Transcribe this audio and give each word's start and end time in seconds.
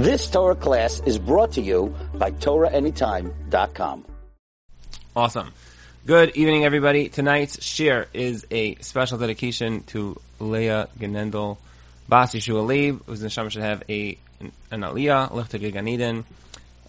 This 0.00 0.30
Torah 0.30 0.54
class 0.54 0.98
is 1.04 1.18
brought 1.18 1.52
to 1.52 1.60
you 1.60 1.94
by 2.14 2.30
TorahAnytime.com. 2.30 4.06
Awesome. 5.14 5.52
Good 6.06 6.30
evening, 6.36 6.64
everybody. 6.64 7.10
Tonight's 7.10 7.58
shiur 7.58 8.06
is 8.14 8.46
a 8.50 8.76
special 8.76 9.18
dedication 9.18 9.82
to 9.88 10.18
Leah 10.38 10.88
Genendel 10.98 11.58
Bas 12.08 12.32
Yeshua 12.32 12.66
Leib, 12.66 13.04
whose 13.04 13.22
neshama 13.22 13.50
should 13.50 13.60
have 13.60 13.82
a 13.90 14.16
an 14.70 14.80
aliyah, 14.80 15.32
lichtig 15.32 15.70
Gan 15.70 15.86
Eden, 15.86 16.24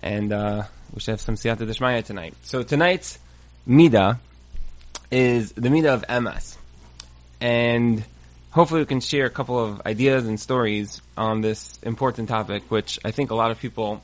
and 0.02 0.32
uh, 0.32 0.64
we 0.94 1.02
should 1.02 1.12
have 1.12 1.20
some 1.20 1.36
siyata 1.36 1.68
deshmaya 1.68 2.06
tonight. 2.06 2.34
So 2.44 2.64
tonight's 2.64 3.20
mida 3.66 4.22
is 5.12 5.52
the 5.52 5.70
mida 5.70 5.94
of 5.94 6.04
emes, 6.04 6.56
and 7.42 8.06
hopefully 8.52 8.82
we 8.82 8.86
can 8.86 9.00
share 9.00 9.26
a 9.26 9.30
couple 9.30 9.60
of 9.60 9.82
ideas 9.86 10.28
and 10.28 10.40
stories 10.40 11.02
on 11.18 11.42
this 11.42 11.80
important 11.84 12.30
topic, 12.30 12.64
which 12.70 13.00
I 13.04 13.12
think 13.12 13.32
a 13.32 13.36
lot 13.36 13.52
of 13.52 13.60
people 13.60 14.02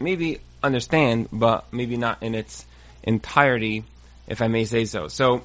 maybe 0.00 0.40
understand, 0.62 1.28
but 1.32 1.64
maybe 1.72 1.96
not 1.96 2.22
in 2.22 2.34
its 2.34 2.64
entirety, 3.02 3.84
if 4.26 4.40
I 4.40 4.48
may 4.48 4.64
say 4.64 4.84
so. 4.84 5.08
So, 5.08 5.42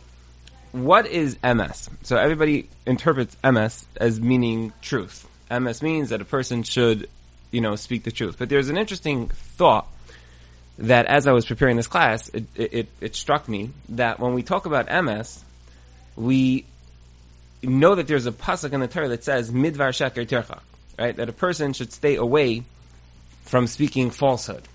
what 0.71 1.05
is 1.05 1.35
emes? 1.37 1.89
So 2.03 2.15
everybody 2.15 2.69
interprets 2.85 3.35
emes 3.43 3.85
as 3.97 4.21
meaning 4.21 4.71
truth. 4.81 5.27
Emes 5.49 5.81
means 5.81 6.09
that 6.09 6.21
a 6.21 6.25
person 6.25 6.63
should, 6.63 7.09
you 7.51 7.59
know, 7.59 7.75
speak 7.75 8.03
the 8.03 8.11
truth. 8.11 8.37
But 8.39 8.47
there's 8.47 8.69
an 8.69 8.77
interesting 8.77 9.27
thought 9.27 9.87
that 10.77 11.07
as 11.07 11.27
I 11.27 11.33
was 11.33 11.45
preparing 11.45 11.75
this 11.75 11.87
class, 11.87 12.29
it, 12.29 12.45
it, 12.55 12.89
it 13.01 13.15
struck 13.15 13.49
me 13.49 13.71
that 13.89 14.19
when 14.19 14.33
we 14.33 14.43
talk 14.43 14.65
about 14.65 14.87
emes, 14.87 15.41
we 16.15 16.65
know 17.63 17.95
that 17.95 18.07
there's 18.07 18.25
a 18.25 18.31
pasuk 18.31 18.73
in 18.73 18.79
the 18.79 18.87
Torah 18.87 19.09
that 19.09 19.23
says 19.23 19.51
midvar 19.51 19.89
sheker 19.89 20.25
tircha, 20.25 20.59
right? 20.97 21.15
That 21.15 21.29
a 21.29 21.33
person 21.33 21.73
should 21.73 21.93
stay 21.93 22.15
away 22.15 22.63
from 23.43 23.67
speaking 23.67 24.11
falsehood. 24.11 24.67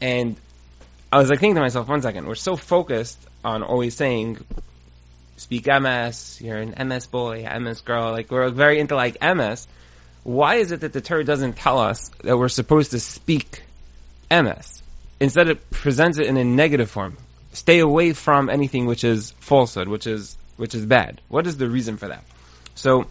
And 0.00 0.36
I 1.12 1.18
was 1.18 1.30
like 1.30 1.40
thinking 1.40 1.56
to 1.56 1.60
myself, 1.60 1.88
one 1.88 2.02
second, 2.02 2.26
we're 2.26 2.34
so 2.34 2.56
focused 2.56 3.18
on 3.44 3.62
always 3.62 3.94
saying, 3.94 4.44
speak 5.36 5.64
emes, 5.64 6.40
you're 6.40 6.58
an 6.58 6.74
emes 6.74 7.10
boy, 7.10 7.44
emes 7.44 7.84
girl, 7.84 8.10
like 8.12 8.30
we're 8.30 8.50
very 8.50 8.78
into 8.78 8.94
like 8.94 9.18
emes. 9.20 9.66
Why 10.24 10.56
is 10.56 10.72
it 10.72 10.80
that 10.80 10.92
the 10.92 11.00
Torah 11.00 11.24
doesn't 11.24 11.56
tell 11.56 11.78
us 11.78 12.10
that 12.22 12.36
we're 12.36 12.48
supposed 12.48 12.90
to 12.90 13.00
speak 13.00 13.62
emes? 14.30 14.82
Instead 15.20 15.48
it 15.48 15.70
presents 15.70 16.18
it 16.18 16.26
in 16.26 16.36
a 16.36 16.44
negative 16.44 16.90
form. 16.90 17.16
Stay 17.52 17.78
away 17.78 18.12
from 18.12 18.50
anything 18.50 18.86
which 18.86 19.04
is 19.04 19.30
falsehood, 19.40 19.88
which 19.88 20.06
is 20.06 20.36
which 20.58 20.74
is 20.74 20.84
bad. 20.84 21.22
What 21.28 21.46
is 21.46 21.56
the 21.56 21.68
reason 21.70 21.96
for 21.96 22.08
that? 22.08 22.22
So 22.74 23.06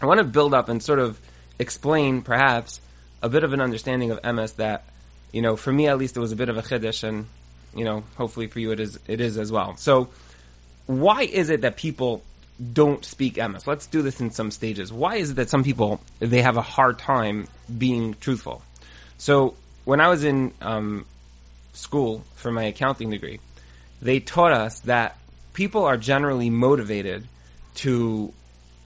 I 0.00 0.06
want 0.06 0.18
to 0.18 0.24
build 0.24 0.54
up 0.54 0.68
and 0.68 0.80
sort 0.80 1.00
of 1.00 1.20
explain 1.58 2.22
perhaps 2.22 2.80
a 3.22 3.28
bit 3.28 3.42
of 3.42 3.52
an 3.52 3.60
understanding 3.60 4.10
of 4.12 4.22
emes 4.22 4.56
that, 4.56 4.84
you 5.32 5.42
know, 5.42 5.56
for 5.56 5.72
me 5.72 5.88
at 5.88 5.98
least 5.98 6.16
it 6.16 6.20
was 6.20 6.32
a 6.32 6.36
bit 6.36 6.48
of 6.48 6.56
a 6.56 6.62
chiddush 6.62 7.02
and, 7.02 7.26
you 7.74 7.84
know, 7.84 8.04
hopefully 8.16 8.46
for 8.46 8.60
you 8.60 8.70
it 8.70 8.78
is, 8.78 8.98
it 9.08 9.20
is 9.20 9.38
as 9.38 9.50
well. 9.50 9.76
So 9.76 10.10
why 10.86 11.22
is 11.22 11.50
it 11.50 11.62
that 11.62 11.76
people 11.76 12.22
don't 12.72 13.04
speak 13.04 13.34
emes? 13.36 13.66
Let's 13.66 13.86
do 13.86 14.02
this 14.02 14.20
in 14.20 14.30
some 14.30 14.50
stages. 14.50 14.92
Why 14.92 15.16
is 15.16 15.30
it 15.30 15.34
that 15.34 15.50
some 15.50 15.64
people, 15.64 16.00
they 16.20 16.42
have 16.42 16.56
a 16.56 16.62
hard 16.62 16.98
time 16.98 17.48
being 17.76 18.14
truthful? 18.20 18.62
So 19.18 19.54
when 19.84 20.00
I 20.00 20.08
was 20.08 20.24
in 20.24 20.52
um, 20.60 21.06
school 21.72 22.24
for 22.34 22.52
my 22.52 22.64
accounting 22.64 23.10
degree, 23.10 23.40
they 24.00 24.20
taught 24.20 24.52
us 24.52 24.80
that 24.80 25.16
people 25.52 25.84
are 25.84 25.96
generally 25.96 26.50
motivated 26.50 27.26
to 27.76 28.32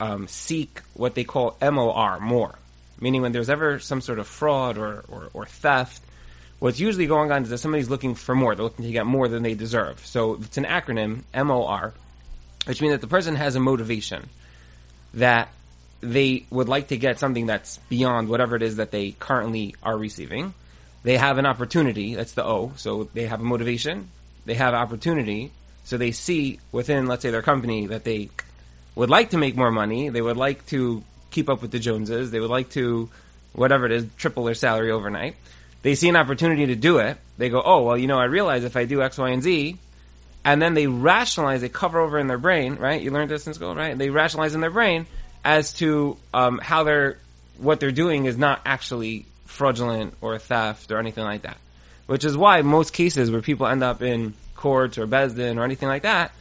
um, 0.00 0.28
seek 0.28 0.80
what 0.94 1.14
they 1.14 1.24
call 1.24 1.56
MOR, 1.60 2.20
more. 2.20 2.54
Meaning 3.00 3.22
when 3.22 3.32
there's 3.32 3.50
ever 3.50 3.78
some 3.78 4.00
sort 4.00 4.18
of 4.18 4.26
fraud 4.26 4.78
or, 4.78 5.04
or, 5.08 5.30
or 5.34 5.46
theft, 5.46 6.02
what's 6.58 6.80
usually 6.80 7.06
going 7.06 7.30
on 7.30 7.42
is 7.42 7.50
that 7.50 7.58
somebody's 7.58 7.90
looking 7.90 8.14
for 8.14 8.34
more. 8.34 8.54
They're 8.54 8.64
looking 8.64 8.86
to 8.86 8.92
get 8.92 9.06
more 9.06 9.28
than 9.28 9.42
they 9.42 9.54
deserve. 9.54 10.04
So 10.06 10.34
it's 10.34 10.56
an 10.56 10.64
acronym, 10.64 11.22
MOR, 11.34 11.92
which 12.66 12.80
means 12.80 12.94
that 12.94 13.00
the 13.00 13.06
person 13.06 13.36
has 13.36 13.56
a 13.56 13.60
motivation 13.60 14.28
that 15.14 15.48
they 16.00 16.44
would 16.50 16.68
like 16.68 16.88
to 16.88 16.96
get 16.96 17.18
something 17.18 17.46
that's 17.46 17.78
beyond 17.88 18.28
whatever 18.28 18.56
it 18.56 18.62
is 18.62 18.76
that 18.76 18.90
they 18.90 19.12
currently 19.12 19.74
are 19.82 19.96
receiving. 19.96 20.54
They 21.02 21.16
have 21.16 21.38
an 21.38 21.46
opportunity, 21.46 22.14
that's 22.14 22.32
the 22.32 22.44
O, 22.44 22.72
so 22.76 23.04
they 23.14 23.26
have 23.26 23.40
a 23.40 23.44
motivation, 23.44 24.10
they 24.44 24.54
have 24.54 24.74
opportunity, 24.74 25.52
so 25.86 25.96
they 25.96 26.10
see 26.10 26.58
within, 26.72 27.06
let's 27.06 27.22
say, 27.22 27.30
their 27.30 27.42
company 27.42 27.86
that 27.86 28.02
they 28.02 28.28
would 28.96 29.08
like 29.08 29.30
to 29.30 29.38
make 29.38 29.54
more 29.54 29.70
money. 29.70 30.08
They 30.08 30.20
would 30.20 30.36
like 30.36 30.66
to 30.66 31.04
keep 31.30 31.48
up 31.48 31.62
with 31.62 31.70
the 31.70 31.78
Joneses. 31.78 32.32
They 32.32 32.40
would 32.40 32.50
like 32.50 32.70
to, 32.70 33.08
whatever 33.52 33.86
it 33.86 33.92
is, 33.92 34.06
triple 34.18 34.42
their 34.42 34.56
salary 34.56 34.90
overnight. 34.90 35.36
They 35.82 35.94
see 35.94 36.08
an 36.08 36.16
opportunity 36.16 36.66
to 36.66 36.74
do 36.74 36.98
it. 36.98 37.18
They 37.38 37.50
go, 37.50 37.62
oh, 37.64 37.84
well, 37.84 37.96
you 37.96 38.08
know, 38.08 38.18
I 38.18 38.24
realize 38.24 38.64
if 38.64 38.76
I 38.76 38.84
do 38.84 39.00
X, 39.00 39.16
Y, 39.16 39.28
and 39.28 39.44
Z, 39.44 39.78
and 40.44 40.60
then 40.60 40.74
they 40.74 40.88
rationalize, 40.88 41.60
they 41.60 41.68
cover 41.68 42.00
over 42.00 42.18
in 42.18 42.26
their 42.26 42.36
brain, 42.36 42.74
right? 42.74 43.00
You 43.00 43.12
learned 43.12 43.30
this 43.30 43.46
in 43.46 43.54
school, 43.54 43.76
right? 43.76 43.96
They 43.96 44.10
rationalize 44.10 44.56
in 44.56 44.60
their 44.60 44.72
brain 44.72 45.06
as 45.44 45.72
to 45.74 46.16
um, 46.34 46.58
how 46.60 46.82
they're, 46.82 47.16
what 47.58 47.78
they're 47.78 47.92
doing 47.92 48.24
is 48.24 48.36
not 48.36 48.60
actually 48.66 49.24
fraudulent 49.44 50.14
or 50.20 50.36
theft 50.40 50.90
or 50.90 50.98
anything 50.98 51.22
like 51.22 51.42
that. 51.42 51.58
Which 52.06 52.24
is 52.24 52.36
why 52.36 52.62
most 52.62 52.92
cases 52.92 53.30
where 53.30 53.40
people 53.40 53.68
end 53.68 53.84
up 53.84 54.02
in 54.02 54.34
court 54.56 54.98
or 54.98 55.06
Besdin 55.06 55.56
or 55.58 55.64
anything 55.64 55.88
like 55.88 56.02
that, 56.02 56.32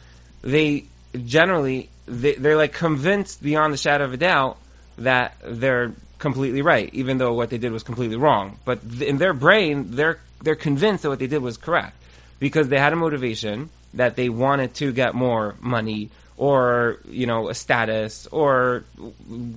they 0.42 0.84
generally 1.24 1.88
they, 2.06 2.34
they're 2.34 2.56
like 2.56 2.72
convinced 2.72 3.42
beyond 3.42 3.72
the 3.72 3.76
shadow 3.76 4.04
of 4.04 4.12
a 4.12 4.16
doubt 4.16 4.58
that 4.98 5.36
they're 5.44 5.92
completely 6.18 6.62
right, 6.62 6.92
even 6.92 7.18
though 7.18 7.34
what 7.34 7.50
they 7.50 7.58
did 7.58 7.72
was 7.72 7.82
completely 7.82 8.16
wrong. 8.16 8.58
But 8.64 8.80
in 9.00 9.18
their 9.18 9.34
brain, 9.34 9.90
they're 9.90 10.20
they're 10.42 10.54
convinced 10.54 11.02
that 11.02 11.08
what 11.08 11.18
they 11.18 11.26
did 11.26 11.42
was 11.42 11.56
correct 11.56 11.96
because 12.38 12.68
they 12.68 12.78
had 12.78 12.92
a 12.92 12.96
motivation 12.96 13.70
that 13.94 14.16
they 14.16 14.28
wanted 14.28 14.74
to 14.74 14.92
get 14.92 15.14
more 15.14 15.54
money 15.60 16.10
or 16.36 16.98
you 17.08 17.26
know 17.26 17.48
a 17.48 17.54
status 17.54 18.26
or 18.28 18.84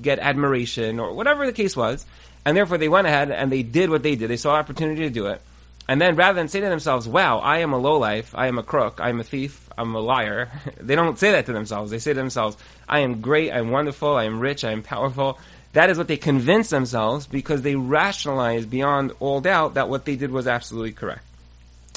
get 0.01 0.19
admiration 0.19 0.99
or 0.99 1.13
whatever 1.13 1.45
the 1.45 1.53
case 1.53 1.75
was, 1.75 2.05
and 2.45 2.55
therefore 2.55 2.77
they 2.77 2.89
went 2.89 3.07
ahead 3.07 3.31
and 3.31 3.51
they 3.51 3.63
did 3.63 3.89
what 3.89 4.03
they 4.03 4.15
did. 4.15 4.29
They 4.29 4.37
saw 4.37 4.55
opportunity 4.55 5.01
to 5.01 5.09
do 5.09 5.27
it, 5.27 5.41
and 5.89 5.99
then 5.99 6.15
rather 6.15 6.35
than 6.35 6.49
say 6.49 6.59
to 6.59 6.69
themselves, 6.69 7.07
wow, 7.07 7.39
I 7.39 7.57
am 7.59 7.73
a 7.73 7.77
lowlife, 7.79 8.35
I 8.35 8.45
am 8.45 8.59
a 8.59 8.63
crook, 8.63 8.99
I 9.01 9.09
am 9.09 9.19
a 9.19 9.23
thief, 9.23 9.67
I'm 9.75 9.95
a 9.95 9.99
liar, 9.99 10.51
they 10.79 10.93
don't 10.93 11.17
say 11.17 11.31
that 11.31 11.47
to 11.47 11.51
themselves. 11.51 11.89
They 11.89 11.97
say 11.97 12.11
to 12.11 12.19
themselves, 12.19 12.57
I 12.87 12.99
am 12.99 13.21
great, 13.21 13.51
I'm 13.51 13.71
wonderful, 13.71 14.15
I 14.15 14.25
am 14.25 14.39
rich, 14.39 14.63
I 14.63 14.71
am 14.71 14.83
powerful. 14.83 15.39
That 15.73 15.89
is 15.89 15.97
what 15.97 16.07
they 16.07 16.15
convince 16.15 16.69
themselves 16.69 17.25
because 17.25 17.63
they 17.63 17.75
rationalize 17.75 18.67
beyond 18.67 19.13
all 19.19 19.41
doubt 19.41 19.73
that 19.73 19.89
what 19.89 20.05
they 20.05 20.15
did 20.15 20.29
was 20.29 20.45
absolutely 20.45 20.91
correct. 20.91 21.23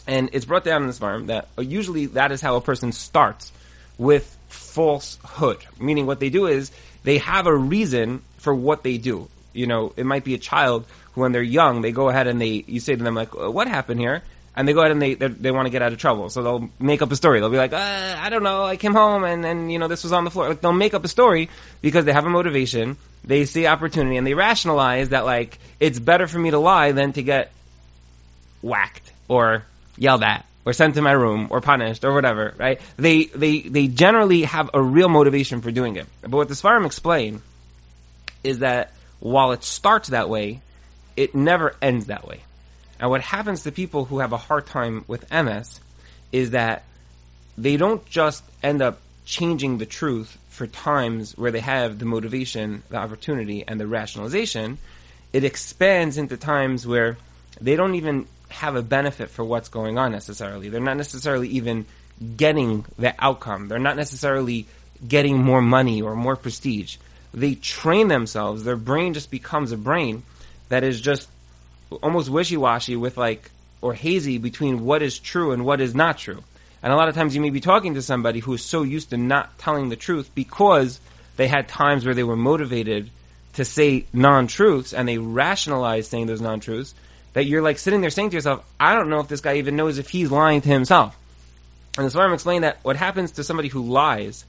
And 0.07 0.31
it's 0.33 0.47
brought 0.47 0.65
down 0.65 0.81
in 0.81 0.87
this 0.87 0.99
farm 0.99 1.27
that 1.27 1.49
usually 1.59 2.07
that 2.07 2.33
is 2.33 2.41
how 2.41 2.57
a 2.57 2.63
person 2.63 2.93
starts 2.93 3.53
with 3.99 4.35
falsehood. 4.49 5.59
Meaning 5.79 6.07
what 6.07 6.19
they 6.19 6.31
do 6.31 6.47
is 6.47 6.73
they 7.05 7.19
have 7.19 7.47
a 7.47 7.55
reason 7.55 8.23
for 8.39 8.55
what 8.55 8.85
they 8.85 8.97
do. 8.97 9.29
You 9.53 9.67
know, 9.67 9.93
it 9.99 10.07
might 10.07 10.25
be 10.25 10.33
a 10.33 10.39
child 10.39 10.87
when 11.15 11.33
they're 11.33 11.43
young, 11.43 11.83
they 11.83 11.93
go 11.93 12.09
ahead 12.09 12.27
and 12.27 12.41
they, 12.41 12.65
you 12.67 12.81
say 12.81 12.95
to 12.95 13.03
them 13.03 13.15
like, 13.15 13.35
"What 13.35 13.69
happened 13.69 14.01
here?" 14.01 14.23
And 14.55 14.69
they 14.69 14.75
go 14.75 14.81
ahead 14.81 14.93
and 14.93 15.01
they 15.01 15.15
they 15.15 15.51
want 15.51 15.67
to 15.67 15.71
get 15.71 15.83
out 15.83 15.93
of 15.93 15.99
trouble, 15.99 16.29
so 16.29 16.43
they'll 16.43 16.71
make 16.79 17.03
up 17.03 17.11
a 17.11 17.17
story. 17.17 17.41
They'll 17.41 17.51
be 17.51 17.57
like, 17.57 17.73
uh, 17.73 18.17
"I 18.19 18.29
don't 18.31 18.43
know, 18.43 18.65
I 18.65 18.77
came 18.77 18.95
home 18.95 19.25
and 19.25 19.45
and 19.45 19.73
you 19.73 19.79
know 19.79 19.89
this 19.89 20.03
was 20.03 20.13
on 20.13 20.25
the 20.25 20.31
floor." 20.31 20.49
Like 20.49 20.61
they'll 20.61 20.73
make 20.73 20.95
up 20.95 21.05
a 21.05 21.09
story 21.09 21.49
because 21.81 22.05
they 22.05 22.13
have 22.13 22.27
a 22.27 22.31
motivation. 22.31 22.97
They 23.25 23.45
see 23.45 23.67
opportunity 23.67 24.17
and 24.17 24.27
they 24.27 24.35
rationalize 24.35 25.11
that 25.11 25.25
like 25.25 25.59
it's 25.81 25.99
better 25.99 26.27
for 26.27 26.39
me 26.39 26.51
to 26.51 26.59
lie 26.59 26.93
than 26.93 27.13
to 27.15 27.23
get 27.23 27.53
whacked 28.63 29.13
or 29.29 29.65
yelled 29.97 30.23
at 30.23 30.45
or 30.65 30.73
sent 30.73 30.95
to 30.95 31.03
my 31.03 31.13
room 31.13 31.49
or 31.51 31.61
punished 31.61 32.05
or 32.05 32.13
whatever, 32.13 32.55
right? 32.59 32.81
They 32.97 33.25
they 33.25 33.61
they 33.61 33.89
generally 33.89 34.43
have 34.43 34.71
a 34.75 34.83
real 34.83 35.09
motivation 35.09 35.61
for 35.61 35.71
doing 35.71 35.97
it. 35.97 36.07
But 36.21 36.33
what 36.33 36.49
the 36.49 36.55
Sfarim 36.55 36.87
explain 36.87 37.43
is 38.45 38.61
that 38.61 38.93
while 39.21 39.53
it 39.53 39.65
starts 39.65 40.09
that 40.09 40.29
way, 40.29 40.61
it 41.17 41.35
never 41.35 41.75
ends 41.81 42.07
that 42.07 42.27
way. 42.27 42.43
And 42.99 43.11
what 43.11 43.21
happens 43.21 43.65
to 43.65 43.73
people 43.73 44.05
who 44.05 44.21
have 44.21 44.33
a 44.33 44.37
hard 44.37 44.67
time 44.67 45.05
with 45.09 45.29
emes 45.31 45.81
is 46.31 46.51
that 46.53 46.85
they 47.59 47.77
don't 47.77 48.05
just 48.07 48.45
end 48.63 48.81
up 48.81 49.01
changing 49.25 49.79
the 49.79 49.87
truth 49.87 50.39
for 50.49 50.67
times 50.67 51.37
where 51.37 51.51
they 51.51 51.61
have 51.61 51.99
the 51.99 52.05
motivation, 52.05 52.83
the 52.91 52.97
opportunity, 52.97 53.65
and 53.67 53.81
the 53.81 53.87
rationalization. 53.87 54.79
It 55.33 55.45
expands 55.45 56.19
into 56.19 56.37
times 56.37 56.87
where 56.87 57.17
they 57.61 57.77
don't 57.77 57.95
even 57.95 58.27
have 58.49 58.77
a 58.77 58.83
benefit 58.83 59.31
for 59.31 59.45
what's 59.45 59.69
going 59.69 59.99
on 59.99 60.13
necessarily. 60.13 60.69
They're 60.69 60.81
not 60.81 60.97
necessarily 60.97 61.49
even 61.49 61.87
getting 62.37 62.85
the 62.99 63.15
outcome. 63.19 63.69
They're 63.69 63.79
not 63.79 63.97
necessarily 63.97 64.67
getting 65.07 65.43
more 65.43 65.63
money 65.63 66.03
or 66.03 66.15
more 66.15 66.37
prestige 66.37 66.97
they 67.35 67.55
train 67.55 68.09
themselves. 68.09 68.65
Their 68.65 68.77
brain 68.77 69.15
just 69.15 69.31
becomes 69.31 69.73
a 69.73 69.77
brain 69.77 70.23
that 70.69 70.85
is 70.85 71.01
just 71.01 71.29
almost 72.03 72.31
wishy-washy 72.31 72.97
with 72.97 73.17
like, 73.17 73.51
or 73.81 73.95
hazy 73.95 74.39
between 74.39 74.85
what 74.85 75.03
is 75.03 75.19
true 75.19 75.53
and 75.53 75.65
what 75.65 75.81
is 75.81 75.95
not 75.95 76.19
true. 76.19 76.43
And 76.83 76.93
a 76.93 76.97
lot 76.97 77.09
of 77.09 77.15
times 77.15 77.35
you 77.35 77.41
may 77.41 77.51
be 77.51 77.61
talking 77.61 77.95
to 77.95 78.03
somebody 78.03 78.41
who 78.41 78.55
is 78.55 78.65
so 78.65 78.83
used 78.83 79.11
to 79.11 79.17
not 79.17 79.59
telling 79.59 79.89
the 79.89 79.97
truth 79.97 80.31
because 80.35 81.01
they 81.37 81.49
had 81.49 81.69
times 81.69 82.05
where 82.05 82.15
they 82.15 82.25
were 82.25 82.37
motivated 82.37 83.11
to 83.55 83.65
say 83.65 84.07
non-truths 84.13 84.95
and 84.95 85.07
they 85.07 85.19
rationalize 85.19 86.09
saying 86.09 86.27
those 86.27 86.41
non-truths, 86.41 86.95
that 87.35 87.45
you're 87.45 87.63
like 87.63 87.79
sitting 87.79 88.01
there 88.01 88.11
saying 88.11 88.31
to 88.31 88.37
yourself, 88.37 88.65
I 88.81 88.95
don't 88.95 89.11
know 89.11 89.21
if 89.21 89.29
this 89.29 89.41
guy 89.41 89.57
even 89.57 89.77
knows 89.77 89.99
if 89.99 90.09
he's 90.09 90.31
lying 90.31 90.61
to 90.63 90.69
himself. 90.69 91.17
And 91.97 92.07
the 92.07 92.19
Sfarim 92.19 92.35
explain 92.35 92.63
that 92.63 92.79
what 92.83 92.97
happens 92.97 93.33
to 93.33 93.45
somebody 93.45 93.69
who 93.69 93.83
lies 93.83 94.45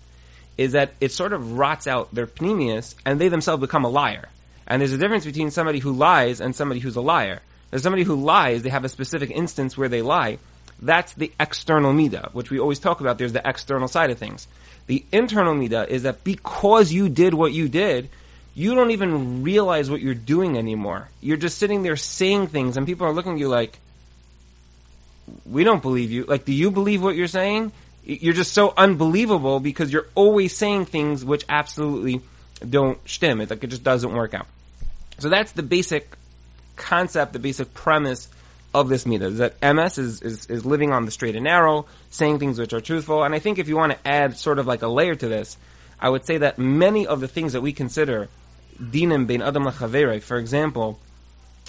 is 0.57 0.73
that 0.73 0.93
it 1.01 1.11
sort 1.11 1.33
of 1.33 1.57
rots 1.57 1.87
out 1.87 2.13
their 2.13 2.27
pnimius 2.27 2.95
and 3.05 3.19
they 3.19 3.27
themselves 3.27 3.61
become 3.61 3.85
a 3.85 3.89
liar. 3.89 4.29
And 4.67 4.81
there's 4.81 4.93
a 4.93 4.97
difference 4.97 5.25
between 5.25 5.51
somebody 5.51 5.79
who 5.79 5.91
lies 5.91 6.41
and 6.41 6.55
somebody 6.55 6.79
who's 6.79 6.95
a 6.95 7.01
liar. 7.01 7.41
There's 7.69 7.83
somebody 7.83 8.03
who 8.03 8.15
lies, 8.15 8.61
they 8.61 8.69
have 8.69 8.85
a 8.85 8.89
specific 8.89 9.31
instance 9.31 9.77
where 9.77 9.89
they 9.89 10.01
lie. 10.01 10.37
That's 10.81 11.13
the 11.13 11.31
external 11.39 11.93
midah, 11.93 12.33
which 12.33 12.51
we 12.51 12.59
always 12.59 12.79
talk 12.79 13.01
about. 13.01 13.17
There's 13.17 13.33
the 13.33 13.47
external 13.47 13.87
side 13.87 14.11
of 14.11 14.17
things. 14.17 14.47
The 14.87 15.03
internal 15.11 15.55
midah 15.55 15.87
is 15.87 16.03
that 16.03 16.23
because 16.23 16.91
you 16.91 17.09
did 17.09 17.33
what 17.33 17.53
you 17.53 17.69
did, 17.69 18.09
you 18.53 18.75
don't 18.75 18.91
even 18.91 19.43
realize 19.43 19.89
what 19.89 20.01
you're 20.01 20.13
doing 20.13 20.57
anymore. 20.57 21.09
You're 21.21 21.37
just 21.37 21.57
sitting 21.57 21.83
there 21.83 21.95
saying 21.95 22.47
things 22.47 22.77
and 22.77 22.85
people 22.85 23.07
are 23.07 23.13
looking 23.13 23.33
at 23.33 23.39
you 23.39 23.47
like, 23.47 23.79
we 25.45 25.63
don't 25.63 25.81
believe 25.81 26.11
you. 26.11 26.25
Like, 26.25 26.45
do 26.45 26.53
you 26.53 26.69
believe 26.69 27.01
what 27.01 27.15
you're 27.15 27.27
saying? 27.27 27.71
You're 28.03 28.33
just 28.33 28.53
so 28.53 28.73
unbelievable 28.75 29.59
because 29.59 29.91
you're 29.91 30.07
always 30.13 30.55
saying 30.55 30.85
things 30.85 31.23
which 31.23 31.45
absolutely 31.47 32.21
don't 32.69 32.99
stem. 33.09 33.41
It's 33.41 33.49
like 33.49 33.63
it 33.63 33.67
just 33.67 33.83
doesn't 33.83 34.13
work 34.13 34.33
out. 34.33 34.47
So 35.23 35.29
that's 35.29 35.53
the 35.53 35.63
basic 35.63 36.17
concept, 36.75 37.31
the 37.31 37.39
basic 37.39 37.73
premise 37.73 38.27
of 38.73 38.89
this 38.89 39.05
midah 39.05 39.21
is 39.21 39.37
that 39.37 39.57
emes 39.61 39.97
is, 39.97 40.21
is, 40.21 40.47
is 40.47 40.65
living 40.65 40.91
on 40.91 41.05
the 41.05 41.11
straight 41.11 41.37
and 41.37 41.45
narrow, 41.45 41.85
saying 42.09 42.39
things 42.39 42.59
which 42.59 42.73
are 42.73 42.81
truthful. 42.81 43.23
And 43.23 43.33
I 43.33 43.39
think 43.39 43.57
if 43.57 43.69
you 43.69 43.77
want 43.77 43.93
to 43.93 44.05
add 44.05 44.35
sort 44.37 44.59
of 44.59 44.67
like 44.67 44.81
a 44.81 44.89
layer 44.89 45.15
to 45.15 45.27
this, 45.29 45.55
I 45.97 46.09
would 46.09 46.25
say 46.25 46.39
that 46.39 46.59
many 46.59 47.07
of 47.07 47.21
the 47.21 47.29
things 47.29 47.53
that 47.53 47.61
we 47.61 47.71
consider 47.71 48.27
dinim 48.77 49.25
bein 49.25 49.41
adam 49.41 49.63
lachavere, 49.63 50.21
for 50.21 50.37
example, 50.37 50.99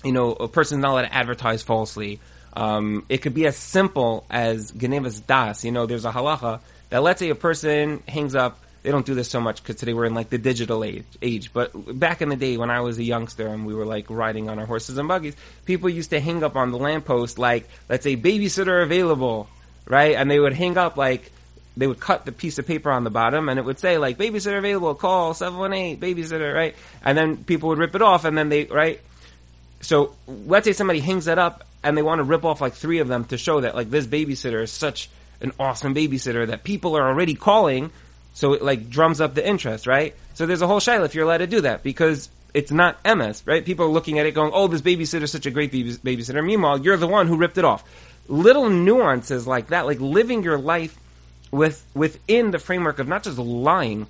you 0.02 0.10
know, 0.10 0.32
a 0.32 0.48
person's 0.48 0.82
not 0.82 0.90
allowed 0.90 1.02
to 1.02 1.14
advertise 1.14 1.62
falsely. 1.62 2.18
Um, 2.54 3.06
it 3.08 3.18
could 3.18 3.34
be 3.34 3.46
as 3.46 3.56
simple 3.56 4.26
as 4.28 4.72
genevas 4.72 5.24
das. 5.24 5.64
You 5.64 5.70
know, 5.70 5.86
there's 5.86 6.04
a 6.04 6.10
halacha 6.10 6.58
that 6.90 7.04
let's 7.04 7.20
say 7.20 7.30
a 7.30 7.36
person 7.36 8.02
hangs 8.08 8.34
up. 8.34 8.58
They 8.84 8.90
don't 8.90 9.06
do 9.06 9.14
this 9.14 9.30
so 9.30 9.40
much 9.40 9.62
because 9.62 9.76
today 9.76 9.94
we're 9.94 10.04
in 10.04 10.14
like 10.14 10.28
the 10.28 10.36
digital 10.36 10.84
age, 10.84 11.06
age. 11.22 11.54
But 11.54 11.98
back 11.98 12.20
in 12.20 12.28
the 12.28 12.36
day 12.36 12.58
when 12.58 12.70
I 12.70 12.82
was 12.82 12.98
a 12.98 13.02
youngster 13.02 13.48
and 13.48 13.64
we 13.64 13.74
were 13.74 13.86
like 13.86 14.10
riding 14.10 14.50
on 14.50 14.58
our 14.58 14.66
horses 14.66 14.98
and 14.98 15.08
buggies, 15.08 15.34
people 15.64 15.88
used 15.88 16.10
to 16.10 16.20
hang 16.20 16.44
up 16.44 16.54
on 16.54 16.70
the 16.70 16.76
lamppost 16.76 17.38
like, 17.38 17.66
let's 17.88 18.04
say 18.04 18.14
babysitter 18.14 18.82
available, 18.82 19.48
right? 19.86 20.14
And 20.14 20.30
they 20.30 20.38
would 20.38 20.52
hang 20.52 20.76
up 20.76 20.98
like 20.98 21.32
they 21.78 21.86
would 21.86 21.98
cut 21.98 22.26
the 22.26 22.32
piece 22.32 22.58
of 22.58 22.66
paper 22.66 22.90
on 22.90 23.04
the 23.04 23.10
bottom 23.10 23.48
and 23.48 23.58
it 23.58 23.64
would 23.64 23.78
say 23.78 23.96
like 23.96 24.18
babysitter 24.18 24.58
available, 24.58 24.94
call 24.94 25.32
718 25.32 25.98
babysitter, 25.98 26.54
right? 26.54 26.76
And 27.02 27.16
then 27.16 27.38
people 27.38 27.70
would 27.70 27.78
rip 27.78 27.94
it 27.94 28.02
off 28.02 28.26
and 28.26 28.36
then 28.36 28.50
they, 28.50 28.66
right? 28.66 29.00
So 29.80 30.14
let's 30.26 30.66
say 30.66 30.74
somebody 30.74 31.00
hangs 31.00 31.24
that 31.24 31.38
up 31.38 31.66
and 31.82 31.96
they 31.96 32.02
want 32.02 32.18
to 32.18 32.24
rip 32.24 32.44
off 32.44 32.60
like 32.60 32.74
three 32.74 32.98
of 32.98 33.08
them 33.08 33.24
to 33.26 33.38
show 33.38 33.62
that 33.62 33.74
like 33.74 33.88
this 33.88 34.06
babysitter 34.06 34.62
is 34.62 34.70
such 34.70 35.08
an 35.40 35.52
awesome 35.58 35.94
babysitter 35.94 36.46
that 36.48 36.64
people 36.64 36.96
are 36.96 37.08
already 37.08 37.34
calling. 37.34 37.90
So 38.34 38.52
it 38.52 38.62
like 38.62 38.90
drums 38.90 39.20
up 39.20 39.34
the 39.34 39.46
interest, 39.46 39.86
right? 39.86 40.14
So 40.34 40.44
there's 40.44 40.60
a 40.60 40.66
whole 40.66 40.80
shaila 40.80 41.06
if 41.06 41.14
you're 41.14 41.24
allowed 41.24 41.38
to 41.38 41.46
do 41.46 41.62
that 41.62 41.82
because 41.82 42.28
it's 42.52 42.70
not 42.70 43.02
emes, 43.04 43.46
right? 43.46 43.64
People 43.64 43.86
are 43.86 43.90
looking 43.90 44.18
at 44.18 44.26
it 44.26 44.34
going, 44.34 44.50
oh, 44.52 44.68
this 44.68 44.80
babysitter 44.80 45.22
is 45.22 45.32
such 45.32 45.46
a 45.46 45.50
great 45.50 45.72
babysitter. 45.72 46.44
Meanwhile, 46.44 46.80
you're 46.80 46.96
the 46.96 47.08
one 47.08 47.26
who 47.26 47.36
ripped 47.36 47.58
it 47.58 47.64
off. 47.64 47.84
Little 48.28 48.70
nuances 48.70 49.46
like 49.46 49.68
that, 49.68 49.86
like 49.86 50.00
living 50.00 50.42
your 50.42 50.58
life 50.58 50.98
with 51.50 51.84
within 51.94 52.50
the 52.50 52.58
framework 52.58 52.98
of 52.98 53.06
not 53.06 53.22
just 53.22 53.38
lying, 53.38 54.06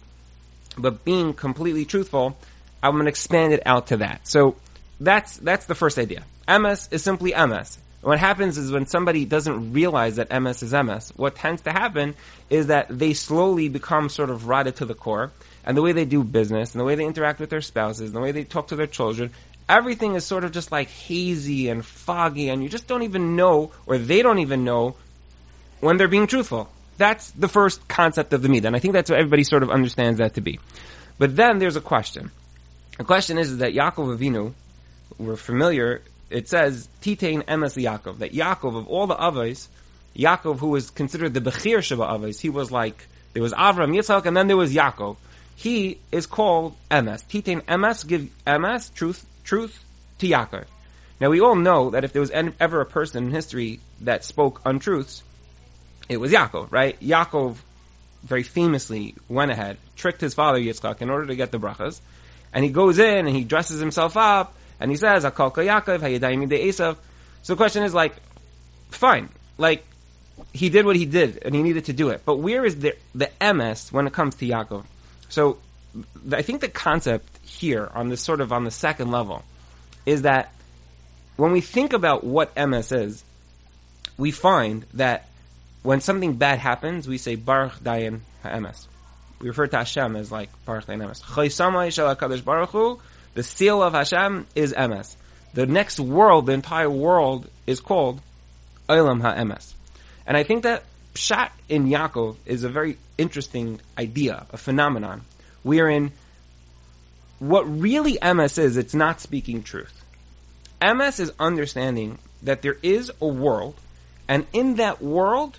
but 0.79 1.05
being 1.05 1.35
completely 1.35 1.85
truthful, 1.85 2.37
I'm 2.83 2.93
going 2.93 3.05
to 3.05 3.09
expand 3.09 3.53
it 3.53 3.63
out 3.67 3.89
to 3.89 3.99
that. 3.99 4.27
So 4.27 4.57
that's 5.01 5.37
that's 5.39 5.67
the 5.67 5.75
first 5.75 5.99
idea. 5.99 6.25
Emes 6.49 6.93
is 6.93 7.03
simply 7.03 7.33
emes. 7.33 7.79
What 8.05 8.19
happens 8.19 8.59
is 8.59 8.71
when 8.71 8.85
somebody 8.85 9.25
doesn't 9.25 9.73
realize 9.73 10.17
that 10.17 10.29
emes 10.29 10.63
is 10.63 10.75
emes, 10.75 11.11
what 11.17 11.37
tends 11.37 11.63
to 11.63 11.73
happen 11.73 12.15
is 12.51 12.67
that 12.67 12.87
they 12.91 13.15
slowly 13.15 13.71
become 13.71 14.11
sort 14.11 14.29
of 14.29 14.47
rotted 14.47 14.77
to 14.77 14.85
the 14.85 14.95
core, 14.95 15.33
and 15.65 15.75
the 15.75 15.81
way 15.81 15.93
they 15.93 16.05
do 16.05 16.23
business, 16.23 16.75
and 16.75 16.81
the 16.81 16.85
way 16.85 16.97
they 16.97 17.07
interact 17.07 17.41
with 17.41 17.49
their 17.49 17.63
spouses, 17.63 18.09
and 18.09 18.15
the 18.15 18.21
way 18.21 18.31
they 18.31 18.45
talk 18.45 18.69
to 18.69 18.77
their 18.77 18.87
children, 18.87 19.31
everything 19.71 20.17
is 20.17 20.27
sort 20.27 20.45
of 20.45 20.53
just 20.53 20.71
like 20.71 20.91
hazy 20.91 21.71
and 21.71 21.83
foggy, 21.83 22.51
and 22.51 22.63
you 22.63 22.69
just 22.69 22.87
don't 22.87 23.05
even 23.05 23.37
know, 23.37 23.73
or 23.87 23.97
they 23.97 24.21
don't 24.21 24.41
even 24.41 24.65
know, 24.65 24.97
when 25.81 25.97
they're 25.97 26.07
being 26.07 26.27
truthful. 26.27 26.69
That's 26.99 27.31
the 27.31 27.49
first 27.49 27.89
concept 27.89 28.35
of 28.35 28.43
the 28.43 28.49
midah, 28.49 28.67
and 28.67 28.77
I 28.77 28.81
think 28.81 28.93
that's 28.93 29.09
what 29.09 29.19
everybody 29.19 29.45
sort 29.45 29.63
of 29.63 29.71
understands 29.71 30.19
that 30.19 30.35
to 30.35 30.43
be. 30.43 30.61
But 31.19 31.37
then 31.37 31.59
there's 31.59 31.77
a 31.77 31.81
question. 31.81 32.31
The 32.99 33.05
question 33.05 33.39
is, 33.39 33.51
is 33.51 33.59
that 33.59 33.73
Yaakov 33.73 34.19
Avinu, 34.19 34.53
we're 35.17 35.37
familiar, 35.37 36.03
it 36.31 36.49
says, 36.49 36.89
Titain 37.03 37.43
emes 37.45 37.77
Yaakov, 37.83 38.19
that 38.19 38.33
Yaakov, 38.33 38.77
of 38.77 38.89
all 38.89 39.07
the 39.07 39.17
Avos, 39.17 39.69
Yaakov, 40.17 40.59
who 40.59 40.69
was 40.69 40.91
considered 40.91 41.35
the 41.35 41.41
Bechir 41.41 41.83
Sheba 41.83 42.03
Avos, 42.03 42.41
he 42.41 42.49
was 42.49 42.71
like, 42.71 43.07
there 43.33 43.43
was 43.43 43.53
Avram, 43.53 43.97
Yitzchak, 43.97 44.27
and 44.27 44.37
then 44.37 44.47
there 44.47 44.57
was 44.57 44.75
Yaakov. 44.75 45.17
He 45.57 45.99
is 46.11 46.27
called 46.27 46.77
emes. 46.91 47.27
Titain 47.27 47.63
emes, 47.63 48.07
give 48.07 48.29
emes, 48.47 48.93
truth, 48.95 49.25
truth, 49.45 49.85
to 50.19 50.27
Yaakov. 50.27 50.65
Now 51.21 51.31
we 51.31 51.41
all 51.41 51.57
know 51.57 51.91
that 51.91 52.05
if 52.05 52.13
there 52.13 52.21
was 52.21 52.31
ever 52.31 52.81
a 52.81 52.87
person 52.87 53.25
in 53.25 53.31
history 53.31 53.81
that 54.01 54.25
spoke 54.25 54.61
untruths, 54.65 55.23
it 56.09 56.19
was 56.19 56.33
Yaakov, 56.33 56.71
right? 56.71 56.99
Yaakov 57.01 57.57
very 58.25 58.43
famously 58.43 59.15
went 59.29 59.51
ahead, 59.51 59.79
tricked 59.97 60.21
his 60.21 60.35
father 60.35 60.59
Yitzchak 60.59 61.03
in 61.03 61.11
order 61.11 61.27
to 61.27 61.37
get 61.37 61.53
the 61.53 61.59
brachas, 61.59 62.01
and 62.53 62.65
he 62.65 62.71
goes 62.71 62.99
in 62.99 63.27
and 63.27 63.37
he 63.37 63.45
dresses 63.45 63.81
himself 63.81 64.17
up 64.17 64.55
and 64.85 64.91
he 64.91 64.99
says, 64.99 65.25
"Akalka 65.25 65.65
Yaakov, 65.65 66.01
Hayadayim 66.01 66.47
de 66.47 66.69
Esav." 66.69 66.99
So 67.43 67.55
the 67.55 67.57
question 67.57 67.85
is 67.85 67.95
like, 67.95 68.15
fine, 68.91 69.31
like 69.57 69.83
he 70.53 70.69
did 70.69 70.85
what 70.85 70.95
he 70.95 71.07
did 71.07 71.39
and 71.43 71.55
he 71.55 71.63
needed 71.63 71.87
to 71.87 71.95
do 71.95 72.11
it, 72.11 72.21
but 72.27 72.37
where 72.37 72.67
is 72.67 72.81
the 72.81 72.95
the 73.15 73.31
emes 73.41 73.91
when 73.91 74.07
it 74.07 74.13
comes 74.13 74.35
to 74.35 74.47
Yaakov? 74.47 74.85
So 75.31 75.57
I 76.31 76.43
think 76.43 76.61
the 76.61 76.69
concept 76.69 77.27
here 77.47 77.91
on 77.95 78.11
this 78.11 78.21
sort 78.21 78.43
of 78.43 78.53
on 78.53 78.65
the 78.65 78.71
second 78.71 79.11
level 79.11 79.43
is 80.05 80.21
that 80.23 80.53
when 81.37 81.53
we 81.53 81.63
think 81.63 81.95
about 81.95 82.23
what 82.23 82.55
emes 82.57 82.95
is, 82.95 83.25
we 84.19 84.33
find 84.33 84.85
that 84.93 85.29
when 85.83 86.03
something 86.03 86.35
bad 86.35 86.59
happens, 86.59 87.09
we 87.09 87.17
say 87.17 87.37
Baruch 87.37 87.81
Dayan 87.81 88.21
Ha'emes. 88.43 88.87
We 89.41 89.49
refer 89.49 89.67
to 89.67 89.79
Hashem 89.79 90.15
as 90.17 90.31
like 90.31 90.51
Baruch 90.67 90.85
Dayan 90.85 91.01
Ha'emes. 91.01 91.23
The 93.35 93.43
seal 93.43 93.83
of 93.83 93.93
Hashem 93.93 94.47
is 94.55 94.73
Emes. 94.73 95.17
The 95.53 95.67
next 95.67 96.01
world, 96.01 96.47
the 96.47 96.53
entire 96.53 96.91
world, 96.91 97.49
is 97.67 97.81
called 97.81 98.21
Olam 98.89 99.21
Ha'emes. 99.21 99.75
And 100.27 100.37
I 100.37 100.43
think 100.43 100.63
that 100.63 100.85
Pshat 101.15 101.51
in 101.69 101.87
Yaakov 101.87 102.37
is 102.47 102.65
a 102.65 102.69
very 102.69 102.99
interesting 103.19 103.81
idea, 103.97 104.47
a 104.51 104.57
phenomenon, 104.57 105.23
wherein 105.63 106.13
what 107.39 107.63
really 107.63 108.15
emes 108.15 108.59
is, 108.59 108.77
it's 108.77 108.95
not 108.95 109.21
speaking 109.21 109.63
truth. 109.63 110.05
Emes 110.81 111.21
is 111.21 111.33
understanding 111.39 112.19
that 112.43 112.63
there 112.63 112.77
is 112.83 113.11
a 113.21 113.27
world, 113.27 113.75
and 114.29 114.47
in 114.53 114.77
that 114.77 115.03
world, 115.03 115.59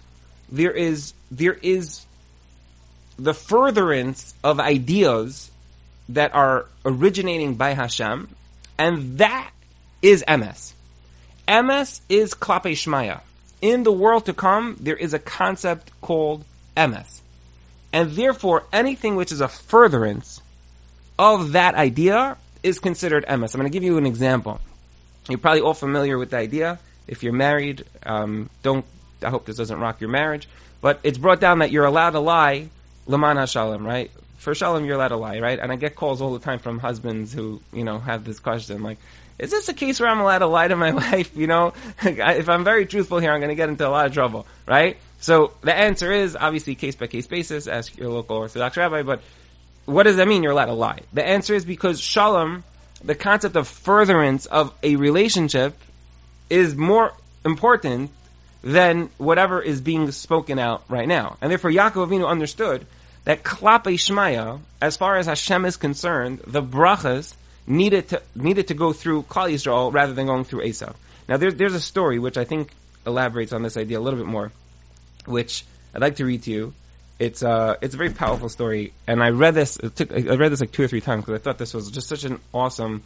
there 0.52 0.72
is 0.72 1.14
there 1.32 1.54
is 1.54 2.06
the 3.18 3.34
furtherance 3.34 4.34
of 4.44 4.60
ideas 4.60 5.50
that 6.10 6.34
are 6.36 6.66
originating 6.84 7.56
by 7.56 7.74
Hashem, 7.74 8.30
and 8.78 9.18
that 9.20 9.52
is 10.02 10.24
emes. 10.28 10.74
Emes 11.48 12.02
is 12.10 12.34
Klape 12.34 12.74
Shmaya. 12.74 13.22
In 13.62 13.84
the 13.84 13.92
world 13.92 14.26
to 14.26 14.34
come, 14.34 14.78
there 14.80 14.96
is 14.96 15.14
a 15.14 15.20
concept 15.20 15.92
called 16.02 16.44
emes. 16.76 17.22
And 17.94 18.12
therefore, 18.12 18.66
anything 18.74 19.16
which 19.16 19.32
is 19.32 19.42
a 19.42 19.48
furtherance 19.48 20.42
of 21.18 21.54
that 21.54 21.76
idea 21.76 22.38
is 22.62 22.80
considered 22.80 23.26
emes. 23.26 23.54
I'm 23.54 23.62
going 23.62 23.72
to 23.72 23.74
give 23.74 23.84
you 23.84 23.98
an 23.98 24.06
example. 24.06 24.60
You're 25.30 25.40
probably 25.40 25.62
all 25.62 25.74
familiar 25.74 26.18
with 26.18 26.32
the 26.32 26.38
idea. 26.38 26.80
If 27.08 27.24
you're 27.24 27.34
married, 27.34 27.86
um, 28.04 28.50
don't 28.64 28.86
I 29.24 29.30
hope 29.30 29.46
this 29.46 29.58
doesn't 29.58 29.80
rock 29.80 30.02
your 30.02 30.10
marriage. 30.10 30.48
But 30.82 31.00
it's 31.04 31.18
brought 31.18 31.40
down 31.40 31.60
that 31.60 31.72
you're 31.72 31.86
allowed 31.86 32.12
to 32.12 32.20
lie, 32.20 32.70
Laman 33.08 33.38
HaShalom, 33.38 33.86
right? 33.86 34.12
For 34.46 34.54
Shalom, 34.54 34.86
you're 34.86 34.94
allowed 34.94 35.08
to 35.08 35.18
lie, 35.18 35.40
right? 35.40 35.58
And 35.58 35.72
I 35.72 35.76
get 35.76 35.96
calls 35.96 36.22
all 36.22 36.32
the 36.32 36.40
time 36.40 36.60
from 36.60 36.78
husbands 36.78 37.34
who, 37.34 37.62
you 37.74 37.84
know, 37.84 37.98
have 37.98 38.24
this 38.24 38.38
question, 38.38 38.84
like, 38.84 39.00
is 39.40 39.50
this 39.50 39.70
a 39.70 39.74
case 39.74 40.00
where 40.00 40.08
I'm 40.08 40.20
allowed 40.20 40.38
to 40.38 40.46
lie 40.46 40.68
to 40.68 40.76
my 40.76 40.92
wife? 40.94 41.36
You 41.36 41.48
know, 41.48 41.74
if 42.04 42.48
I'm 42.48 42.64
very 42.64 42.86
truthful 42.86 43.18
here, 43.18 43.32
I'm 43.32 43.40
going 43.40 43.50
to 43.50 43.56
get 43.56 43.70
into 43.70 43.88
a 43.88 43.90
lot 43.90 44.06
of 44.06 44.14
trouble, 44.14 44.46
right? 44.68 44.98
So 45.20 45.54
the 45.62 45.74
answer 45.74 46.12
is 46.12 46.36
obviously 46.36 46.76
case 46.76 46.96
by 46.96 47.08
case 47.08 47.26
basis. 47.26 47.66
Ask 47.66 47.98
your 47.98 48.10
local 48.10 48.38
Orthodox 48.38 48.78
rabbi. 48.78 49.02
But 49.02 49.24
what 49.86 50.04
does 50.04 50.18
that 50.18 50.28
mean? 50.28 50.44
You're 50.44 50.52
allowed 50.52 50.66
to 50.66 50.74
lie. 50.74 51.00
The 51.12 51.26
answer 51.26 51.56
is 51.56 51.66
because 51.66 52.00
shalom, 52.00 52.64
the 53.04 53.16
concept 53.16 53.56
of 53.56 53.68
furtherance 53.68 54.46
of 54.46 54.76
a 54.84 54.96
relationship, 54.96 55.76
is 56.52 56.76
more 56.76 57.14
important 57.44 58.12
than 58.62 59.10
whatever 59.18 59.60
is 59.60 59.82
being 59.82 60.12
spoken 60.12 60.60
out 60.60 60.84
right 60.88 61.08
now. 61.08 61.38
And 61.42 61.50
therefore 61.50 61.72
Yaakov 61.72 62.10
Avinu 62.10 62.28
understood 62.28 62.86
that 63.26 63.44
Klape 63.44 63.96
Shmaya, 63.96 64.62
as 64.82 64.98
far 64.98 65.18
as 65.18 65.26
Hashem 65.26 65.66
is 65.66 65.78
concerned, 65.78 66.40
the 66.48 66.64
brachas 66.64 67.36
needed 67.68 68.10
to 68.10 68.22
needed 68.36 68.68
to 68.68 68.74
go 68.74 68.94
through 68.94 69.24
Klal 69.24 69.52
Yisrael 69.52 69.92
rather 69.92 70.14
than 70.14 70.28
going 70.28 70.44
through 70.44 70.64
Esau. 70.64 70.94
Now 71.28 71.38
there's 71.38 71.56
there's 71.56 71.74
a 71.74 71.82
story 71.82 72.20
which 72.20 72.38
I 72.38 72.46
think 72.46 72.72
elaborates 73.06 73.54
on 73.54 73.64
this 73.64 73.78
idea 73.78 74.00
a 74.00 74.02
little 74.02 74.20
bit 74.20 74.28
more, 74.28 74.52
which 75.26 75.66
I'd 75.94 76.02
like 76.02 76.18
to 76.18 76.26
read 76.26 76.44
to 76.44 76.52
you. 76.52 76.74
It's 77.18 77.44
uh 77.44 77.76
it's 77.82 77.96
a 77.96 77.98
very 77.98 78.12
powerful 78.12 78.50
story, 78.50 78.94
and 79.08 79.24
I 79.24 79.30
read 79.30 79.56
this 79.56 79.78
took 79.96 80.12
I 80.12 80.36
read 80.36 80.52
this 80.52 80.60
like 80.60 80.72
two 80.72 80.84
or 80.84 80.88
three 80.88 81.02
times 81.02 81.26
because 81.26 81.40
I 81.40 81.44
thought 81.44 81.58
this 81.58 81.74
was 81.74 81.90
just 81.90 82.08
such 82.08 82.24
an 82.24 82.40
awesome 82.54 83.04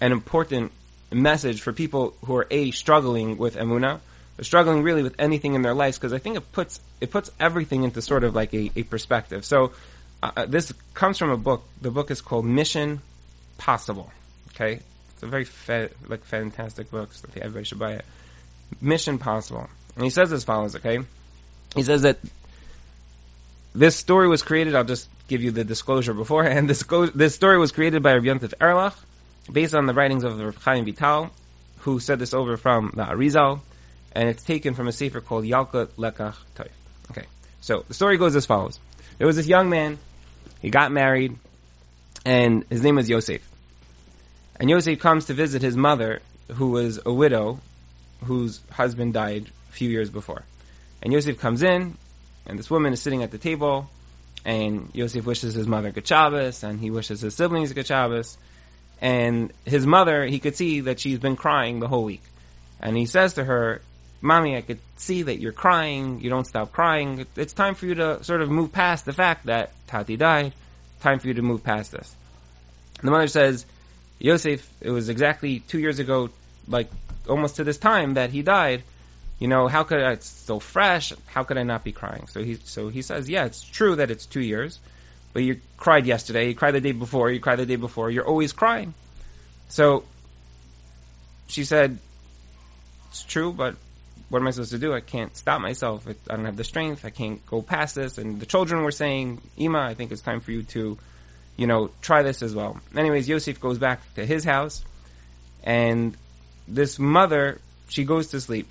and 0.00 0.12
important 0.12 0.72
message 1.12 1.60
for 1.60 1.72
people 1.72 2.14
who 2.24 2.36
are 2.36 2.46
a 2.50 2.70
struggling 2.70 3.36
with 3.36 3.56
emuna, 3.56 4.00
struggling 4.42 4.82
really 4.82 5.02
with 5.02 5.14
anything 5.18 5.54
in 5.54 5.62
their 5.62 5.74
lives 5.74 5.98
because 5.98 6.12
I 6.12 6.18
think 6.18 6.36
it 6.36 6.52
puts 6.52 6.80
it 7.00 7.10
puts 7.10 7.30
everything 7.38 7.84
into 7.84 8.02
sort 8.02 8.24
of 8.24 8.34
like 8.34 8.52
a, 8.54 8.70
a 8.76 8.82
perspective. 8.82 9.44
So 9.44 9.72
uh, 10.22 10.30
uh, 10.36 10.46
this 10.46 10.72
comes 10.94 11.18
from 11.18 11.30
a 11.30 11.36
book. 11.36 11.64
The 11.80 11.90
book 11.90 12.10
is 12.10 12.20
called 12.20 12.44
Mission 12.44 13.00
Possible. 13.58 14.10
Okay, 14.54 14.80
it's 15.10 15.22
a 15.22 15.26
very 15.26 15.44
fa- 15.44 15.90
like 16.08 16.24
fantastic 16.24 16.90
book. 16.90 17.12
So 17.12 17.28
everybody 17.36 17.64
should 17.64 17.78
buy 17.78 17.92
it. 17.94 18.04
Mission 18.80 19.18
Possible, 19.18 19.68
and 19.94 20.04
he 20.04 20.10
says 20.10 20.32
as 20.32 20.44
follows. 20.44 20.76
Okay, 20.76 20.98
he 21.74 21.82
says 21.82 22.02
that 22.02 22.18
this 23.74 23.96
story 23.96 24.28
was 24.28 24.42
created. 24.42 24.74
I'll 24.74 24.84
just 24.84 25.08
give 25.28 25.42
you 25.42 25.50
the 25.50 25.64
disclosure 25.64 26.14
beforehand. 26.14 26.68
This, 26.68 26.82
go- 26.82 27.06
this 27.06 27.34
story 27.34 27.58
was 27.58 27.72
created 27.72 28.02
by 28.02 28.14
Rabbi 28.14 28.26
Yontif 28.26 28.54
Ehrlich, 28.60 28.94
based 29.50 29.74
on 29.74 29.86
the 29.86 29.94
writings 29.94 30.24
of 30.24 30.38
the 30.38 30.52
Chaim 30.60 30.84
Vital, 30.84 31.30
who 31.80 32.00
said 32.00 32.18
this 32.18 32.34
over 32.34 32.56
from 32.56 32.92
the 32.94 33.04
Arizal, 33.04 33.60
and 34.12 34.28
it's 34.28 34.42
taken 34.42 34.74
from 34.74 34.88
a 34.88 34.92
sefer 34.92 35.20
called 35.20 35.44
Yalkut 35.44 35.88
Lekach 35.96 36.36
Toif. 36.54 36.70
Okay, 37.10 37.26
so 37.60 37.84
the 37.88 37.94
story 37.94 38.18
goes 38.18 38.36
as 38.36 38.46
follows: 38.46 38.78
There 39.18 39.26
was 39.26 39.36
this 39.36 39.46
young 39.46 39.70
man 39.70 39.98
he 40.60 40.70
got 40.70 40.92
married, 40.92 41.36
and 42.24 42.64
his 42.68 42.82
name 42.82 42.96
was 42.96 43.08
Yosef. 43.08 43.46
And 44.58 44.68
Yosef 44.68 44.98
comes 44.98 45.26
to 45.26 45.34
visit 45.34 45.62
his 45.62 45.76
mother, 45.76 46.20
who 46.48 46.70
was 46.70 47.00
a 47.06 47.12
widow, 47.12 47.60
whose 48.24 48.60
husband 48.70 49.14
died 49.14 49.50
a 49.70 49.72
few 49.72 49.88
years 49.88 50.10
before. 50.10 50.42
And 51.02 51.12
Yosef 51.12 51.38
comes 51.38 51.62
in, 51.62 51.96
and 52.46 52.58
this 52.58 52.70
woman 52.70 52.92
is 52.92 53.00
sitting 53.00 53.22
at 53.22 53.30
the 53.30 53.38
table, 53.38 53.88
and 54.44 54.90
Yosef 54.92 55.24
wishes 55.24 55.54
his 55.54 55.66
mother 55.66 55.90
good 55.90 56.06
Shabbos, 56.06 56.62
and 56.62 56.78
he 56.78 56.90
wishes 56.90 57.22
his 57.22 57.34
siblings 57.34 57.72
good 57.72 57.86
Shabbos. 57.86 58.36
And 59.00 59.50
his 59.64 59.86
mother, 59.86 60.26
he 60.26 60.38
could 60.38 60.56
see 60.56 60.80
that 60.80 61.00
she's 61.00 61.18
been 61.18 61.36
crying 61.36 61.80
the 61.80 61.88
whole 61.88 62.04
week. 62.04 62.22
And 62.80 62.96
he 62.96 63.06
says 63.06 63.34
to 63.34 63.44
her, 63.44 63.80
Mommy, 64.22 64.56
I 64.56 64.60
could 64.60 64.78
see 64.96 65.22
that 65.22 65.40
you're 65.40 65.52
crying. 65.52 66.20
You 66.20 66.30
don't 66.30 66.46
stop 66.46 66.72
crying. 66.72 67.26
It's 67.36 67.52
time 67.52 67.74
for 67.74 67.86
you 67.86 67.94
to 67.94 68.22
sort 68.22 68.42
of 68.42 68.50
move 68.50 68.72
past 68.72 69.04
the 69.04 69.12
fact 69.12 69.46
that 69.46 69.72
Tati 69.86 70.16
died. 70.16 70.52
Time 71.00 71.18
for 71.18 71.28
you 71.28 71.34
to 71.34 71.42
move 71.42 71.64
past 71.64 71.92
this. 71.92 72.14
And 72.98 73.08
the 73.08 73.12
mother 73.12 73.28
says, 73.28 73.64
Yosef, 74.18 74.68
it 74.82 74.90
was 74.90 75.08
exactly 75.08 75.60
two 75.60 75.78
years 75.78 75.98
ago, 75.98 76.28
like 76.68 76.90
almost 77.28 77.56
to 77.56 77.64
this 77.64 77.78
time 77.78 78.14
that 78.14 78.30
he 78.30 78.42
died. 78.42 78.82
You 79.38 79.48
know, 79.48 79.68
how 79.68 79.84
could 79.84 80.02
I, 80.02 80.12
it's 80.12 80.28
so 80.28 80.60
fresh. 80.60 81.14
How 81.26 81.44
could 81.44 81.56
I 81.56 81.62
not 81.62 81.82
be 81.82 81.92
crying? 81.92 82.26
So 82.26 82.44
he, 82.44 82.56
so 82.56 82.88
he 82.90 83.00
says, 83.00 83.30
yeah, 83.30 83.46
it's 83.46 83.62
true 83.62 83.96
that 83.96 84.10
it's 84.10 84.26
two 84.26 84.42
years, 84.42 84.78
but 85.32 85.42
you 85.42 85.60
cried 85.78 86.04
yesterday, 86.04 86.48
you 86.48 86.54
cried 86.54 86.72
the 86.72 86.80
day 86.82 86.92
before, 86.92 87.30
you 87.30 87.40
cried 87.40 87.56
the 87.56 87.64
day 87.64 87.76
before, 87.76 88.10
you're 88.10 88.26
always 88.26 88.52
crying. 88.52 88.92
So 89.70 90.04
she 91.46 91.64
said, 91.64 91.96
it's 93.08 93.22
true, 93.22 93.54
but 93.54 93.76
what 94.30 94.40
am 94.40 94.46
I 94.46 94.52
supposed 94.52 94.70
to 94.70 94.78
do? 94.78 94.94
I 94.94 95.00
can't 95.00 95.36
stop 95.36 95.60
myself. 95.60 96.06
I 96.08 96.36
don't 96.36 96.44
have 96.44 96.56
the 96.56 96.64
strength. 96.64 97.04
I 97.04 97.10
can't 97.10 97.44
go 97.46 97.62
past 97.62 97.96
this. 97.96 98.16
And 98.16 98.40
the 98.40 98.46
children 98.46 98.84
were 98.84 98.92
saying, 98.92 99.42
Ima, 99.56 99.80
I 99.80 99.94
think 99.94 100.12
it's 100.12 100.22
time 100.22 100.40
for 100.40 100.52
you 100.52 100.62
to, 100.62 100.96
you 101.56 101.66
know, 101.66 101.90
try 102.00 102.22
this 102.22 102.40
as 102.40 102.54
well. 102.54 102.80
Anyways, 102.96 103.28
Yosef 103.28 103.60
goes 103.60 103.78
back 103.78 104.00
to 104.14 104.24
his 104.24 104.44
house, 104.44 104.84
and 105.64 106.16
this 106.68 106.98
mother, 106.98 107.60
she 107.88 108.04
goes 108.04 108.28
to 108.28 108.40
sleep. 108.40 108.68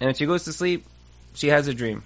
And 0.00 0.08
when 0.08 0.14
she 0.14 0.24
goes 0.24 0.44
to 0.44 0.54
sleep, 0.54 0.86
she 1.34 1.48
has 1.48 1.68
a 1.68 1.74
dream. 1.74 2.02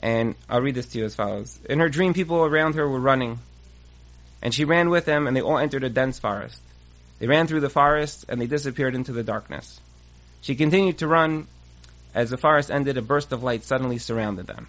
And 0.00 0.34
I'll 0.48 0.62
read 0.62 0.76
this 0.76 0.86
to 0.88 0.98
you 0.98 1.04
as 1.04 1.14
follows. 1.14 1.58
In 1.68 1.80
her 1.80 1.90
dream, 1.90 2.14
people 2.14 2.42
around 2.42 2.74
her 2.76 2.88
were 2.88 3.00
running. 3.00 3.38
And 4.40 4.54
she 4.54 4.64
ran 4.64 4.88
with 4.88 5.04
them, 5.04 5.26
and 5.26 5.36
they 5.36 5.42
all 5.42 5.58
entered 5.58 5.84
a 5.84 5.90
dense 5.90 6.18
forest. 6.18 6.62
They 7.18 7.26
ran 7.26 7.46
through 7.48 7.60
the 7.60 7.68
forest, 7.68 8.24
and 8.30 8.40
they 8.40 8.46
disappeared 8.46 8.94
into 8.94 9.12
the 9.12 9.24
darkness. 9.24 9.78
She 10.40 10.54
continued 10.54 10.98
to 10.98 11.08
run. 11.08 11.46
As 12.14 12.30
the 12.30 12.36
forest 12.36 12.70
ended, 12.70 12.96
a 12.96 13.02
burst 13.02 13.32
of 13.32 13.42
light 13.42 13.64
suddenly 13.64 13.98
surrounded 13.98 14.46
them. 14.46 14.66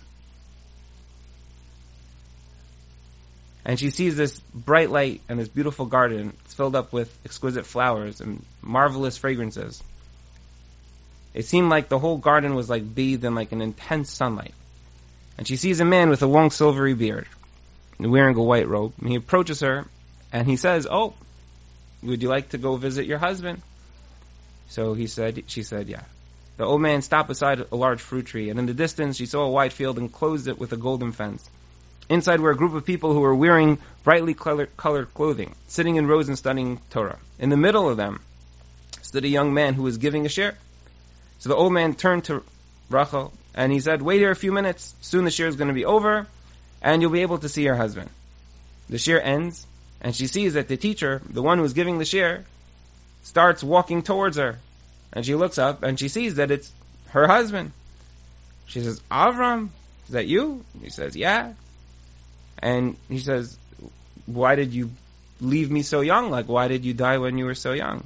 And 3.65 3.79
she 3.79 3.89
sees 3.89 4.15
this 4.15 4.39
bright 4.53 4.89
light 4.89 5.21
and 5.29 5.39
this 5.39 5.47
beautiful 5.47 5.85
garden. 5.85 6.33
It's 6.45 6.53
filled 6.53 6.75
up 6.75 6.91
with 6.91 7.15
exquisite 7.25 7.65
flowers 7.65 8.19
and 8.21 8.43
marvelous 8.61 9.17
fragrances. 9.17 9.83
It 11.33 11.45
seemed 11.45 11.69
like 11.69 11.89
the 11.89 11.99
whole 11.99 12.17
garden 12.17 12.55
was 12.55 12.69
like 12.69 12.95
bathed 12.95 13.23
in 13.23 13.35
like 13.35 13.51
an 13.51 13.61
intense 13.61 14.11
sunlight. 14.11 14.53
And 15.37 15.47
she 15.47 15.55
sees 15.55 15.79
a 15.79 15.85
man 15.85 16.09
with 16.09 16.21
a 16.21 16.27
long 16.27 16.51
silvery 16.51 16.93
beard, 16.93 17.27
wearing 17.99 18.35
a 18.35 18.43
white 18.43 18.67
robe. 18.67 18.93
And 18.99 19.09
he 19.09 19.15
approaches 19.15 19.59
her 19.61 19.85
and 20.33 20.47
he 20.47 20.55
says, 20.55 20.87
Oh, 20.89 21.13
would 22.01 22.21
you 22.21 22.29
like 22.29 22.49
to 22.49 22.57
go 22.57 22.75
visit 22.75 23.05
your 23.05 23.19
husband? 23.19 23.61
So 24.69 24.93
he 24.93 25.07
said, 25.07 25.43
she 25.47 25.63
said, 25.63 25.89
yeah. 25.89 26.03
The 26.57 26.65
old 26.65 26.81
man 26.81 27.01
stopped 27.01 27.27
beside 27.27 27.65
a 27.71 27.75
large 27.75 28.01
fruit 28.01 28.25
tree, 28.25 28.49
and 28.49 28.59
in 28.59 28.65
the 28.65 28.73
distance 28.73 29.17
she 29.17 29.25
saw 29.25 29.43
a 29.43 29.49
white 29.49 29.73
field 29.73 29.97
and 29.97 30.11
closed 30.11 30.47
it 30.47 30.59
with 30.59 30.71
a 30.71 30.77
golden 30.77 31.11
fence. 31.11 31.49
Inside 32.09 32.39
were 32.39 32.51
a 32.51 32.57
group 32.57 32.73
of 32.73 32.85
people 32.85 33.13
who 33.13 33.19
were 33.19 33.35
wearing 33.35 33.77
brightly 34.03 34.33
colored, 34.33 35.13
clothing, 35.13 35.55
sitting 35.67 35.95
in 35.95 36.07
rows 36.07 36.27
and 36.27 36.37
studying 36.37 36.81
Torah. 36.89 37.19
In 37.37 37.49
the 37.49 37.57
middle 37.57 37.89
of 37.89 37.97
them 37.97 38.21
stood 39.01 39.25
a 39.25 39.29
young 39.29 39.53
man 39.53 39.73
who 39.73 39.83
was 39.83 39.97
giving 39.97 40.25
a 40.25 40.29
shiur. 40.29 40.55
So 41.39 41.49
the 41.49 41.55
old 41.55 41.71
man 41.71 41.95
turned 41.95 42.25
to 42.25 42.43
Rachel 42.89 43.31
and 43.55 43.71
he 43.71 43.79
said, 43.79 44.01
wait 44.01 44.19
here 44.19 44.31
a 44.31 44.35
few 44.35 44.51
minutes, 44.51 44.95
soon 45.01 45.23
the 45.23 45.31
shiur 45.31 45.47
is 45.47 45.55
going 45.55 45.67
to 45.67 45.73
be 45.73 45.85
over, 45.85 46.27
and 46.81 47.01
you'll 47.01 47.11
be 47.11 47.21
able 47.21 47.39
to 47.39 47.49
see 47.49 47.63
your 47.63 47.75
husband. 47.75 48.09
The 48.89 48.97
shiur 48.97 49.19
ends, 49.23 49.65
and 50.01 50.15
she 50.15 50.27
sees 50.27 50.53
that 50.53 50.67
the 50.67 50.77
teacher, 50.77 51.21
the 51.27 51.41
one 51.41 51.57
who 51.57 51.63
was 51.63 51.73
giving 51.73 51.97
the 51.97 52.05
shiur, 52.05 52.43
starts 53.23 53.63
walking 53.63 54.01
towards 54.01 54.37
her. 54.37 54.59
And 55.11 55.25
she 55.25 55.35
looks 55.35 55.57
up 55.57 55.83
and 55.83 55.99
she 55.99 56.07
sees 56.07 56.35
that 56.35 56.51
it's 56.51 56.71
her 57.09 57.27
husband. 57.27 57.71
She 58.65 58.81
says, 58.81 59.01
Avram, 59.11 59.69
is 60.05 60.13
that 60.13 60.27
you? 60.27 60.63
He 60.81 60.89
says, 60.89 61.15
yeah. 61.15 61.53
And 62.59 62.97
he 63.07 63.19
says, 63.19 63.57
why 64.25 64.55
did 64.55 64.73
you 64.73 64.91
leave 65.41 65.71
me 65.71 65.81
so 65.81 66.01
young? 66.01 66.29
Like, 66.29 66.47
why 66.47 66.67
did 66.67 66.85
you 66.85 66.93
die 66.93 67.17
when 67.17 67.37
you 67.37 67.45
were 67.45 67.55
so 67.55 67.73
young? 67.73 68.05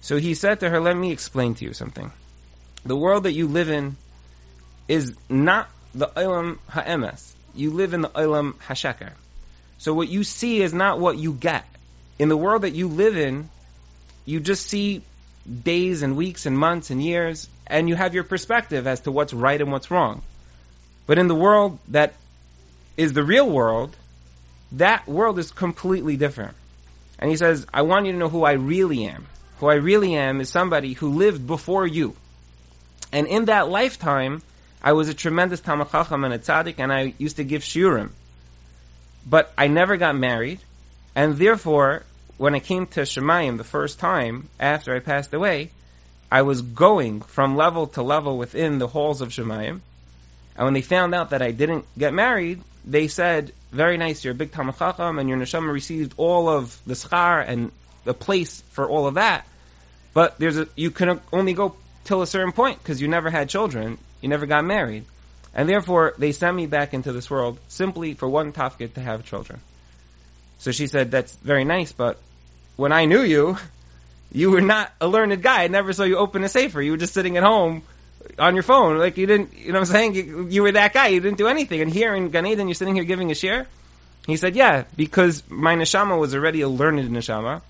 So 0.00 0.16
he 0.16 0.34
said 0.34 0.60
to 0.60 0.70
her, 0.70 0.80
let 0.80 0.96
me 0.96 1.12
explain 1.12 1.54
to 1.56 1.64
you 1.64 1.72
something. 1.72 2.10
The 2.84 2.96
world 2.96 3.24
that 3.24 3.32
you 3.32 3.48
live 3.48 3.68
in 3.68 3.96
is 4.88 5.14
not 5.28 5.68
the 5.94 6.06
Olam 6.08 6.58
Ha'emes. 6.68 7.34
You 7.54 7.72
live 7.72 7.94
in 7.94 8.02
the 8.02 8.10
Olam 8.10 8.54
Hasheker. 8.54 9.12
So 9.78 9.94
what 9.94 10.08
you 10.08 10.24
see 10.24 10.62
is 10.62 10.72
not 10.72 11.00
what 11.00 11.18
you 11.18 11.32
get. 11.32 11.64
In 12.18 12.28
the 12.28 12.36
world 12.36 12.62
that 12.62 12.70
you 12.70 12.88
live 12.88 13.16
in, 13.16 13.50
you 14.26 14.40
just 14.40 14.66
see 14.66 15.02
days 15.62 16.02
and 16.02 16.16
weeks 16.16 16.44
and 16.44 16.58
months 16.58 16.90
and 16.90 17.02
years, 17.02 17.48
and 17.66 17.88
you 17.88 17.94
have 17.94 18.14
your 18.14 18.24
perspective 18.24 18.86
as 18.86 19.00
to 19.00 19.12
what's 19.12 19.32
right 19.32 19.60
and 19.60 19.72
what's 19.72 19.90
wrong. 19.90 20.22
But 21.06 21.18
in 21.18 21.28
the 21.28 21.34
world 21.34 21.78
that 21.88 22.14
is 22.96 23.12
the 23.12 23.22
real 23.22 23.48
world, 23.48 23.96
that 24.72 25.06
world 25.06 25.38
is 25.38 25.52
completely 25.52 26.16
different. 26.16 26.54
And 27.18 27.30
he 27.30 27.36
says, 27.36 27.66
I 27.72 27.82
want 27.82 28.06
you 28.06 28.12
to 28.12 28.18
know 28.18 28.28
who 28.28 28.44
I 28.44 28.52
really 28.52 29.04
am. 29.06 29.26
Who 29.58 29.68
I 29.68 29.74
really 29.74 30.14
am 30.14 30.40
is 30.40 30.50
somebody 30.50 30.92
who 30.92 31.10
lived 31.10 31.46
before 31.46 31.86
you. 31.86 32.16
And 33.12 33.26
in 33.26 33.46
that 33.46 33.68
lifetime, 33.68 34.42
I 34.82 34.92
was 34.92 35.08
a 35.08 35.14
tremendous 35.14 35.60
Chacham 35.60 36.24
and 36.24 36.34
a 36.34 36.38
tzaddik, 36.38 36.74
and 36.78 36.92
I 36.92 37.14
used 37.18 37.36
to 37.36 37.44
give 37.44 37.62
shiurim. 37.62 38.10
But 39.26 39.52
I 39.56 39.68
never 39.68 39.96
got 39.96 40.16
married, 40.16 40.60
and 41.14 41.36
therefore 41.36 42.04
when 42.38 42.54
I 42.54 42.60
came 42.60 42.86
to 42.88 43.00
Shemayim 43.00 43.56
the 43.56 43.64
first 43.64 43.98
time 43.98 44.48
after 44.60 44.94
I 44.94 45.00
passed 45.00 45.32
away, 45.32 45.70
I 46.30 46.42
was 46.42 46.62
going 46.62 47.22
from 47.22 47.56
level 47.56 47.86
to 47.88 48.02
level 48.02 48.36
within 48.36 48.78
the 48.78 48.88
halls 48.88 49.20
of 49.20 49.30
Shemayim. 49.30 49.80
And 50.56 50.64
when 50.64 50.74
they 50.74 50.82
found 50.82 51.14
out 51.14 51.30
that 51.30 51.42
I 51.42 51.50
didn't 51.50 51.86
get 51.96 52.12
married, 52.12 52.60
they 52.84 53.08
said, 53.08 53.52
very 53.72 53.96
nice, 53.96 54.24
you're 54.24 54.32
a 54.32 54.36
big 54.36 54.52
Talmid 54.52 54.78
Chacham 54.78 55.18
and 55.18 55.28
your 55.28 55.38
neshama 55.38 55.72
received 55.72 56.14
all 56.16 56.48
of 56.48 56.78
the 56.86 56.94
schar 56.94 57.46
and 57.46 57.72
the 58.04 58.14
place 58.14 58.62
for 58.70 58.88
all 58.88 59.06
of 59.06 59.14
that. 59.14 59.46
But 60.14 60.38
there's 60.38 60.56
a, 60.56 60.68
you 60.76 60.90
can 60.90 61.20
only 61.32 61.52
go 61.52 61.76
till 62.04 62.22
a 62.22 62.26
certain 62.26 62.52
point 62.52 62.78
because 62.82 63.02
you 63.02 63.08
never 63.08 63.28
had 63.30 63.48
children, 63.48 63.98
you 64.20 64.28
never 64.28 64.46
got 64.46 64.64
married. 64.64 65.04
And 65.54 65.68
therefore, 65.68 66.14
they 66.18 66.32
sent 66.32 66.56
me 66.56 66.66
back 66.66 66.94
into 66.94 67.12
this 67.12 67.30
world 67.30 67.58
simply 67.68 68.14
for 68.14 68.28
one 68.28 68.52
tafkid 68.52 68.94
to 68.94 69.00
have 69.00 69.24
children. 69.24 69.60
So 70.58 70.70
she 70.70 70.86
said, 70.86 71.10
that's 71.10 71.34
very 71.36 71.64
nice, 71.64 71.92
but 71.92 72.18
when 72.76 72.92
I 72.92 73.04
knew 73.04 73.22
you, 73.22 73.58
you 74.32 74.50
were 74.50 74.60
not 74.60 74.92
a 75.00 75.08
learned 75.08 75.42
guy. 75.42 75.64
I 75.64 75.68
never 75.68 75.92
saw 75.92 76.04
you 76.04 76.18
open 76.18 76.44
a 76.44 76.48
sefer. 76.48 76.80
You 76.80 76.92
were 76.92 76.96
just 76.96 77.14
sitting 77.14 77.36
at 77.36 77.42
home 77.42 77.82
on 78.38 78.54
your 78.54 78.62
phone. 78.62 78.98
Like 78.98 79.16
you 79.16 79.26
didn't, 79.26 79.56
you 79.56 79.72
know 79.72 79.80
what 79.80 79.88
I'm 79.88 79.94
saying? 79.94 80.14
You, 80.14 80.46
you 80.48 80.62
were 80.62 80.72
that 80.72 80.92
guy. 80.92 81.08
You 81.08 81.20
didn't 81.20 81.38
do 81.38 81.48
anything. 81.48 81.80
And 81.80 81.92
here 81.92 82.14
in 82.14 82.30
Gan 82.30 82.46
Eden, 82.46 82.68
you're 82.68 82.74
sitting 82.74 82.94
here 82.94 83.04
giving 83.04 83.30
a 83.30 83.34
shiur. 83.34 83.66
He 84.26 84.36
said, 84.36 84.56
yeah, 84.56 84.84
because 84.96 85.48
my 85.48 85.76
neshama 85.76 86.18
was 86.18 86.34
already 86.34 86.60
a 86.60 86.68
learned 86.68 87.08
neshama, 87.10 87.62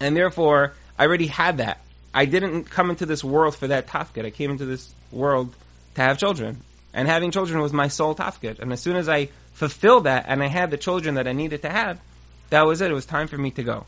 and 0.00 0.16
therefore 0.16 0.72
I 0.98 1.04
already 1.06 1.26
had 1.26 1.58
that. 1.58 1.80
I 2.14 2.24
didn't 2.24 2.64
come 2.64 2.88
into 2.88 3.04
this 3.04 3.22
world 3.22 3.54
for 3.54 3.66
that 3.66 3.86
tafkid. 3.86 4.24
I 4.24 4.30
came 4.30 4.50
into 4.50 4.64
this 4.64 4.92
world 5.12 5.54
to 5.96 6.00
have 6.00 6.16
children. 6.16 6.62
And 6.94 7.06
having 7.06 7.30
children 7.30 7.60
was 7.60 7.74
my 7.74 7.88
sole 7.88 8.14
tafkid. 8.14 8.58
And 8.58 8.72
as 8.72 8.80
soon 8.80 8.96
as 8.96 9.06
I 9.06 9.28
fulfilled 9.52 10.04
that 10.04 10.24
and 10.28 10.42
I 10.42 10.46
had 10.46 10.70
the 10.70 10.78
children 10.78 11.16
that 11.16 11.28
I 11.28 11.32
needed 11.32 11.60
to 11.62 11.68
have, 11.68 12.00
that 12.48 12.66
was 12.66 12.80
it. 12.80 12.90
It 12.90 12.94
was 12.94 13.04
time 13.04 13.28
for 13.28 13.36
me 13.36 13.50
to 13.50 13.62
go. 13.62 13.84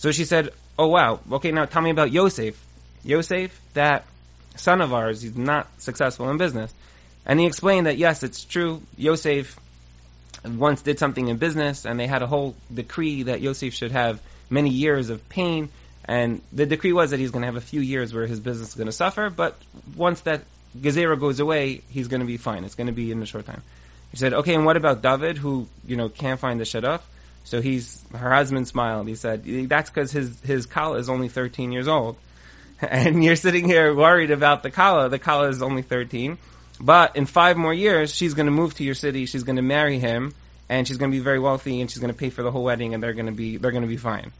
So 0.00 0.12
she 0.12 0.24
said, 0.24 0.48
oh 0.78 0.86
wow, 0.86 1.20
okay, 1.30 1.52
now 1.52 1.66
tell 1.66 1.82
me 1.82 1.90
about 1.90 2.10
Yosef. 2.10 2.58
Yosef, 3.04 3.60
that 3.74 4.06
son 4.56 4.80
of 4.80 4.94
ours, 4.94 5.20
he's 5.20 5.36
not 5.36 5.68
successful 5.78 6.30
in 6.30 6.38
business. 6.38 6.72
And 7.26 7.38
he 7.38 7.44
explained 7.44 7.86
that 7.86 7.98
yes, 7.98 8.22
it's 8.22 8.42
true. 8.42 8.80
Yosef 8.96 9.60
once 10.42 10.80
did 10.80 10.98
something 10.98 11.28
in 11.28 11.36
business 11.36 11.84
and 11.84 12.00
they 12.00 12.06
had 12.06 12.22
a 12.22 12.26
whole 12.26 12.56
decree 12.72 13.24
that 13.24 13.42
Yosef 13.42 13.74
should 13.74 13.92
have 13.92 14.22
many 14.48 14.70
years 14.70 15.10
of 15.10 15.28
pain 15.28 15.68
and 16.06 16.40
the 16.50 16.64
decree 16.64 16.94
was 16.94 17.10
that 17.10 17.20
he's 17.20 17.30
going 17.30 17.42
to 17.42 17.46
have 17.46 17.56
a 17.56 17.60
few 17.60 17.82
years 17.82 18.14
where 18.14 18.26
his 18.26 18.40
business 18.40 18.70
is 18.70 18.74
going 18.74 18.86
to 18.86 18.92
suffer, 18.92 19.28
but 19.28 19.60
once 19.94 20.22
that 20.22 20.44
Gezerah 20.80 21.20
goes 21.20 21.40
away, 21.40 21.82
he's 21.90 22.08
going 22.08 22.20
to 22.20 22.26
be 22.26 22.38
fine. 22.38 22.64
It's 22.64 22.74
going 22.74 22.86
to 22.86 22.94
be 22.94 23.12
in 23.12 23.22
a 23.22 23.26
short 23.26 23.44
time. 23.44 23.62
He 24.12 24.16
said, 24.16 24.32
okay, 24.32 24.54
and 24.54 24.64
what 24.64 24.78
about 24.78 25.02
David, 25.02 25.36
who, 25.36 25.68
you 25.86 25.96
know, 25.96 26.08
can't 26.08 26.40
find 26.40 26.58
the 26.58 26.64
shidduch? 26.64 27.02
So 27.50 27.60
he's, 27.60 28.00
her 28.16 28.32
husband 28.32 28.68
smiled. 28.68 29.08
He 29.08 29.16
said, 29.16 29.42
that's 29.68 29.90
because 29.90 30.12
his, 30.12 30.40
his 30.42 30.66
kala 30.66 30.98
is 30.98 31.08
only 31.08 31.26
13 31.28 31.72
years 31.72 31.88
old. 31.88 32.16
And 32.80 33.22
you're 33.22 33.36
sitting 33.36 33.66
here 33.66 33.94
worried 33.94 34.30
about 34.30 34.62
the 34.62 34.70
kala. 34.70 35.10
The 35.10 35.18
kala 35.18 35.48
is 35.48 35.60
only 35.60 35.82
13. 35.82 36.38
But 36.80 37.16
in 37.16 37.26
five 37.26 37.58
more 37.58 37.74
years, 37.74 38.14
she's 38.14 38.32
going 38.34 38.46
to 38.46 38.52
move 38.52 38.74
to 38.76 38.84
your 38.84 38.94
city. 38.94 39.26
She's 39.26 39.42
going 39.42 39.56
to 39.56 39.62
marry 39.62 39.98
him 39.98 40.32
and 40.68 40.88
she's 40.88 40.96
going 40.96 41.10
to 41.10 41.14
be 41.14 41.22
very 41.22 41.40
wealthy 41.40 41.80
and 41.80 41.90
she's 41.90 41.98
going 41.98 42.12
to 42.12 42.18
pay 42.18 42.30
for 42.30 42.42
the 42.42 42.50
whole 42.50 42.62
wedding 42.64 42.94
and 42.94 43.02
they're 43.02 43.12
going 43.12 43.26
to 43.26 43.32
be, 43.32 43.58
they're 43.58 43.72
going 43.72 43.82
to 43.82 43.88
be 43.88 43.98
fine. 43.98 44.32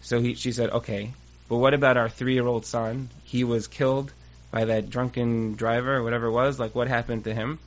So 0.00 0.20
he, 0.20 0.32
she 0.34 0.52
said, 0.52 0.70
okay, 0.70 1.12
but 1.48 1.56
what 1.56 1.74
about 1.74 1.98
our 1.98 2.08
three-year-old 2.08 2.64
son? 2.64 3.10
He 3.24 3.42
was 3.44 3.66
killed 3.66 4.12
by 4.50 4.64
that 4.64 4.88
drunken 4.88 5.54
driver 5.56 5.96
or 5.96 6.04
whatever 6.04 6.28
it 6.28 6.32
was. 6.32 6.58
Like, 6.58 6.74
what 6.74 6.88
happened 6.88 7.24
to 7.24 7.34
him? 7.34 7.58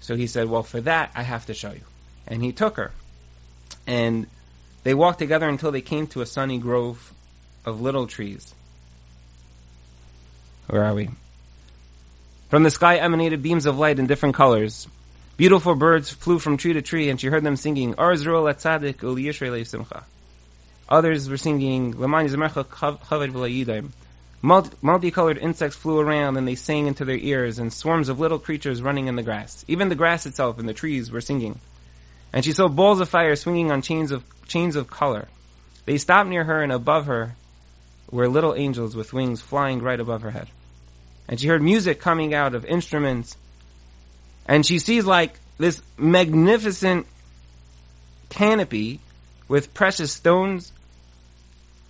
So 0.00 0.16
he 0.16 0.26
said, 0.26 0.50
well, 0.50 0.64
for 0.64 0.80
that, 0.82 1.12
I 1.14 1.22
have 1.22 1.46
to 1.46 1.54
show 1.54 1.70
you. 1.70 1.86
And 2.26 2.42
he 2.42 2.52
took 2.52 2.76
her. 2.76 2.90
And 3.86 4.26
they 4.82 4.94
walked 4.94 5.18
together 5.18 5.48
until 5.48 5.72
they 5.72 5.80
came 5.80 6.06
to 6.08 6.20
a 6.20 6.26
sunny 6.26 6.58
grove 6.58 7.12
of 7.64 7.80
little 7.80 8.06
trees. 8.06 8.54
Where 10.68 10.84
are 10.84 10.94
we? 10.94 11.10
From 12.48 12.62
the 12.62 12.70
sky 12.70 12.96
emanated 12.96 13.42
beams 13.42 13.66
of 13.66 13.78
light 13.78 13.98
in 13.98 14.06
different 14.06 14.34
colors. 14.34 14.86
Beautiful 15.36 15.74
birds 15.74 16.10
flew 16.10 16.38
from 16.38 16.56
tree 16.56 16.72
to 16.72 16.82
tree, 16.82 17.10
and 17.10 17.20
she 17.20 17.26
heard 17.26 17.44
them 17.44 17.56
singing. 17.56 17.94
Others 20.88 21.28
were 21.28 21.36
singing 21.36 21.94
Multicolored 24.42 25.38
insects 25.38 25.76
flew 25.76 25.98
around 25.98 26.36
and 26.36 26.46
they 26.46 26.54
sang 26.54 26.86
into 26.86 27.04
their 27.04 27.16
ears, 27.16 27.58
and 27.58 27.72
swarms 27.72 28.08
of 28.08 28.20
little 28.20 28.38
creatures 28.38 28.80
running 28.80 29.08
in 29.08 29.16
the 29.16 29.22
grass. 29.22 29.64
Even 29.66 29.88
the 29.88 29.94
grass 29.94 30.26
itself 30.26 30.58
and 30.58 30.68
the 30.68 30.74
trees 30.74 31.10
were 31.10 31.20
singing. 31.20 31.58
And 32.32 32.44
she 32.44 32.52
saw 32.52 32.68
balls 32.68 33.00
of 33.00 33.08
fire 33.08 33.36
swinging 33.36 33.70
on 33.70 33.82
chains 33.82 34.10
of 34.10 34.24
chains 34.46 34.76
of 34.76 34.88
color. 34.88 35.28
They 35.84 35.98
stopped 35.98 36.28
near 36.28 36.44
her, 36.44 36.62
and 36.62 36.72
above 36.72 37.06
her 37.06 37.34
were 38.10 38.28
little 38.28 38.54
angels 38.54 38.94
with 38.94 39.12
wings 39.12 39.40
flying 39.40 39.80
right 39.80 39.98
above 39.98 40.22
her 40.22 40.30
head. 40.30 40.48
And 41.28 41.40
she 41.40 41.48
heard 41.48 41.62
music 41.62 42.00
coming 42.00 42.34
out 42.34 42.54
of 42.54 42.64
instruments. 42.64 43.36
And 44.46 44.64
she 44.64 44.78
sees 44.78 45.04
like 45.04 45.38
this 45.58 45.82
magnificent 45.96 47.06
canopy 48.28 49.00
with 49.48 49.74
precious 49.74 50.12
stones 50.12 50.72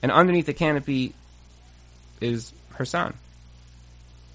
and 0.03 0.13
underneath 0.13 0.47
the 0.47 0.55
canopy 0.55 1.15
is 2.21 2.53
her 2.75 2.85
son. 2.85 3.15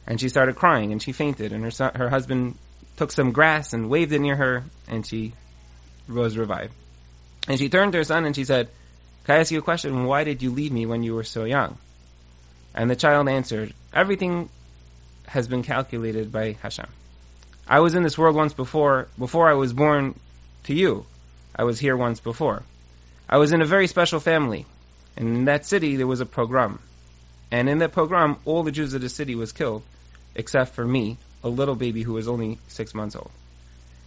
And 0.07 0.19
she 0.19 0.29
started 0.29 0.55
crying 0.55 0.91
and 0.91 1.01
she 1.01 1.11
fainted 1.11 1.53
and 1.53 1.63
her 1.63 1.71
son, 1.71 1.93
her 1.95 2.09
husband 2.09 2.57
took 2.97 3.11
some 3.11 3.31
grass 3.31 3.73
and 3.73 3.89
waved 3.89 4.11
it 4.11 4.19
near 4.19 4.35
her 4.35 4.63
and 4.87 5.05
she 5.05 5.33
was 6.13 6.37
revived. 6.37 6.73
And 7.47 7.57
she 7.59 7.69
turned 7.69 7.91
to 7.93 7.99
her 7.99 8.03
son 8.03 8.25
and 8.25 8.35
she 8.35 8.45
said, 8.45 8.69
Can 9.25 9.35
I 9.35 9.39
ask 9.39 9.51
you 9.51 9.59
a 9.59 9.63
question? 9.63 10.05
Why 10.05 10.23
did 10.23 10.41
you 10.41 10.51
leave 10.51 10.71
me 10.71 10.85
when 10.85 11.03
you 11.03 11.15
were 11.15 11.23
so 11.23 11.43
young? 11.43 11.77
And 12.73 12.89
the 12.89 12.95
child 12.95 13.27
answered, 13.27 13.73
Everything 13.93 14.49
has 15.27 15.47
been 15.47 15.63
calculated 15.63 16.31
by 16.31 16.57
Hashem. 16.61 16.87
I 17.67 17.79
was 17.79 17.95
in 17.95 18.03
this 18.03 18.17
world 18.17 18.35
once 18.35 18.53
before, 18.53 19.07
before 19.17 19.49
I 19.49 19.53
was 19.53 19.73
born 19.73 20.19
to 20.63 20.73
you. 20.73 21.05
I 21.55 21.63
was 21.63 21.79
here 21.79 21.97
once 21.97 22.19
before. 22.19 22.63
I 23.29 23.37
was 23.37 23.51
in 23.51 23.61
a 23.61 23.65
very 23.65 23.87
special 23.87 24.19
family. 24.19 24.65
And 25.15 25.27
in 25.27 25.45
that 25.45 25.65
city, 25.65 25.95
there 25.95 26.07
was 26.07 26.21
a 26.21 26.25
pogrom. 26.25 26.79
And 27.51 27.69
in 27.69 27.79
that 27.79 27.91
pogrom, 27.91 28.37
all 28.45 28.63
the 28.63 28.71
Jews 28.71 28.93
of 28.93 29.01
the 29.01 29.09
city 29.09 29.35
was 29.35 29.51
killed, 29.51 29.83
except 30.35 30.73
for 30.73 30.85
me, 30.85 31.17
a 31.43 31.49
little 31.49 31.75
baby 31.75 32.03
who 32.03 32.13
was 32.13 32.27
only 32.27 32.59
six 32.67 32.93
months 32.93 33.15
old. 33.15 33.31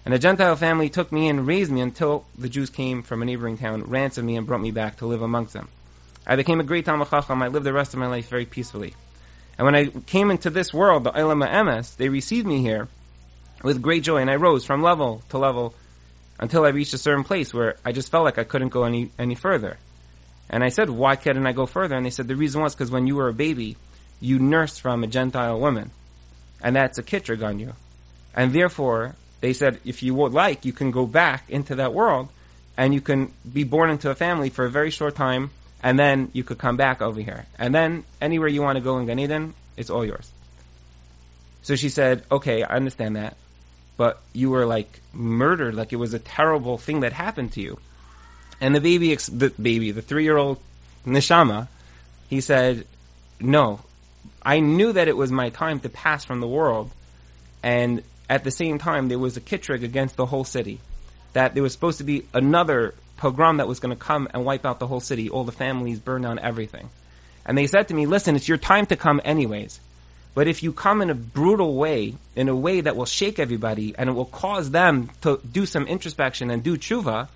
And 0.05 0.12
a 0.12 0.19
Gentile 0.19 0.57
family 0.57 0.90
took 0.90 1.11
me 1.12 1.29
and 1.29 1.47
raised 1.47 1.73
me 1.73 1.81
until 1.81 2.27
the 2.37 2.49
Jews 2.49 2.69
came 2.69 3.03
from 3.03 3.23
a 3.23 3.25
neighboring 3.25 3.57
town, 3.57 3.85
ransomed 3.85 4.27
me, 4.27 4.37
and 4.37 4.47
brought 4.47 4.61
me 4.61 4.71
back 4.71 4.99
to 4.99 5.07
live 5.07 5.23
amongst 5.23 5.55
them. 5.55 5.69
I 6.27 6.37
became 6.37 6.61
a 6.61 6.64
great 6.64 6.85
Talmid 6.85 7.11
Chacham. 7.11 7.43
I 7.43 7.49
lived 7.49 7.64
the 7.64 7.73
rest 7.73 7.95
of 7.95 8.01
my 8.01 8.07
life 8.07 8.29
very 8.29 8.45
peacefully. 8.45 8.95
And 9.57 9.64
when 9.64 9.75
I 9.75 9.87
came 9.87 10.31
into 10.31 10.51
this 10.51 10.75
world, 10.75 11.05
the 11.05 11.12
Olam 11.12 11.47
Emes, 11.47 11.97
they 11.97 12.09
received 12.09 12.47
me 12.47 12.61
here 12.61 12.88
with 13.62 13.81
great 13.81 14.03
joy, 14.03 14.19
and 14.19 14.31
I 14.31 14.37
rose 14.37 14.64
from 14.64 14.83
level 14.83 15.23
to 15.31 15.38
level 15.38 15.75
until 16.38 16.64
I 16.64 16.71
reached 16.71 16.93
a 16.93 16.99
certain 16.99 17.25
place 17.25 17.55
where 17.55 17.77
I 17.85 17.93
just 17.93 18.11
felt 18.11 18.25
like 18.25 18.38
I 18.38 18.45
couldn't 18.45 18.71
go 18.71 18.85
any, 18.85 19.11
any 19.19 19.35
further. 19.35 19.79
And 20.51 20.62
I 20.62 20.69
said, 20.69 20.90
why 20.90 21.17
couldn't 21.17 21.47
I 21.47 21.53
go 21.53 21.64
further? 21.64 21.97
And 21.97 22.05
they 22.05 22.11
said, 22.11 22.29
the 22.29 22.37
reason 22.37 22.61
was 22.61 22.75
because 22.75 22.90
when 22.90 23.07
you 23.07 23.17
were 23.17 23.29
a 23.29 23.35
baby, 23.35 23.77
you 24.21 24.38
nursed 24.38 24.81
from 24.81 25.03
a 25.03 25.07
Gentile 25.07 25.59
woman. 25.59 25.90
And 26.62 26.77
that's 26.77 26.99
a 26.99 27.03
kitrug 27.03 27.47
on 27.47 27.59
you. 27.59 27.73
And 28.35 28.53
therefore, 28.53 29.14
they 29.45 29.53
said, 29.53 29.81
if 29.85 30.03
you 30.03 30.15
would 30.15 30.33
like, 30.33 30.65
you 30.65 30.73
can 30.73 30.91
go 30.91 31.07
back 31.07 31.49
into 31.49 31.77
that 31.77 31.95
world 31.95 32.29
and 32.77 32.93
you 32.95 33.01
can 33.01 33.33
be 33.51 33.65
born 33.65 33.91
into 33.91 34.11
a 34.11 34.15
family 34.15 34.51
for 34.51 34.65
a 34.65 34.71
very 34.71 34.91
short 34.91 35.15
time 35.15 35.51
and 35.83 35.99
then 35.99 36.31
you 36.33 36.43
could 36.43 36.59
come 36.59 36.77
back 36.77 37.03
over 37.03 37.21
here. 37.21 37.47
And 37.59 37.75
then 37.75 38.05
anywhere 38.21 38.49
you 38.49 38.63
want 38.63 38.77
to 38.77 38.83
go 38.83 38.99
in 38.99 39.07
Gan 39.07 39.19
Eden, 39.19 39.55
it's 39.77 39.91
all 39.91 40.05
yours. 40.05 40.31
So 41.63 41.77
she 41.77 41.89
said, 41.89 42.25
okay, 42.31 42.63
I 42.63 42.77
understand 42.77 43.17
that 43.17 43.37
but 43.97 44.21
you 44.33 44.51
were 44.51 44.67
like 44.67 45.01
murdered, 45.13 45.75
like 45.75 45.93
it 45.93 45.97
was 45.97 46.15
a 46.15 46.19
terrible 46.19 46.79
thing 46.79 47.01
that 47.01 47.13
happened 47.13 47.53
to 47.53 47.61
you. 47.61 47.79
And 48.61 48.75
the 48.75 48.81
baby, 48.81 49.15
the 49.15 49.51
baby, 49.61 49.91
the 49.91 50.03
three-year-old 50.03 50.59
neshama, 51.07 51.69
he 52.29 52.41
said, 52.41 52.87
"No, 53.41 53.81
I 54.43 54.61
knew 54.61 54.93
that 54.93 55.09
it 55.09 55.17
was 55.17 55.31
my 55.31 55.51
time 55.51 55.81
to 55.81 55.89
pass 55.89 56.25
from 56.25 56.41
the 56.41 56.47
world, 56.47 56.91
and 57.63 58.03
at 58.29 58.45
the 58.45 58.51
same 58.51 58.79
time 58.79 59.09
there 59.09 59.19
was 59.19 59.37
a 59.37 59.41
kitrug 59.41 59.83
against 59.83 60.17
the 60.17 60.27
whole 60.27 60.45
city, 60.45 60.81
that 61.33 61.55
there 61.55 61.63
was 61.63 61.73
supposed 61.73 61.99
to 61.99 62.05
be 62.05 62.27
another 62.33 62.95
pogrom 63.17 63.59
that 63.59 63.69
was 63.69 63.81
going 63.81 63.97
to 63.97 64.01
come 64.03 64.29
and 64.33 64.45
wipe 64.45 64.65
out 64.67 64.79
the 64.79 64.87
whole 64.87 65.01
city, 65.01 65.31
all 65.31 65.45
the 65.45 65.53
families, 65.53 65.99
burn 65.99 66.23
down 66.23 66.39
everything." 66.39 66.89
And 67.47 67.57
they 67.59 67.67
said 67.67 67.89
to 67.89 67.95
me, 67.95 68.07
"Listen, 68.07 68.37
it's 68.37 68.49
your 68.49 68.59
time 68.59 68.87
to 68.87 68.97
come 68.97 69.21
anyways." 69.25 69.81
But 70.35 70.49
if 70.49 70.63
you 70.63 70.73
come 70.73 71.01
in 71.01 71.11
a 71.11 71.15
brutal 71.15 71.77
way, 71.77 72.15
in 72.35 72.49
a 72.49 72.57
way 72.57 72.81
that 72.81 72.97
will 72.97 73.07
shake 73.07 73.39
everybody 73.39 73.95
and 73.97 74.11
it 74.11 74.15
will 74.15 74.25
cause 74.25 74.71
them 74.71 75.11
to 75.23 75.41
do 75.51 75.65
some 75.65 75.87
introspection 75.87 76.51
and 76.51 76.63
do 76.63 76.77
tshuva, 76.77 77.29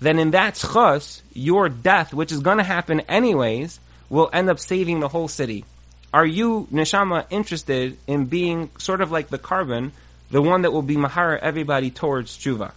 then 0.00 0.18
in 0.18 0.30
that 0.32 0.54
schus, 0.54 1.22
your 1.32 1.68
death, 1.68 2.14
which 2.14 2.30
is 2.30 2.40
going 2.40 2.58
to 2.58 2.64
happen 2.64 3.00
anyways, 3.00 3.80
will 4.08 4.30
end 4.32 4.48
up 4.48 4.60
saving 4.60 5.00
the 5.00 5.08
whole 5.08 5.26
city. 5.26 5.64
Are 6.12 6.26
you, 6.26 6.68
Neshama, 6.72 7.26
interested 7.30 7.96
in 8.06 8.26
being 8.26 8.70
sort 8.78 9.00
of 9.00 9.10
like 9.10 9.30
the 9.30 9.38
korban, 9.38 9.90
the 10.30 10.42
one 10.42 10.62
that 10.62 10.72
will 10.72 10.82
be 10.82 10.96
mahara 10.96 11.38
everybody 11.38 11.90
towards 11.90 12.36
tshuva? 12.36 12.72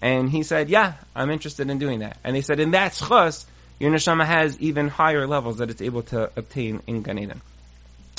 And 0.00 0.28
he 0.28 0.42
said, 0.42 0.68
yeah, 0.68 0.94
I'm 1.14 1.30
interested 1.30 1.70
in 1.70 1.78
doing 1.78 2.00
that. 2.00 2.18
And 2.24 2.34
they 2.34 2.42
said, 2.42 2.58
in 2.58 2.72
that 2.72 2.92
schus, 2.92 3.46
your 3.78 3.92
Neshama 3.92 4.24
has 4.24 4.58
even 4.60 4.88
higher 4.88 5.26
levels 5.26 5.58
that 5.58 5.70
it's 5.70 5.80
able 5.80 6.02
to 6.04 6.30
obtain 6.36 6.82
in 6.86 7.02
Gan 7.02 7.18
Eden. 7.18 7.40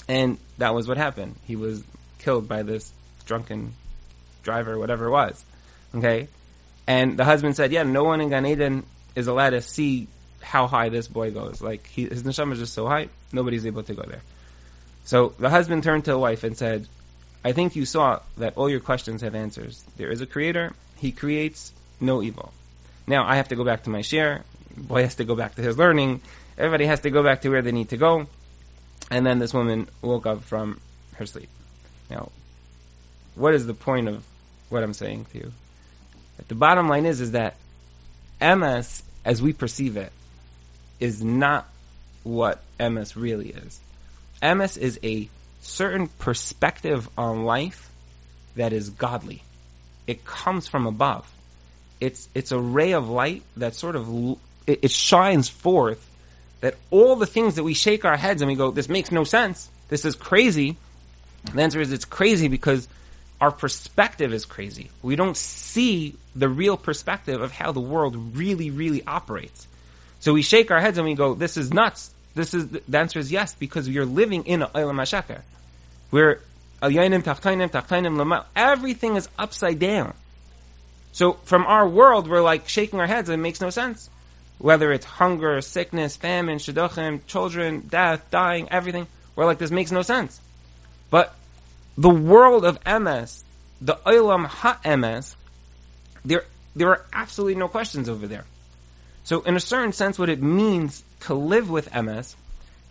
And 0.08 0.38
that 0.58 0.74
was 0.74 0.88
what 0.88 0.98
happened. 0.98 1.36
He 1.46 1.56
was 1.56 1.84
killed 2.20 2.48
by 2.48 2.64
this 2.64 2.92
drunken 3.26 3.74
driver, 4.44 4.80
whatever 4.80 5.08
it 5.08 5.12
was. 5.12 5.44
Okay? 5.96 6.30
And 6.88 7.18
the 7.18 7.26
husband 7.26 7.56
said, 7.56 7.72
yeah, 7.72 7.84
no 7.84 8.04
one 8.04 8.22
in 8.22 8.30
Gan 8.30 8.46
Eden 8.46 8.86
is 9.16 9.28
allowed 9.28 9.52
to 9.52 9.62
see 9.62 10.08
how 10.42 10.68
high 10.68 10.90
this 10.90 11.08
boy 11.08 11.32
goes. 11.32 11.62
Like, 11.62 11.88
he, 11.88 12.06
his 12.06 12.24
neshama 12.24 12.54
is 12.54 12.60
just 12.60 12.74
so 12.74 12.88
high, 12.88 13.10
nobody's 13.32 13.66
able 13.66 13.84
to 13.84 13.94
go 13.94 14.04
there. 14.04 14.22
So 15.06 15.34
the 15.40 15.50
husband 15.50 15.84
turned 15.84 16.06
to 16.06 16.12
the 16.12 16.20
wife 16.20 16.44
and 16.44 16.58
said, 16.58 16.88
I 17.44 17.52
think 17.52 17.76
you 17.76 17.86
saw 17.86 18.20
that 18.38 18.58
all 18.58 18.70
your 18.70 18.80
questions 18.80 19.22
have 19.22 19.36
answers. 19.36 19.84
There 19.98 20.12
is 20.12 20.22
a 20.22 20.26
creator. 20.26 20.74
He 20.98 21.12
creates 21.12 21.74
no 22.00 22.22
evil. 22.22 22.54
Now 23.06 23.26
I 23.26 23.36
have 23.36 23.50
to 23.50 23.56
go 23.56 23.66
back 23.66 23.84
to 23.84 23.90
my 23.90 24.00
shiur. 24.00 24.44
Boy 24.78 25.04
has 25.04 25.16
to 25.16 25.26
go 25.26 25.36
back 25.36 25.56
to 25.56 25.62
his 25.62 25.78
learning. 25.78 26.22
Everybody 26.58 26.86
has 26.86 27.02
to 27.02 27.10
go 27.10 27.24
back 27.24 27.42
to 27.42 27.50
where 27.50 27.62
they 27.62 27.72
need 27.72 27.90
to 27.90 27.98
go. 27.98 28.28
And 29.12 29.26
then 29.26 29.40
this 29.40 29.54
woman 29.54 29.88
woke 30.02 30.26
up 30.26 30.44
from 30.44 30.80
her 31.16 31.26
sleep. 31.26 31.50
Now, 32.10 32.30
what 33.36 33.54
is 33.54 33.68
the 33.68 33.74
point 33.74 34.08
of 34.08 34.24
what 34.70 34.84
I'm 34.84 34.94
saying 34.94 35.26
to 35.34 35.38
you? 35.40 35.54
The 36.48 36.56
bottom 36.56 36.88
line 36.88 37.06
is, 37.06 37.22
is 37.22 37.32
that 37.32 37.56
emes, 38.42 39.04
as 39.26 39.42
we 39.42 39.54
perceive 39.54 39.98
it, 39.98 40.12
is 41.00 41.24
not 41.24 41.68
what 42.24 42.62
emes 42.80 43.16
really 43.16 43.50
is. 43.50 43.80
Emes 44.42 44.78
is 44.78 45.00
a 45.04 45.30
certain 45.64 46.08
perspective 46.08 47.10
on 47.18 47.46
life 47.46 47.90
that 48.56 48.74
is 48.74 48.90
godly. 48.90 49.42
It 50.06 50.26
comes 50.26 50.68
from 50.68 50.86
above. 50.86 51.30
It's 52.00 52.28
it's 52.36 52.52
a 52.52 52.60
ray 52.60 52.94
of 52.94 53.10
light 53.10 53.44
that 53.58 53.76
sort 53.76 53.96
of 53.96 54.38
it, 54.68 54.80
it 54.84 54.92
shines 54.92 55.50
forth 55.50 56.06
that 56.62 56.76
all 56.92 57.16
the 57.16 57.26
things 57.26 57.56
that 57.56 57.64
we 57.64 57.74
shake 57.74 58.06
our 58.06 58.18
heads 58.18 58.42
and 58.42 58.50
we 58.50 58.56
go, 58.56 58.72
this 58.72 58.88
makes 58.90 59.12
no 59.12 59.24
sense. 59.24 59.70
This 59.90 60.06
is 60.06 60.16
crazy. 60.16 60.78
The 61.54 61.62
answer 61.62 61.82
is 61.82 61.92
it's 61.92 62.06
crazy 62.06 62.48
because 62.48 62.88
our 63.42 63.52
perspective 63.52 64.34
is 64.34 64.46
crazy. 64.46 64.90
We 65.02 65.18
don't 65.18 65.36
see 65.36 66.16
the 66.36 66.48
real 66.48 66.78
perspective 66.78 67.42
of 67.42 67.52
how 67.52 67.74
the 67.74 67.82
world 67.82 68.38
really, 68.38 68.72
really 68.72 69.06
operates. 69.06 69.68
So 70.22 70.34
we 70.34 70.42
shake 70.42 70.72
our 70.72 70.80
heads 70.80 70.98
and 70.98 71.06
we 71.06 71.16
go, 71.16 71.34
this 71.34 71.58
is 71.58 71.74
nuts. 71.74 72.12
This 72.36 72.54
is, 72.54 72.68
the 72.70 72.98
answer 72.98 73.20
is 73.20 73.32
yes, 73.32 73.54
because 73.54 73.88
you're 73.88 74.06
living 74.06 74.46
in 74.46 74.62
a 74.62 74.68
Olam 74.68 74.96
HaSheker. 74.96 75.42
Where 76.10 76.40
everything 78.56 79.16
is 79.16 79.30
upside 79.38 79.80
down. 79.80 80.14
So 81.12 81.34
from 81.34 81.66
our 81.66 81.88
world, 81.88 82.28
we're 82.28 82.42
like 82.42 82.68
shaking 82.68 83.00
our 83.00 83.08
heads 83.08 83.30
it 83.30 83.38
makes 83.38 83.62
no 83.62 83.70
sense. 83.70 84.10
Whether 84.58 84.92
it's 84.92 85.06
hunger, 85.06 85.62
sickness, 85.62 86.16
famine, 86.16 86.58
shidduchim, 86.58 87.26
children, 87.28 87.88
death, 87.88 88.30
dying, 88.32 88.68
everything, 88.72 89.08
we're 89.36 89.46
like, 89.46 89.60
this 89.60 89.72
makes 89.72 89.92
no 89.92 90.02
sense. 90.02 90.40
But 91.10 91.36
the 91.98 92.10
world 92.10 92.66
of 92.66 92.80
emes, 92.84 93.44
the 93.82 93.96
Olam 94.06 94.46
Ha-emes, 94.46 95.36
there, 96.26 96.46
there 96.76 96.90
are 96.90 97.06
absolutely 97.14 97.56
no 97.56 97.68
questions 97.68 98.10
over 98.10 98.28
there. 98.28 98.46
So 99.24 99.42
in 99.42 99.56
a 99.56 99.60
certain 99.60 99.94
sense, 99.94 100.20
what 100.20 100.30
it 100.30 100.42
means 100.42 101.04
to 101.22 101.34
live 101.34 101.70
with 101.70 101.90
emes 101.92 102.36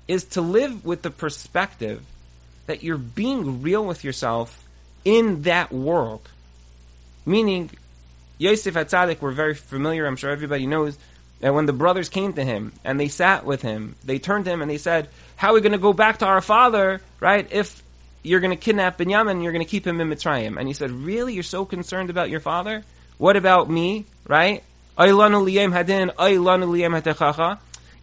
is 0.09 0.25
to 0.25 0.41
live 0.41 0.85
with 0.85 1.03
the 1.03 1.11
perspective 1.11 2.03
that 2.67 2.83
you're 2.83 2.99
being 2.99 3.63
real 3.63 3.85
with 3.85 4.05
yourself 4.05 4.63
in 5.05 5.43
that 5.43 5.73
world. 5.73 6.29
Meaning, 7.27 7.71
Yosef 8.39 8.75
Hatzadik, 8.75 9.21
we're 9.21 9.33
very 9.33 9.55
familiar, 9.55 10.07
I'm 10.07 10.17
sure 10.17 10.31
everybody 10.31 10.67
knows, 10.67 10.99
that 11.41 11.55
when 11.55 11.67
the 11.67 11.73
brothers 11.73 12.09
came 12.09 12.33
to 12.35 12.45
him 12.45 12.73
and 12.85 12.99
they 12.99 13.09
sat 13.09 13.45
with 13.45 13.63
him, 13.63 13.97
they 14.05 14.19
turned 14.19 14.45
to 14.47 14.51
him 14.51 14.63
and 14.63 14.71
they 14.71 14.79
said, 14.79 15.09
How 15.37 15.51
are 15.51 15.55
we 15.55 15.61
going 15.61 15.73
to 15.73 15.79
go 15.79 15.93
back 15.93 16.19
to 16.19 16.27
our 16.27 16.41
father, 16.41 17.01
right, 17.21 17.47
if 17.53 17.83
you're 18.23 18.41
going 18.41 18.51
to 18.51 18.57
kidnap 18.57 18.99
Binyamin 18.99 19.33
and 19.33 19.43
you're 19.43 19.53
going 19.53 19.65
to 19.65 19.71
keep 19.71 19.87
him 19.87 20.01
in 20.01 20.09
Mitzrayim? 20.09 20.57
And 20.59 20.67
he 20.67 20.75
said, 20.75 20.91
Really? 20.91 21.35
You're 21.35 21.43
so 21.43 21.65
concerned 21.65 22.11
about 22.11 22.31
your 22.31 22.41
father? 22.41 22.85
What 23.19 23.37
about 23.37 23.69
me, 23.69 24.07
right? 24.27 24.63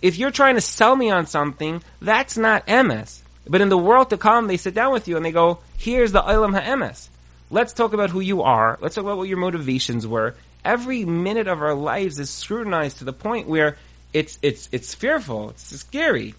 If 0.02 0.18
you're 0.18 0.32
trying 0.32 0.56
to 0.56 0.62
sell 0.62 0.96
me 0.96 1.12
on 1.12 1.26
something, 1.28 1.84
that's 2.02 2.38
not 2.38 2.66
emes. 2.68 3.22
But 3.48 3.62
in 3.62 3.70
the 3.70 3.78
world 3.78 4.12
to 4.12 4.18
come, 4.18 4.48
they 4.48 4.58
sit 4.58 4.74
down 4.74 4.92
with 4.94 5.08
you 5.08 5.18
and 5.18 5.26
they 5.26 5.32
go, 5.32 5.60
here's 5.78 6.12
the 6.12 6.22
Olam 6.22 6.60
HaEmes. 6.60 7.10
Let's 7.52 7.74
talk 7.74 7.94
about 7.94 8.12
who 8.12 8.20
you 8.20 8.44
are. 8.44 8.78
Let's 8.80 8.96
talk 8.96 9.04
about 9.04 9.18
what 9.18 9.28
your 9.28 9.40
motivations 9.40 10.06
were. 10.06 10.36
Every 10.64 11.04
minute 11.04 11.48
of 11.48 11.62
our 11.62 11.74
lives 11.74 12.20
is 12.20 12.30
scrutinized 12.30 13.00
to 13.00 13.06
the 13.06 13.14
point 13.14 13.48
where 13.48 13.78
it's, 14.14 14.38
it's, 14.42 14.70
it's 14.72 14.94
fearful. 14.94 15.50
It's 15.50 15.64
scary. 15.64 16.36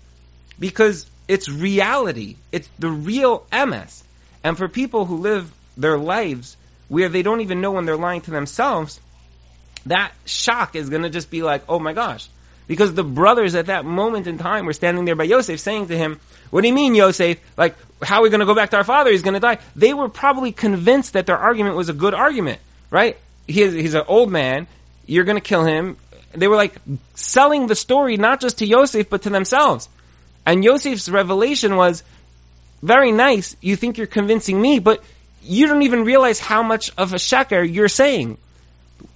Because 0.59 1.11
it's 1.27 1.49
reality. 1.49 2.37
It's 2.53 2.69
the 2.79 2.91
real 2.91 3.47
emes. 3.53 4.03
And 4.45 4.57
for 4.57 4.69
people 4.69 5.07
who 5.07 5.17
live 5.17 5.53
their 5.77 5.99
lives 5.99 6.57
where 6.89 7.09
they 7.09 7.23
don't 7.23 7.41
even 7.41 7.61
know 7.61 7.73
when 7.73 7.87
they're 7.87 7.97
lying 7.97 8.21
to 8.23 8.31
themselves, 8.31 9.01
that 9.87 10.12
shock 10.25 10.77
is 10.77 10.90
going 10.90 11.03
to 11.03 11.11
just 11.11 11.31
be 11.31 11.43
like, 11.43 11.62
oh 11.69 11.79
my 11.79 11.93
gosh. 11.93 12.29
Because 12.66 12.95
the 12.95 13.03
brothers 13.03 13.55
at 13.55 13.66
that 13.66 13.85
moment 13.85 14.27
in 14.27 14.38
time 14.38 14.64
were 14.64 14.73
standing 14.73 15.05
there 15.05 15.16
by 15.16 15.25
Yosef 15.25 15.59
saying 15.59 15.88
to 15.88 15.97
him, 15.97 16.21
what 16.51 16.61
do 16.61 16.69
you 16.69 16.75
mean, 16.75 16.95
Yosef? 16.95 17.38
Like, 17.57 17.75
how 18.03 18.21
are 18.21 18.23
we 18.23 18.31
going 18.31 18.40
to 18.40 18.47
go 18.47 18.55
back 18.55 18.71
to 18.71 18.77
our 18.77 18.85
father? 18.85 19.11
He's 19.11 19.23
going 19.23 19.35
to 19.35 19.40
die. 19.40 19.59
They 19.75 19.95
were 19.95 20.09
probably 20.09 20.53
convinced 20.53 21.14
that 21.14 21.27
their 21.27 21.38
argument 21.38 21.77
was 21.77 21.88
a 21.88 21.93
good 21.93 22.14
argument, 22.14 22.61
right? 22.90 23.16
He 23.47 23.62
is, 23.62 23.75
he's 23.75 23.95
an 23.95 24.05
old 24.07 24.31
man. 24.31 24.66
You're 25.07 25.25
going 25.25 25.37
to 25.37 25.43
kill 25.43 25.64
him. 25.64 25.97
They 26.33 26.47
were 26.47 26.57
like 26.57 26.75
selling 27.14 27.66
the 27.66 27.75
story 27.75 28.16
not 28.16 28.40
just 28.40 28.59
to 28.59 28.66
Yosef, 28.66 29.11
but 29.11 29.23
to 29.23 29.31
themselves. 29.31 29.88
And 30.47 30.64
Yosef's 30.64 31.09
revelation 31.09 31.77
was 31.77 32.05
very 32.83 33.12
nice. 33.12 33.57
You 33.61 33.77
think 33.77 33.99
you're 33.99 34.07
convincing 34.07 34.61
me, 34.61 34.79
but 34.79 35.03
you 35.43 35.66
don't 35.66 35.83
even 35.83 36.05
realize 36.05 36.38
how 36.38 36.62
much 36.62 36.93
of 36.97 37.12
a 37.12 37.16
sheker 37.16 37.69
you're 37.71 37.88
saying. 37.88 38.38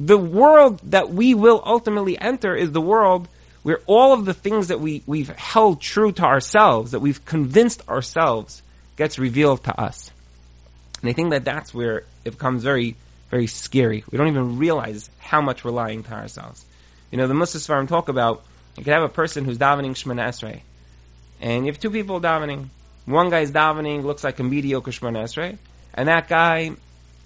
The 0.00 0.18
world 0.18 0.80
that 0.90 1.10
we 1.10 1.34
will 1.34 1.62
ultimately 1.64 2.18
enter 2.18 2.54
is 2.54 2.72
the 2.72 2.80
world 2.80 3.28
where 3.62 3.80
all 3.86 4.12
of 4.12 4.26
the 4.26 4.34
things 4.34 4.68
that 4.68 4.78
we, 4.78 5.02
we've 5.06 5.30
held 5.30 5.80
true 5.80 6.12
to 6.12 6.22
ourselves, 6.22 6.90
that 6.90 7.00
we've 7.00 7.24
convinced 7.24 7.88
ourselves, 7.88 8.62
gets 8.96 9.18
revealed 9.18 9.64
to 9.64 9.80
us. 9.80 10.10
And 11.00 11.08
I 11.08 11.14
think 11.14 11.30
that 11.30 11.44
that's 11.44 11.72
where 11.72 12.04
it 12.24 12.30
becomes 12.30 12.62
very, 12.62 12.96
very 13.30 13.46
scary. 13.46 14.04
We 14.10 14.18
don't 14.18 14.28
even 14.28 14.58
realize 14.58 15.10
how 15.18 15.40
much 15.40 15.64
we're 15.64 15.70
lying 15.70 16.02
to 16.04 16.12
ourselves. 16.12 16.64
You 17.10 17.18
know, 17.18 17.26
the 17.26 17.34
Muslim 17.34 17.86
talk 17.86 18.08
about, 18.08 18.44
you 18.76 18.84
could 18.84 18.92
have 18.92 19.02
a 19.02 19.08
person 19.08 19.44
who's 19.44 19.58
davening 19.58 19.92
Shemana 19.92 20.28
Esrei, 20.28 20.60
and 21.40 21.64
you 21.64 21.72
have 21.72 21.80
two 21.80 21.90
people 21.90 22.20
davening. 22.20 22.68
One 23.06 23.30
guy's 23.30 23.50
davening, 23.50 24.04
looks 24.04 24.24
like 24.24 24.40
a 24.40 24.42
mediocre 24.42 24.90
Shemana 24.90 25.24
Esrei, 25.24 25.58
and 25.94 26.08
that 26.08 26.28
guy, 26.28 26.72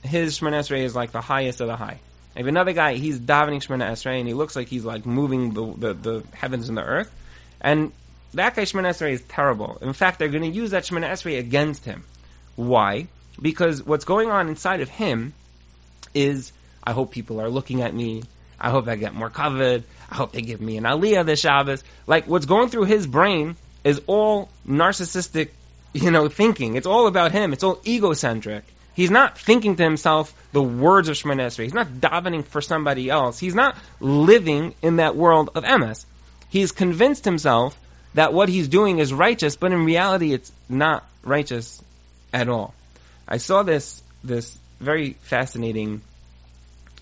his 0.03 0.39
Shemana 0.39 0.61
Esrei 0.61 0.83
is 0.83 0.95
like 0.95 1.11
the 1.11 1.21
highest 1.21 1.61
of 1.61 1.67
the 1.67 1.77
high. 1.77 1.99
If 2.39 2.47
another 2.47 2.73
guy, 2.73 2.95
he's 2.95 3.19
davening 3.19 3.61
Shemana 3.61 3.91
Esrei, 3.91 4.21
and 4.21 4.29
he 4.29 4.33
looks 4.33 4.55
like 4.55 4.69
he's 4.69 4.85
like 4.85 5.05
moving 5.05 5.55
the, 5.55 5.75
the, 5.77 5.95
the 5.95 6.25
heavens 6.33 6.69
and 6.69 6.79
the 6.79 6.85
earth, 6.85 7.13
and 7.61 7.91
that 8.35 8.55
guy 8.55 8.63
Shemana 8.63 8.91
Esrei 8.91 9.11
is 9.11 9.23
terrible. 9.23 9.77
In 9.83 9.93
fact, 9.93 10.21
they're 10.21 10.29
going 10.29 10.45
to 10.45 10.57
use 10.57 10.71
that 10.71 10.85
Shemana 10.85 11.11
Esrei 11.11 11.37
against 11.41 11.85
him. 11.85 12.05
Why? 12.55 13.09
Because 13.43 13.83
what's 13.83 14.05
going 14.05 14.31
on 14.31 14.49
inside 14.49 14.81
of 14.83 14.89
him 14.89 15.35
is, 16.15 16.53
I 16.85 16.93
hope 16.93 17.11
people 17.11 17.41
are 17.41 17.51
looking 17.51 17.83
at 17.83 17.93
me. 17.93 18.23
I 18.61 18.71
hope 18.71 18.87
I 18.87 18.95
get 18.95 19.15
more 19.15 19.31
kavod. 19.31 19.83
I 20.09 20.15
hope 20.15 20.31
they 20.31 20.43
give 20.43 20.61
me 20.61 20.77
an 20.77 20.85
aliyah 20.85 21.27
this 21.27 21.41
Shabbos. 21.41 21.83
Like, 22.07 22.29
what's 22.29 22.47
going 22.47 22.69
through 22.69 22.85
his 22.85 23.09
brain 23.09 23.57
is 23.83 24.01
all 24.07 24.49
narcissistic, 24.65 25.51
you 25.93 26.13
know, 26.13 26.29
thinking. 26.29 26.77
It's 26.77 26.87
all 26.87 27.09
about 27.09 27.33
him. 27.33 27.53
It's 27.53 27.65
all 27.65 27.81
egocentric. 27.85 28.63
He's 28.99 29.13
not 29.13 29.39
thinking 29.39 29.77
to 29.77 29.85
himself 29.85 30.35
the 30.51 30.61
words 30.61 31.09
of 31.09 31.15
Shemana 31.15 31.47
Esrei. 31.47 31.63
He's 31.63 31.73
not 31.73 31.87
davening 31.87 32.45
for 32.45 32.61
somebody 32.61 33.09
else. 33.09 33.39
He's 33.39 33.55
not 33.55 33.77
living 34.01 34.75
in 34.83 34.97
that 34.97 35.15
world 35.15 35.51
of 35.55 35.63
emes. 35.63 36.05
He's 36.49 36.73
convinced 36.73 37.25
himself 37.25 37.79
that 38.15 38.33
what 38.33 38.49
he's 38.49 38.67
doing 38.67 38.99
is 38.99 39.15
righteous, 39.15 39.55
but 39.55 39.71
in 39.71 39.85
reality, 39.85 40.33
it's 40.33 40.51
not 40.69 41.09
righteous 41.23 41.81
at 42.33 42.49
all. 42.49 42.75
I 43.29 43.37
saw 43.37 43.63
this 43.63 44.03
this 44.25 44.59
very 44.81 45.13
fascinating. 45.13 46.01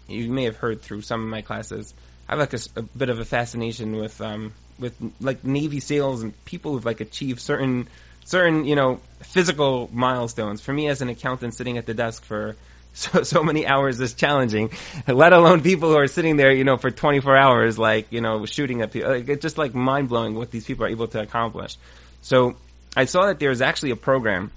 You 0.07 0.31
may 0.31 0.45
have 0.45 0.57
heard 0.59 0.83
through 0.83 1.01
some 1.01 1.23
of 1.23 1.31
my 1.31 1.41
classes. 1.41 1.95
I 2.29 2.33
have 2.33 2.41
like 2.41 2.53
a, 2.53 2.81
a 2.81 2.83
bit 2.83 3.09
of 3.09 3.21
a 3.21 3.25
fascination 3.25 3.97
with 3.97 4.21
um, 4.21 4.53
with 4.79 4.95
like 5.19 5.45
Navy 5.45 5.81
SEALs 5.81 6.23
and 6.23 6.45
people 6.45 6.73
who've 6.73 6.85
like 6.85 7.01
achieved 7.01 7.41
certain 7.41 7.89
certain, 8.27 8.65
you 8.65 8.75
know, 8.75 9.01
physical 9.23 9.89
milestones. 9.93 10.61
For 10.61 10.73
me 10.73 10.89
as 10.89 11.01
an 11.01 11.09
accountant 11.09 11.55
sitting 11.55 11.79
at 11.79 11.87
the 11.87 11.95
desk 11.95 12.25
for 12.25 12.57
so, 12.93 13.23
so 13.23 13.43
many 13.43 13.67
hours 13.67 14.01
is 14.01 14.15
challenging, 14.15 14.71
let 15.07 15.33
alone 15.33 15.63
people 15.63 15.91
who 15.91 15.97
are 15.97 16.09
sitting 16.09 16.37
there, 16.37 16.53
you 16.53 16.65
know, 16.65 16.77
for 16.77 16.91
24 16.91 17.37
hours, 17.37 17.79
like, 17.79 18.11
you 18.11 18.21
know, 18.21 18.47
shooting 18.47 18.83
at 18.83 18.93
people. 18.93 19.11
Like, 19.11 19.29
it's 19.29 19.43
just 19.43 19.59
like 19.59 19.75
mind 19.75 20.09
blowing 20.09 20.35
what 20.35 20.51
these 20.51 20.65
people 20.65 20.85
are 20.85 20.89
able 20.89 21.07
to 21.09 21.21
accomplish. 21.21 21.77
So 22.23 22.57
I 22.97 23.05
saw 23.05 23.27
that 23.27 23.39
there's 23.39 23.61
actually 23.61 23.91
a 23.91 23.97
program. 23.97 24.51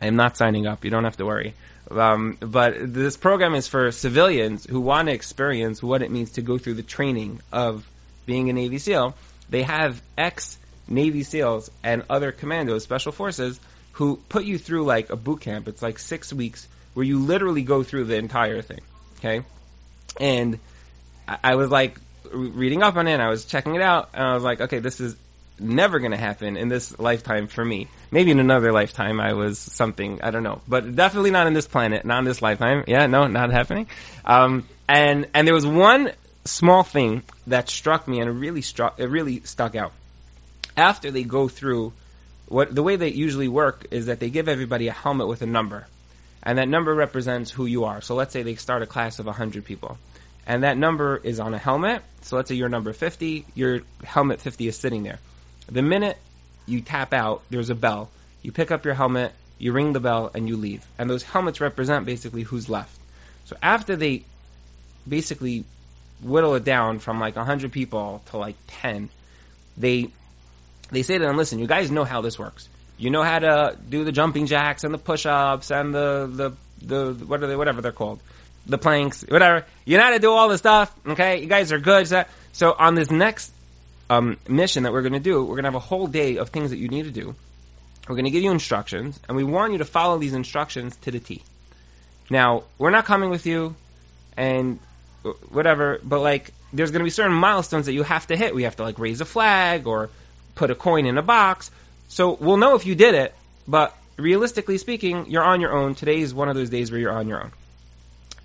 I'm 0.00 0.16
not 0.16 0.36
signing 0.36 0.66
up. 0.66 0.84
You 0.84 0.90
don't 0.90 1.04
have 1.04 1.16
to 1.18 1.26
worry. 1.26 1.54
Um, 1.90 2.38
but 2.40 2.74
this 2.78 3.16
program 3.16 3.54
is 3.54 3.68
for 3.68 3.90
civilians 3.90 4.64
who 4.64 4.80
want 4.80 5.08
to 5.08 5.14
experience 5.14 5.82
what 5.82 6.00
it 6.00 6.10
means 6.10 6.32
to 6.32 6.42
go 6.42 6.56
through 6.58 6.74
the 6.74 6.82
training 6.82 7.40
of 7.52 7.86
being 8.24 8.48
a 8.48 8.52
Navy 8.52 8.78
SEAL. 8.78 9.14
They 9.50 9.62
have 9.62 10.00
ex 10.16 10.58
Navy 10.88 11.22
SEALs 11.22 11.70
and 11.82 12.02
other 12.10 12.32
commandos, 12.32 12.82
special 12.82 13.12
forces, 13.12 13.60
who 13.92 14.16
put 14.28 14.44
you 14.44 14.58
through 14.58 14.84
like 14.84 15.10
a 15.10 15.16
boot 15.16 15.40
camp. 15.40 15.68
It's 15.68 15.82
like 15.82 15.98
six 15.98 16.32
weeks 16.32 16.68
where 16.94 17.04
you 17.04 17.18
literally 17.18 17.62
go 17.62 17.82
through 17.82 18.04
the 18.04 18.16
entire 18.16 18.62
thing. 18.62 18.80
Okay. 19.18 19.44
And 20.20 20.58
I 21.42 21.54
was 21.54 21.70
like 21.70 21.98
reading 22.32 22.82
up 22.82 22.96
on 22.96 23.08
it, 23.08 23.20
I 23.20 23.28
was 23.28 23.44
checking 23.44 23.74
it 23.74 23.80
out, 23.80 24.10
and 24.14 24.22
I 24.24 24.34
was 24.34 24.42
like, 24.42 24.60
okay, 24.60 24.78
this 24.78 25.00
is 25.00 25.16
never 25.58 26.00
going 26.00 26.10
to 26.10 26.16
happen 26.16 26.56
in 26.56 26.68
this 26.68 26.98
lifetime 26.98 27.46
for 27.46 27.64
me. 27.64 27.88
Maybe 28.10 28.30
in 28.30 28.40
another 28.40 28.72
lifetime 28.72 29.20
I 29.20 29.34
was 29.34 29.58
something, 29.58 30.20
I 30.22 30.30
don't 30.30 30.42
know, 30.42 30.60
but 30.66 30.94
definitely 30.96 31.30
not 31.30 31.46
in 31.46 31.54
this 31.54 31.66
planet, 31.66 32.04
not 32.04 32.18
in 32.18 32.24
this 32.24 32.42
lifetime. 32.42 32.84
Yeah, 32.86 33.06
no, 33.06 33.26
not 33.28 33.50
happening. 33.50 33.86
Um, 34.24 34.68
and, 34.88 35.28
and 35.32 35.46
there 35.46 35.54
was 35.54 35.66
one 35.66 36.10
small 36.44 36.82
thing 36.82 37.22
that 37.46 37.68
struck 37.68 38.06
me 38.08 38.20
and 38.20 38.28
it 38.28 38.32
really 38.32 38.62
struck, 38.62 38.98
it 38.98 39.06
really 39.06 39.40
stuck 39.40 39.74
out 39.74 39.92
after 40.76 41.10
they 41.10 41.24
go 41.24 41.48
through 41.48 41.92
what 42.46 42.74
the 42.74 42.82
way 42.82 42.96
they 42.96 43.08
usually 43.08 43.48
work 43.48 43.86
is 43.90 44.06
that 44.06 44.20
they 44.20 44.30
give 44.30 44.48
everybody 44.48 44.88
a 44.88 44.92
helmet 44.92 45.28
with 45.28 45.42
a 45.42 45.46
number, 45.46 45.86
and 46.42 46.58
that 46.58 46.68
number 46.68 46.94
represents 46.94 47.50
who 47.50 47.66
you 47.66 47.84
are. 47.84 48.00
So 48.00 48.14
let's 48.14 48.32
say 48.32 48.42
they 48.42 48.54
start 48.56 48.82
a 48.82 48.86
class 48.86 49.18
of 49.18 49.26
hundred 49.26 49.64
people, 49.64 49.98
and 50.46 50.62
that 50.62 50.76
number 50.76 51.16
is 51.22 51.40
on 51.40 51.54
a 51.54 51.58
helmet. 51.58 52.02
So 52.22 52.36
let's 52.36 52.48
say 52.48 52.54
you're 52.54 52.68
number 52.68 52.92
50, 52.92 53.46
your 53.54 53.80
helmet 54.02 54.40
50 54.40 54.68
is 54.68 54.76
sitting 54.76 55.02
there. 55.02 55.18
The 55.66 55.82
minute 55.82 56.18
you 56.66 56.80
tap 56.80 57.12
out, 57.12 57.42
there's 57.50 57.70
a 57.70 57.74
bell. 57.74 58.10
You 58.42 58.52
pick 58.52 58.70
up 58.70 58.84
your 58.84 58.94
helmet, 58.94 59.32
you 59.58 59.72
ring 59.72 59.92
the 59.92 60.00
bell, 60.00 60.30
and 60.34 60.48
you 60.48 60.56
leave. 60.56 60.84
And 60.98 61.08
those 61.08 61.22
helmets 61.22 61.60
represent 61.60 62.04
basically 62.04 62.42
who's 62.42 62.68
left. 62.68 62.98
So 63.46 63.56
after 63.62 63.96
they 63.96 64.24
basically 65.08 65.64
whittle 66.22 66.54
it 66.54 66.64
down 66.64 66.98
from 66.98 67.20
like 67.20 67.36
100 67.36 67.72
people 67.72 68.22
to 68.26 68.36
like 68.36 68.56
10, 68.66 69.08
they 69.76 70.10
they 70.90 71.02
say 71.02 71.18
to 71.18 71.24
them, 71.24 71.36
listen, 71.36 71.58
you 71.58 71.66
guys 71.66 71.90
know 71.90 72.04
how 72.04 72.20
this 72.20 72.38
works. 72.38 72.68
You 72.96 73.10
know 73.10 73.22
how 73.22 73.38
to 73.38 73.76
do 73.88 74.04
the 74.04 74.12
jumping 74.12 74.46
jacks 74.46 74.84
and 74.84 74.94
the 74.94 74.98
push-ups 74.98 75.70
and 75.70 75.94
the, 75.94 76.30
the, 76.80 76.86
the, 76.86 77.24
what 77.26 77.42
are 77.42 77.46
they, 77.46 77.56
whatever 77.56 77.80
they're 77.80 77.92
called. 77.92 78.20
The 78.66 78.78
planks, 78.78 79.24
whatever. 79.28 79.66
You 79.84 79.98
know 79.98 80.04
how 80.04 80.10
to 80.10 80.18
do 80.18 80.32
all 80.32 80.48
this 80.48 80.60
stuff, 80.60 80.94
okay? 81.06 81.40
You 81.40 81.46
guys 81.46 81.72
are 81.72 81.78
good. 81.78 82.08
So, 82.52 82.72
on 82.78 82.94
this 82.94 83.10
next, 83.10 83.52
um, 84.08 84.38
mission 84.48 84.84
that 84.84 84.92
we're 84.92 85.02
gonna 85.02 85.20
do, 85.20 85.44
we're 85.44 85.56
gonna 85.56 85.68
have 85.68 85.74
a 85.74 85.80
whole 85.80 86.06
day 86.06 86.36
of 86.36 86.50
things 86.50 86.70
that 86.70 86.76
you 86.76 86.88
need 86.88 87.04
to 87.04 87.10
do. 87.10 87.34
We're 88.08 88.16
gonna 88.16 88.30
give 88.30 88.42
you 88.42 88.50
instructions, 88.50 89.18
and 89.28 89.36
we 89.36 89.44
want 89.44 89.72
you 89.72 89.78
to 89.78 89.84
follow 89.84 90.18
these 90.18 90.34
instructions 90.34 90.96
to 90.98 91.10
the 91.10 91.20
T. 91.20 91.42
Now, 92.30 92.64
we're 92.78 92.90
not 92.90 93.04
coming 93.04 93.30
with 93.30 93.46
you, 93.46 93.76
and 94.36 94.78
whatever, 95.50 96.00
but 96.02 96.20
like, 96.20 96.52
there's 96.72 96.90
gonna 96.90 97.04
be 97.04 97.10
certain 97.10 97.32
milestones 97.32 97.86
that 97.86 97.92
you 97.92 98.02
have 98.02 98.26
to 98.28 98.36
hit. 98.36 98.54
We 98.54 98.64
have 98.64 98.76
to 98.76 98.82
like 98.82 98.98
raise 98.98 99.20
a 99.20 99.24
flag 99.24 99.86
or 99.86 100.10
put 100.54 100.70
a 100.70 100.74
coin 100.74 101.06
in 101.06 101.18
a 101.18 101.22
box. 101.22 101.70
So 102.08 102.34
we'll 102.34 102.56
know 102.56 102.74
if 102.74 102.86
you 102.86 102.94
did 102.94 103.14
it, 103.14 103.34
but 103.66 103.96
realistically 104.16 104.78
speaking, 104.78 105.26
you're 105.30 105.42
on 105.42 105.60
your 105.60 105.72
own. 105.72 105.94
Today 105.94 106.20
is 106.20 106.34
one 106.34 106.48
of 106.48 106.54
those 106.54 106.70
days 106.70 106.90
where 106.90 107.00
you're 107.00 107.12
on 107.12 107.28
your 107.28 107.42
own. 107.42 107.52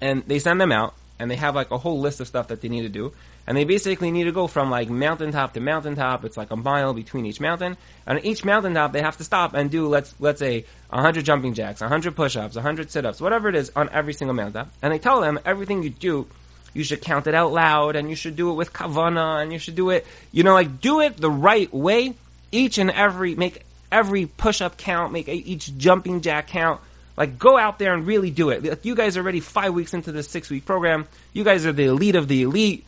And 0.01 0.23
they 0.25 0.39
send 0.39 0.61
them 0.61 0.71
out, 0.71 0.93
and 1.19 1.29
they 1.29 1.35
have 1.35 1.55
like 1.55 1.71
a 1.71 1.77
whole 1.77 1.99
list 1.99 2.21
of 2.21 2.27
stuff 2.27 2.47
that 2.47 2.61
they 2.61 2.69
need 2.69 2.83
to 2.83 2.89
do. 2.89 3.13
And 3.45 3.57
they 3.57 3.63
basically 3.63 4.11
need 4.11 4.25
to 4.25 4.31
go 4.31 4.47
from 4.47 4.69
like 4.69 4.89
mountaintop 4.89 5.53
to 5.53 5.59
mountaintop. 5.59 6.23
It's 6.23 6.37
like 6.37 6.51
a 6.51 6.55
mile 6.55 6.93
between 6.93 7.25
each 7.25 7.41
mountain. 7.41 7.77
And 8.05 8.19
on 8.19 8.25
each 8.25 8.45
mountaintop, 8.45 8.93
they 8.93 9.01
have 9.01 9.17
to 9.17 9.23
stop 9.23 9.55
and 9.55 9.71
do 9.71 9.87
let's 9.87 10.13
let's 10.19 10.39
say 10.39 10.65
100 10.91 11.25
jumping 11.25 11.55
jacks, 11.55 11.81
100 11.81 12.15
push-ups, 12.15 12.55
100 12.55 12.91
sit-ups, 12.91 13.19
whatever 13.19 13.49
it 13.49 13.55
is 13.55 13.71
on 13.75 13.89
every 13.89 14.13
single 14.13 14.35
mountaintop. 14.35 14.71
And 14.81 14.93
they 14.93 14.99
tell 14.99 15.19
them 15.19 15.39
everything 15.45 15.81
you 15.81 15.89
do 15.89 16.27
you 16.73 16.83
should 16.83 17.01
count 17.01 17.27
it 17.27 17.33
out 17.33 17.51
loud 17.51 17.95
and 17.95 18.09
you 18.09 18.15
should 18.15 18.35
do 18.35 18.51
it 18.51 18.53
with 18.53 18.73
kavana 18.73 19.41
and 19.41 19.51
you 19.51 19.59
should 19.59 19.75
do 19.75 19.89
it, 19.89 20.05
you 20.31 20.43
know, 20.43 20.53
like 20.53 20.81
do 20.81 21.01
it 21.01 21.17
the 21.17 21.31
right 21.31 21.71
way. 21.73 22.13
Each 22.51 22.77
and 22.77 22.89
every, 22.89 23.35
make 23.35 23.63
every 23.91 24.25
push 24.25 24.61
up 24.61 24.77
count, 24.77 25.13
make 25.13 25.27
each 25.27 25.77
jumping 25.77 26.21
jack 26.21 26.47
count. 26.47 26.81
Like 27.17 27.37
go 27.37 27.57
out 27.57 27.79
there 27.79 27.93
and 27.93 28.07
really 28.07 28.31
do 28.31 28.49
it. 28.49 28.63
Like, 28.63 28.85
you 28.85 28.95
guys 28.95 29.17
are 29.17 29.21
already 29.21 29.41
five 29.41 29.73
weeks 29.73 29.93
into 29.93 30.11
this 30.11 30.29
six 30.29 30.49
week 30.49 30.65
program. 30.65 31.07
You 31.33 31.43
guys 31.43 31.65
are 31.65 31.73
the 31.73 31.85
elite 31.85 32.15
of 32.15 32.27
the 32.27 32.43
elite. 32.43 32.85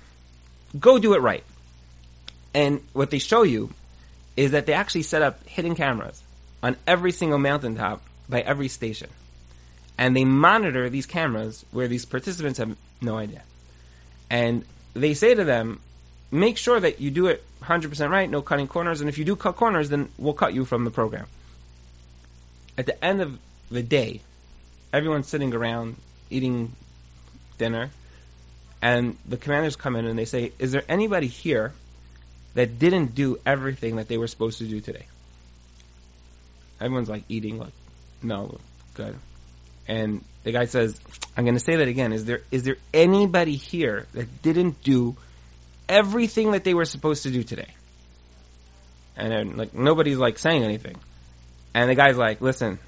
Go 0.80 1.00
do 1.00 1.13
it 1.13 1.20
right. 1.20 1.44
And 2.54 2.82
what 2.94 3.12
they 3.12 3.20
show 3.20 3.44
you 3.44 3.72
is 4.38 4.52
that 4.52 4.65
they 4.65 4.74
actually 4.74 5.04
set 5.04 5.22
up 5.22 5.46
hidden 5.48 5.76
cameras 5.76 6.22
on 6.63 6.78
every 6.88 7.12
single 7.12 7.39
mountaintop 7.39 8.02
by 8.30 8.41
every 8.41 8.67
station. 8.67 9.10
And 9.98 10.15
they 10.15 10.26
monitor 10.26 10.89
these 10.89 11.06
cameras 11.06 11.65
where 11.72 11.88
these 11.88 12.06
participants 12.06 12.58
have 12.60 12.76
no 13.02 13.17
idea. 13.17 13.44
And 14.32 14.63
they 14.94 15.13
say 15.13 15.36
to 15.36 15.44
them, 15.44 15.82
make 16.32 16.58
sure 16.58 16.80
that 16.80 17.02
you 17.02 17.12
do 17.12 17.28
it 17.28 17.44
100% 17.62 18.10
right, 18.10 18.30
no 18.30 18.41
cutting 18.41 18.67
corners, 18.67 19.02
and 19.02 19.10
if 19.10 19.17
you 19.17 19.26
do 19.26 19.36
cut 19.36 19.58
corners, 19.58 19.89
then 19.89 20.10
we'll 20.17 20.34
cut 20.34 20.54
you 20.54 20.63
from 20.63 20.86
the 20.86 20.89
program. 20.89 21.28
At 22.78 22.86
the 22.86 23.04
end 23.04 23.22
of 23.22 23.38
the 23.70 23.84
day, 23.84 24.22
everyone's 24.94 25.28
sitting 25.28 25.54
around 25.54 25.98
eating 26.30 26.72
dinner, 27.58 27.91
and 28.82 29.17
the 29.28 29.36
commanders 29.36 29.76
come 29.76 29.98
in 29.98 30.06
and 30.06 30.17
they 30.17 30.26
say, 30.26 30.54
Is 30.58 30.72
there 30.72 30.84
anybody 30.88 31.28
here 31.28 31.74
that 32.54 32.80
didn't 32.80 33.13
do 33.13 33.38
everything 33.46 33.98
that 33.98 34.08
they 34.08 34.17
were 34.17 34.28
supposed 34.28 34.60
to 34.60 34.63
do 34.63 34.80
today? 34.80 35.06
Everyone's 36.80 37.10
like 37.10 37.24
eating, 37.28 37.60
like, 37.60 37.74
no, 38.24 38.58
good. 38.94 39.17
And 39.88 40.24
the 40.44 40.52
guy 40.52 40.65
says, 40.65 41.00
I'm 41.36 41.46
going 41.46 41.56
to 41.56 41.63
say 41.63 41.78
that 41.78 41.88
again. 41.88 42.13
Is 42.13 42.26
there 42.26 42.41
is 42.52 42.63
there 42.63 42.78
anybody 42.94 43.56
here 43.56 44.08
that 44.13 44.41
didn't 44.41 44.84
do 44.84 45.15
everything 45.88 46.52
that 46.52 46.63
they 46.63 46.74
were 46.74 46.86
supposed 46.86 47.24
to 47.24 47.32
do 47.32 47.44
today? 47.44 47.74
And 49.15 49.32
then, 49.32 49.58
like 49.58 49.74
nobody's 49.74 50.17
like 50.17 50.39
saying 50.39 50.63
anything. 50.63 50.98
And 51.74 51.89
the 51.89 51.96
guy's 51.96 52.17
like, 52.17 52.41
"Listen, 52.41 52.80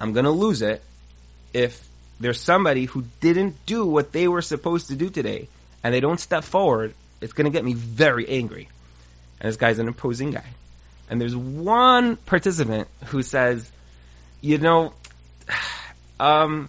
I'm 0.00 0.12
going 0.12 0.24
to 0.24 0.30
lose 0.30 0.62
it 0.62 0.82
if 1.52 1.86
there's 2.20 2.40
somebody 2.40 2.84
who 2.84 3.04
didn't 3.20 3.64
do 3.66 3.86
what 3.86 4.12
they 4.12 4.28
were 4.28 4.42
supposed 4.42 4.88
to 4.88 4.96
do 4.96 5.10
today 5.10 5.48
and 5.82 5.92
they 5.92 6.00
don't 6.00 6.20
step 6.20 6.44
forward. 6.44 6.94
It's 7.20 7.32
going 7.32 7.46
to 7.46 7.50
get 7.50 7.64
me 7.64 7.74
very 7.74 8.28
angry." 8.28 8.68
And 9.40 9.48
this 9.48 9.56
guy's 9.56 9.78
an 9.78 9.88
imposing 9.88 10.32
guy. 10.32 10.46
And 11.08 11.20
there's 11.20 11.36
one 11.36 12.16
participant 12.16 12.88
who 13.06 13.22
says, 13.22 13.70
"You 14.40 14.58
know, 14.58 14.92
um, 16.20 16.68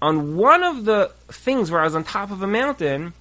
on 0.00 0.36
one 0.36 0.62
of 0.62 0.84
the 0.84 1.12
things 1.28 1.70
where 1.70 1.80
I 1.80 1.84
was 1.84 1.94
on 1.94 2.04
top 2.04 2.30
of 2.30 2.42
a 2.42 2.46
mountain, 2.46 3.12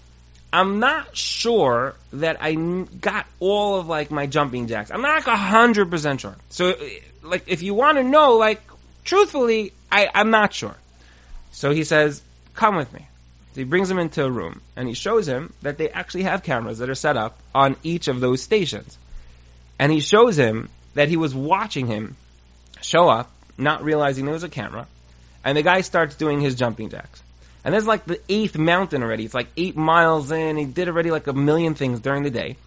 I'm 0.51 0.79
not 0.79 1.15
sure 1.15 1.95
that 2.13 2.37
I 2.41 2.53
got 2.53 3.25
all 3.39 3.79
of 3.79 3.87
like 3.87 4.11
my 4.11 4.25
jumping 4.25 4.67
jacks. 4.67 4.91
I'm 4.91 5.01
not 5.01 5.25
like 5.25 5.37
hundred 5.37 5.89
percent 5.89 6.21
sure. 6.21 6.35
So, 6.49 6.75
like, 7.23 7.43
if 7.47 7.61
you 7.61 7.73
want 7.73 7.97
to 7.97 8.03
know, 8.03 8.35
like, 8.35 8.61
truthfully, 9.03 9.73
I, 9.91 10.09
I'm 10.13 10.29
not 10.29 10.53
sure. 10.53 10.75
So 11.51 11.71
he 11.71 11.83
says, 11.83 12.21
"Come 12.53 12.75
with 12.75 12.91
me." 12.93 13.07
So 13.55 13.61
he 13.61 13.65
brings 13.65 13.89
him 13.89 13.99
into 13.99 14.25
a 14.25 14.29
room 14.29 14.59
and 14.75 14.85
he 14.85 14.93
shows 14.93 15.29
him 15.29 15.53
that 15.61 15.77
they 15.77 15.89
actually 15.89 16.23
have 16.23 16.43
cameras 16.43 16.79
that 16.79 16.89
are 16.89 16.95
set 16.95 17.15
up 17.15 17.39
on 17.53 17.77
each 17.83 18.09
of 18.09 18.19
those 18.19 18.41
stations. 18.41 18.97
And 19.79 19.93
he 19.93 20.01
shows 20.01 20.37
him 20.37 20.67
that 20.93 21.07
he 21.07 21.15
was 21.15 21.33
watching 21.33 21.87
him 21.87 22.17
show 22.81 23.07
up, 23.07 23.31
not 23.57 23.83
realizing 23.83 24.25
there 24.25 24.33
was 24.33 24.43
a 24.43 24.49
camera, 24.49 24.87
and 25.43 25.57
the 25.57 25.63
guy 25.63 25.81
starts 25.81 26.15
doing 26.15 26.41
his 26.41 26.55
jumping 26.55 26.89
jacks. 26.89 27.21
And 27.65 27.73
there's 27.73 27.87
like 27.87 28.05
the 28.05 28.21
eighth 28.29 28.57
mountain 28.57 29.01
already. 29.01 29.25
It's 29.25 29.33
like 29.33 29.47
eight 29.57 29.75
miles 29.75 30.31
in. 30.31 30.55
He 30.55 30.65
did 30.65 30.87
already 30.87 31.09
like 31.09 31.25
a 31.25 31.33
million 31.33 31.73
things 31.73 31.99
during 31.99 32.21
the 32.21 32.29
day. 32.29 32.57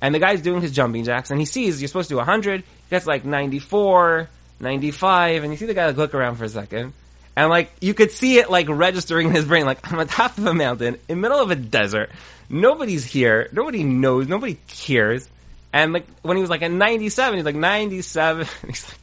And 0.00 0.12
the 0.12 0.18
guy's 0.18 0.42
doing 0.42 0.60
his 0.60 0.72
jumping 0.72 1.04
jacks 1.04 1.30
and 1.30 1.38
he 1.38 1.46
sees 1.46 1.80
you're 1.80 1.88
supposed 1.88 2.08
to 2.08 2.14
do 2.14 2.18
100. 2.18 2.60
He 2.60 2.66
gets 2.90 3.06
like 3.06 3.24
94, 3.24 4.28
95. 4.58 5.44
And 5.44 5.52
you 5.52 5.56
see 5.56 5.66
the 5.66 5.74
guy 5.74 5.86
like 5.86 5.96
look 5.96 6.12
around 6.12 6.36
for 6.36 6.44
a 6.44 6.48
second. 6.48 6.92
And 7.36 7.50
like, 7.50 7.70
you 7.80 7.94
could 7.94 8.10
see 8.10 8.38
it 8.38 8.50
like 8.50 8.68
registering 8.68 9.28
in 9.28 9.34
his 9.34 9.44
brain, 9.44 9.64
like, 9.64 9.78
I'm 9.90 9.96
on 10.00 10.08
top 10.08 10.38
of 10.38 10.46
a 10.46 10.54
mountain, 10.54 10.98
in 11.08 11.20
middle 11.20 11.38
of 11.38 11.52
a 11.52 11.56
desert. 11.56 12.10
Nobody's 12.50 13.04
here. 13.04 13.48
Nobody 13.52 13.84
knows. 13.84 14.26
Nobody 14.26 14.58
cares. 14.66 15.28
And 15.72 15.92
like, 15.92 16.06
when 16.22 16.36
he 16.36 16.40
was 16.40 16.50
like 16.50 16.62
at 16.62 16.72
97, 16.72 17.36
he's 17.36 17.44
like 17.44 17.54
97. 17.54 18.46
He's 18.66 18.88
like, 18.88 18.98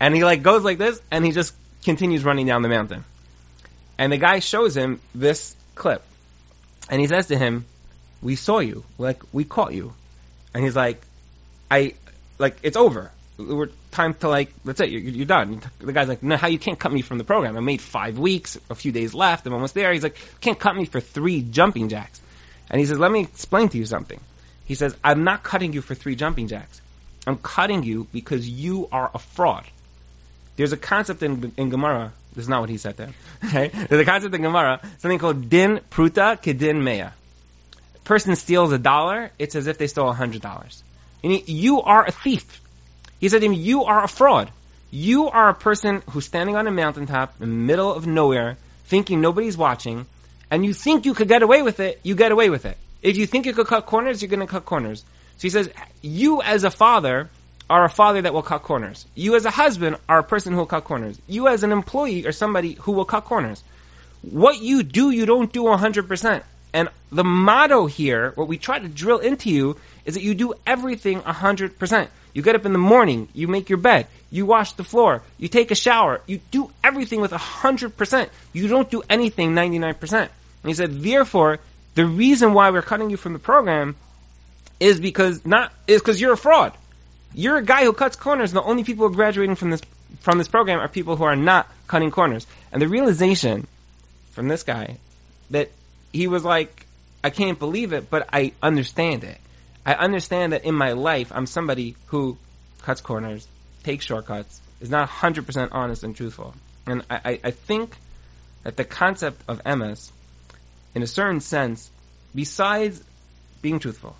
and 0.00 0.14
he 0.14 0.24
like 0.24 0.42
goes 0.42 0.64
like 0.64 0.78
this 0.78 1.00
and 1.10 1.24
he 1.24 1.32
just 1.32 1.54
continues 1.84 2.24
running 2.24 2.46
down 2.46 2.62
the 2.62 2.68
mountain. 2.68 3.04
And 3.98 4.12
the 4.12 4.18
guy 4.18 4.40
shows 4.40 4.76
him 4.76 5.00
this 5.14 5.56
clip. 5.74 6.02
And 6.90 7.00
he 7.00 7.06
says 7.06 7.28
to 7.28 7.38
him, 7.38 7.64
We 8.22 8.36
saw 8.36 8.58
you. 8.58 8.84
Like, 8.98 9.22
we 9.32 9.44
caught 9.44 9.72
you. 9.72 9.94
And 10.54 10.62
he's 10.64 10.76
like, 10.76 11.00
I, 11.70 11.94
like, 12.38 12.56
it's 12.62 12.76
over. 12.76 13.10
We're 13.38 13.70
time 13.90 14.14
to 14.14 14.28
like, 14.28 14.52
that's 14.64 14.80
it, 14.80 14.90
you're, 14.90 15.00
you're 15.00 15.26
done. 15.26 15.60
The 15.78 15.92
guy's 15.92 16.08
like, 16.08 16.22
no, 16.22 16.36
how 16.36 16.48
you 16.48 16.58
can't 16.58 16.78
cut 16.78 16.92
me 16.92 17.02
from 17.02 17.18
the 17.18 17.24
program. 17.24 17.56
I 17.56 17.60
made 17.60 17.80
five 17.80 18.18
weeks, 18.18 18.58
a 18.70 18.74
few 18.74 18.92
days 18.92 19.14
left, 19.14 19.46
I'm 19.46 19.52
almost 19.52 19.74
there. 19.74 19.92
He's 19.92 20.02
like, 20.02 20.16
can't 20.40 20.58
cut 20.58 20.76
me 20.76 20.84
for 20.84 21.00
three 21.00 21.42
jumping 21.42 21.88
jacks. 21.88 22.20
And 22.70 22.80
he 22.80 22.86
says, 22.86 22.98
let 22.98 23.10
me 23.10 23.20
explain 23.20 23.68
to 23.70 23.78
you 23.78 23.86
something. 23.86 24.20
He 24.64 24.74
says, 24.74 24.96
I'm 25.04 25.24
not 25.24 25.42
cutting 25.42 25.72
you 25.72 25.80
for 25.80 25.94
three 25.94 26.16
jumping 26.16 26.48
jacks. 26.48 26.80
I'm 27.26 27.38
cutting 27.38 27.82
you 27.82 28.06
because 28.12 28.48
you 28.48 28.88
are 28.92 29.10
a 29.14 29.18
fraud. 29.18 29.64
There's 30.56 30.72
a 30.72 30.76
concept 30.76 31.22
in, 31.22 31.52
in 31.56 31.68
Gemara. 31.70 32.12
This 32.34 32.44
is 32.44 32.48
not 32.48 32.60
what 32.60 32.70
he 32.70 32.78
said 32.78 32.96
there. 32.96 33.12
Okay? 33.44 33.68
There's 33.68 34.00
a 34.00 34.04
concept 34.04 34.34
in 34.34 34.42
Gemara, 34.42 34.80
something 34.98 35.18
called 35.18 35.48
din 35.48 35.80
pruta 35.90 36.40
kedin 36.40 36.82
mea. 36.82 37.10
Person 38.04 38.34
steals 38.34 38.72
a 38.72 38.78
dollar, 38.78 39.30
it's 39.38 39.54
as 39.54 39.66
if 39.66 39.78
they 39.78 39.86
stole 39.86 40.08
a 40.08 40.14
hundred 40.14 40.40
dollars. 40.40 40.82
You 41.22 41.82
are 41.82 42.06
a 42.06 42.10
thief. 42.10 42.60
He 43.20 43.28
said 43.28 43.40
to 43.40 43.46
him, 43.46 43.52
you 43.52 43.84
are 43.84 44.02
a 44.02 44.08
fraud. 44.08 44.50
You 44.90 45.28
are 45.28 45.48
a 45.48 45.54
person 45.54 46.02
who's 46.10 46.24
standing 46.24 46.56
on 46.56 46.66
a 46.66 46.70
mountaintop 46.70 47.34
in 47.40 47.48
the 47.48 47.54
middle 47.54 47.92
of 47.92 48.06
nowhere, 48.06 48.56
thinking 48.84 49.20
nobody's 49.20 49.56
watching, 49.56 50.06
and 50.50 50.64
you 50.64 50.72
think 50.72 51.04
you 51.04 51.14
could 51.14 51.28
get 51.28 51.42
away 51.42 51.62
with 51.62 51.80
it, 51.80 52.00
you 52.02 52.14
get 52.14 52.32
away 52.32 52.50
with 52.50 52.64
it. 52.64 52.78
If 53.02 53.16
you 53.16 53.26
think 53.26 53.46
you 53.46 53.52
could 53.52 53.66
cut 53.66 53.86
corners, 53.86 54.22
you're 54.22 54.30
gonna 54.30 54.46
cut 54.46 54.64
corners. 54.64 55.04
So 55.36 55.42
he 55.42 55.50
says, 55.50 55.68
you 56.02 56.40
as 56.42 56.64
a 56.64 56.70
father 56.70 57.28
are 57.68 57.84
a 57.84 57.90
father 57.90 58.22
that 58.22 58.32
will 58.32 58.42
cut 58.42 58.62
corners. 58.62 59.06
You 59.14 59.34
as 59.34 59.44
a 59.44 59.50
husband 59.50 59.96
are 60.08 60.18
a 60.18 60.24
person 60.24 60.52
who 60.52 60.60
will 60.60 60.66
cut 60.66 60.84
corners. 60.84 61.20
You 61.26 61.48
as 61.48 61.62
an 61.62 61.72
employee 61.72 62.26
are 62.26 62.32
somebody 62.32 62.74
who 62.74 62.92
will 62.92 63.04
cut 63.04 63.24
corners. 63.24 63.62
What 64.22 64.60
you 64.60 64.82
do, 64.82 65.10
you 65.10 65.26
don't 65.26 65.52
do 65.52 65.64
100%. 65.64 66.42
And 66.72 66.88
the 67.10 67.24
motto 67.24 67.86
here, 67.86 68.32
what 68.34 68.48
we 68.48 68.58
try 68.58 68.78
to 68.78 68.88
drill 68.88 69.18
into 69.18 69.50
you, 69.50 69.76
is 70.04 70.14
that 70.14 70.22
you 70.22 70.34
do 70.34 70.54
everything 70.66 71.20
100%. 71.20 72.08
You 72.34 72.42
get 72.42 72.54
up 72.54 72.66
in 72.66 72.72
the 72.72 72.78
morning, 72.78 73.28
you 73.32 73.48
make 73.48 73.70
your 73.70 73.78
bed, 73.78 74.06
you 74.30 74.44
wash 74.44 74.72
the 74.72 74.84
floor, 74.84 75.22
you 75.38 75.48
take 75.48 75.70
a 75.70 75.74
shower, 75.74 76.20
you 76.26 76.40
do 76.50 76.70
everything 76.84 77.20
with 77.22 77.30
100%. 77.30 78.28
You 78.52 78.68
don't 78.68 78.90
do 78.90 79.02
anything 79.08 79.52
99%. 79.52 80.12
And 80.12 80.30
he 80.64 80.74
said, 80.74 81.00
therefore, 81.02 81.60
the 81.94 82.04
reason 82.04 82.52
why 82.52 82.70
we're 82.70 82.82
cutting 82.82 83.08
you 83.08 83.16
from 83.16 83.32
the 83.32 83.38
program 83.38 83.96
is 84.78 85.00
because 85.00 85.46
not 85.46 85.72
is 85.86 86.02
because 86.02 86.20
you're 86.20 86.34
a 86.34 86.36
fraud. 86.36 86.74
You're 87.34 87.58
a 87.58 87.62
guy 87.62 87.84
who 87.84 87.92
cuts 87.92 88.16
corners. 88.16 88.50
And 88.50 88.56
the 88.56 88.62
only 88.62 88.84
people 88.84 89.08
graduating 89.08 89.56
from 89.56 89.70
this 89.70 89.82
from 90.20 90.38
this 90.38 90.48
program 90.48 90.78
are 90.80 90.88
people 90.88 91.16
who 91.16 91.24
are 91.24 91.36
not 91.36 91.70
cutting 91.86 92.10
corners. 92.10 92.46
And 92.72 92.80
the 92.80 92.88
realization 92.88 93.66
from 94.30 94.48
this 94.48 94.62
guy 94.62 94.98
that 95.50 95.70
he 96.12 96.26
was 96.26 96.44
like, 96.44 96.86
I 97.22 97.30
can't 97.30 97.58
believe 97.58 97.92
it, 97.92 98.10
but 98.10 98.28
I 98.32 98.52
understand 98.62 99.24
it. 99.24 99.38
I 99.84 99.94
understand 99.94 100.52
that 100.52 100.64
in 100.64 100.74
my 100.74 100.92
life, 100.92 101.30
I'm 101.32 101.46
somebody 101.46 101.96
who 102.06 102.36
cuts 102.82 103.00
corners, 103.00 103.46
takes 103.84 104.04
shortcuts, 104.04 104.60
is 104.80 104.90
not 104.90 105.08
100% 105.08 105.68
honest 105.72 106.02
and 106.04 106.14
truthful. 106.14 106.54
And 106.86 107.04
I, 107.10 107.40
I, 107.42 107.50
think 107.50 107.96
that 108.62 108.76
the 108.76 108.84
concept 108.84 109.42
of 109.48 109.62
emes, 109.64 110.10
in 110.94 111.02
a 111.02 111.06
certain 111.06 111.40
sense, 111.40 111.90
besides 112.34 113.02
being 113.62 113.78
truthful, 113.78 114.16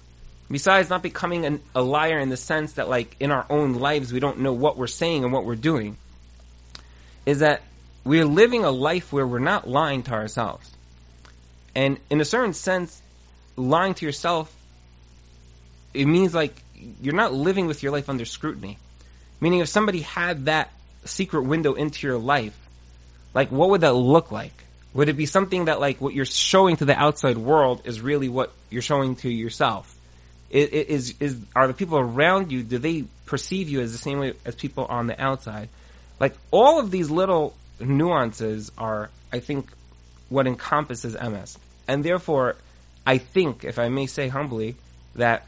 besides 0.50 0.90
not 0.90 1.02
becoming 1.02 1.44
an, 1.44 1.61
a 1.74 1.82
liar 1.82 2.18
in 2.18 2.28
the 2.28 2.37
sense 2.37 2.74
that, 2.74 2.88
like, 2.88 3.16
in 3.20 3.30
our 3.30 3.46
own 3.50 3.74
lives, 3.74 4.12
we 4.12 4.20
don't 4.20 4.40
know 4.40 4.52
what 4.52 4.76
we're 4.76 4.87
saying 4.87 5.24
and 5.24 5.32
what 5.32 5.44
we're 5.44 5.56
doing, 5.56 5.96
is 7.24 7.40
that 7.40 7.62
we're 8.04 8.24
living 8.24 8.64
a 8.64 8.70
life 8.70 9.12
where 9.12 9.26
we're 9.26 9.38
not 9.38 9.68
lying 9.68 10.02
to 10.04 10.12
ourselves. 10.12 10.70
And 11.74 11.98
in 12.09 12.20
a 12.20 12.24
certain 12.24 12.54
sense, 12.54 13.02
lying 13.56 13.94
to 13.94 14.06
yourself, 14.06 14.54
it 15.92 16.06
means 16.06 16.35
like 16.35 16.54
you're 17.02 17.14
not 17.14 17.32
living 17.32 17.66
with 17.66 17.82
your 17.82 17.92
life 17.92 18.09
under 18.09 18.24
scrutiny. 18.24 18.78
Meaning, 19.40 19.61
if 19.61 19.68
somebody 19.68 20.00
had 20.00 20.46
that 20.46 20.70
secret 21.04 21.42
window 21.42 21.74
into 21.74 22.06
your 22.06 22.18
life, 22.18 22.56
like 23.35 23.50
what 23.50 23.70
would 23.70 23.80
that 23.82 23.94
look 23.94 24.30
like? 24.30 24.52
Would 24.94 25.09
it 25.09 25.14
be 25.14 25.26
something 25.26 25.66
that 25.66 25.80
like 25.80 26.00
what 26.00 26.14
you're 26.14 26.24
showing 26.24 26.76
to 26.76 26.85
the 26.85 26.96
outside 26.96 27.37
world 27.37 27.82
is 27.85 28.00
really 28.00 28.28
what 28.28 28.52
you're 28.70 28.82
showing 28.82 29.16
to 29.16 29.28
yourself? 29.28 29.95
Is 30.57 31.14
is 31.21 31.37
are 31.55 31.66
the 31.66 31.75
people 31.75 31.99
around 31.99 32.51
you? 32.51 32.62
Do 32.62 32.79
they 32.79 33.05
perceive 33.27 33.69
you 33.69 33.81
as 33.81 33.92
the 33.92 33.99
same 33.99 34.19
way 34.19 34.33
as 34.47 34.55
people 34.55 34.87
on 34.87 35.07
the 35.07 35.21
outside? 35.21 35.69
Like 36.19 36.35
all 36.51 36.81
of 36.81 36.90
these 36.90 37.11
little 37.11 37.55
nuances 37.79 38.73
are, 38.79 39.11
I 39.31 39.40
think, 39.40 39.71
what 40.31 40.47
encompasses 40.47 41.14
emes, 41.14 41.59
and 41.87 42.03
therefore, 42.03 42.57
I 43.07 43.19
think, 43.19 43.64
if 43.64 43.79
I 43.79 43.90
may 43.90 44.07
say 44.07 44.29
humbly, 44.29 44.77
that 45.14 45.45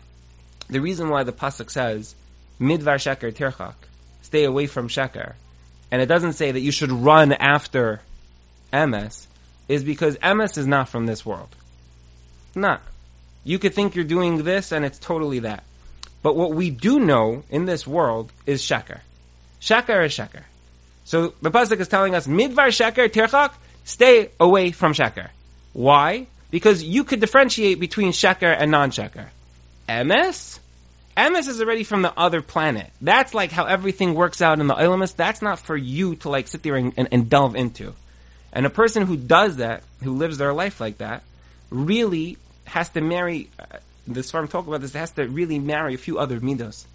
the 0.68 0.81
reason 0.81 1.09
why 1.09 1.23
the 1.23 1.33
pasuk 1.33 1.71
says 1.71 2.14
midvar 2.61 2.97
sheker 2.97 3.33
tirchak, 3.33 3.75
stay 4.21 4.44
away 4.44 4.66
from 4.66 4.88
sheker, 4.88 5.35
and 5.90 6.03
it 6.03 6.07
doesn't 6.07 6.35
say 6.35 6.53
that 6.53 6.61
you 6.61 6.71
should 6.71 6.92
run 6.92 7.33
after 7.33 8.03
emes, 8.75 9.27
is 9.68 9.83
because 9.85 10.18
emes 10.18 10.59
is 10.59 10.66
not 10.66 10.90
from 10.90 11.07
this 11.07 11.25
world. 11.25 11.57
Not. 12.55 12.83
You 13.48 13.58
could 13.58 13.72
think 13.72 13.94
you're 13.94 14.04
doing 14.04 14.44
this 14.44 14.72
and 14.72 14.84
it's 14.84 14.98
totally 14.98 15.38
that. 15.38 15.64
But 16.22 16.37
what 16.37 16.52
we 16.52 16.68
do 16.68 17.00
know 17.00 17.44
in 17.48 17.64
this 17.64 17.87
world 17.87 18.30
is 18.44 18.61
sheker. 18.61 19.00
Sheker 19.58 20.04
is 20.04 20.12
sheker. 20.12 20.42
So 21.04 21.32
the 21.40 21.50
pasuk 21.50 21.80
is 21.80 21.88
telling 21.88 22.14
us 22.14 22.26
midvar 22.26 22.68
sheker 22.68 23.08
tirchak, 23.08 23.54
stay 23.84 24.28
away 24.38 24.70
from 24.72 24.92
sheker. 24.92 25.30
Why? 25.72 26.26
Because 26.50 26.82
you 26.82 27.04
could 27.04 27.20
differentiate 27.20 27.80
between 27.80 28.12
sheker 28.12 28.54
and 28.54 28.70
non-sheker. 28.70 29.28
Emes? 29.88 30.58
Emes 31.16 31.48
is 31.48 31.58
already 31.62 31.84
from 31.84 32.02
the 32.02 32.12
other 32.18 32.42
planet. 32.42 32.90
That's 33.00 33.32
like 33.32 33.50
how 33.50 33.64
everything 33.64 34.14
works 34.14 34.42
out 34.42 34.61
in 34.61 34.66
the 34.66 34.74
Ilamis. 34.74 35.16
That's 35.16 35.40
not 35.40 35.58
for 35.58 35.74
you 35.74 36.16
to 36.16 36.28
like 36.28 36.48
sit 36.48 36.62
there 36.62 36.76
and, 36.76 36.92
and, 36.98 37.08
and 37.12 37.30
delve 37.30 37.56
into. 37.56 37.94
And 38.52 38.66
a 38.66 38.70
person 38.70 39.06
who 39.06 39.16
does 39.16 39.56
that, 39.56 39.84
who 40.02 40.12
lives 40.16 40.37
their 40.37 40.52
life 40.52 40.82
like 40.82 40.98
that, 40.98 41.22
really 41.70 42.37
has 42.68 42.88
to 42.90 43.00
marry, 43.00 43.50
uh, 43.59 43.78
the 44.07 44.20
Sfarim 44.20 44.48
talk 44.48 44.66
about 44.66 44.81
this, 44.81 44.92
has 44.94 45.11
to 45.12 45.26
really 45.26 45.59
marry 45.59 45.94
a 45.94 45.98
few 45.98 46.18
other 46.18 46.40
midos. 46.40 46.87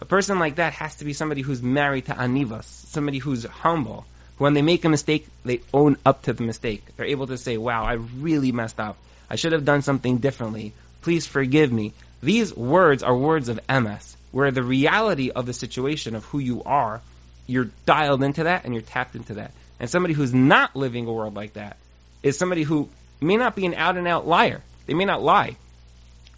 A 0.00 0.04
person 0.04 0.38
like 0.38 0.56
that 0.56 0.72
has 0.74 0.96
to 0.96 1.04
be 1.04 1.12
somebody 1.12 1.42
who's 1.42 1.62
married 1.62 2.06
to 2.06 2.12
anivas, 2.12 2.64
somebody 2.64 3.18
who's 3.18 3.44
humble. 3.44 4.06
When 4.38 4.54
they 4.54 4.62
make 4.62 4.84
a 4.84 4.88
mistake, 4.88 5.26
they 5.44 5.60
own 5.74 5.98
up 6.06 6.22
to 6.22 6.32
the 6.32 6.42
mistake. 6.42 6.82
They're 6.96 7.06
able 7.06 7.26
to 7.26 7.36
say, 7.36 7.58
wow, 7.58 7.84
I 7.84 7.94
really 7.94 8.52
messed 8.52 8.80
up. 8.80 8.96
I 9.28 9.36
should 9.36 9.52
have 9.52 9.66
done 9.66 9.82
something 9.82 10.18
differently. 10.18 10.72
Please 11.02 11.26
forgive 11.26 11.70
me. 11.70 11.92
These 12.22 12.56
words 12.56 13.02
are 13.02 13.16
words 13.16 13.48
of 13.48 13.60
emes, 13.68 14.16
where 14.32 14.50
the 14.50 14.62
reality 14.62 15.30
of 15.30 15.46
the 15.46 15.52
situation 15.52 16.14
of 16.14 16.24
who 16.24 16.38
you 16.38 16.62
are, 16.64 17.02
you're 17.46 17.70
dialed 17.84 18.22
into 18.22 18.44
that 18.44 18.64
and 18.64 18.72
you're 18.72 18.82
tapped 18.82 19.14
into 19.14 19.34
that. 19.34 19.52
And 19.78 19.90
somebody 19.90 20.14
who's 20.14 20.32
not 20.32 20.74
living 20.74 21.06
a 21.06 21.12
world 21.12 21.34
like 21.34 21.54
that 21.54 21.76
is 22.22 22.38
somebody 22.38 22.62
who 22.62 22.88
may 23.20 23.36
not 23.36 23.56
be 23.56 23.66
an 23.66 23.74
out 23.74 23.96
and 23.96 24.08
out 24.08 24.26
liar. 24.26 24.62
They 24.86 24.94
may 24.94 25.04
not 25.04 25.22
lie. 25.22 25.56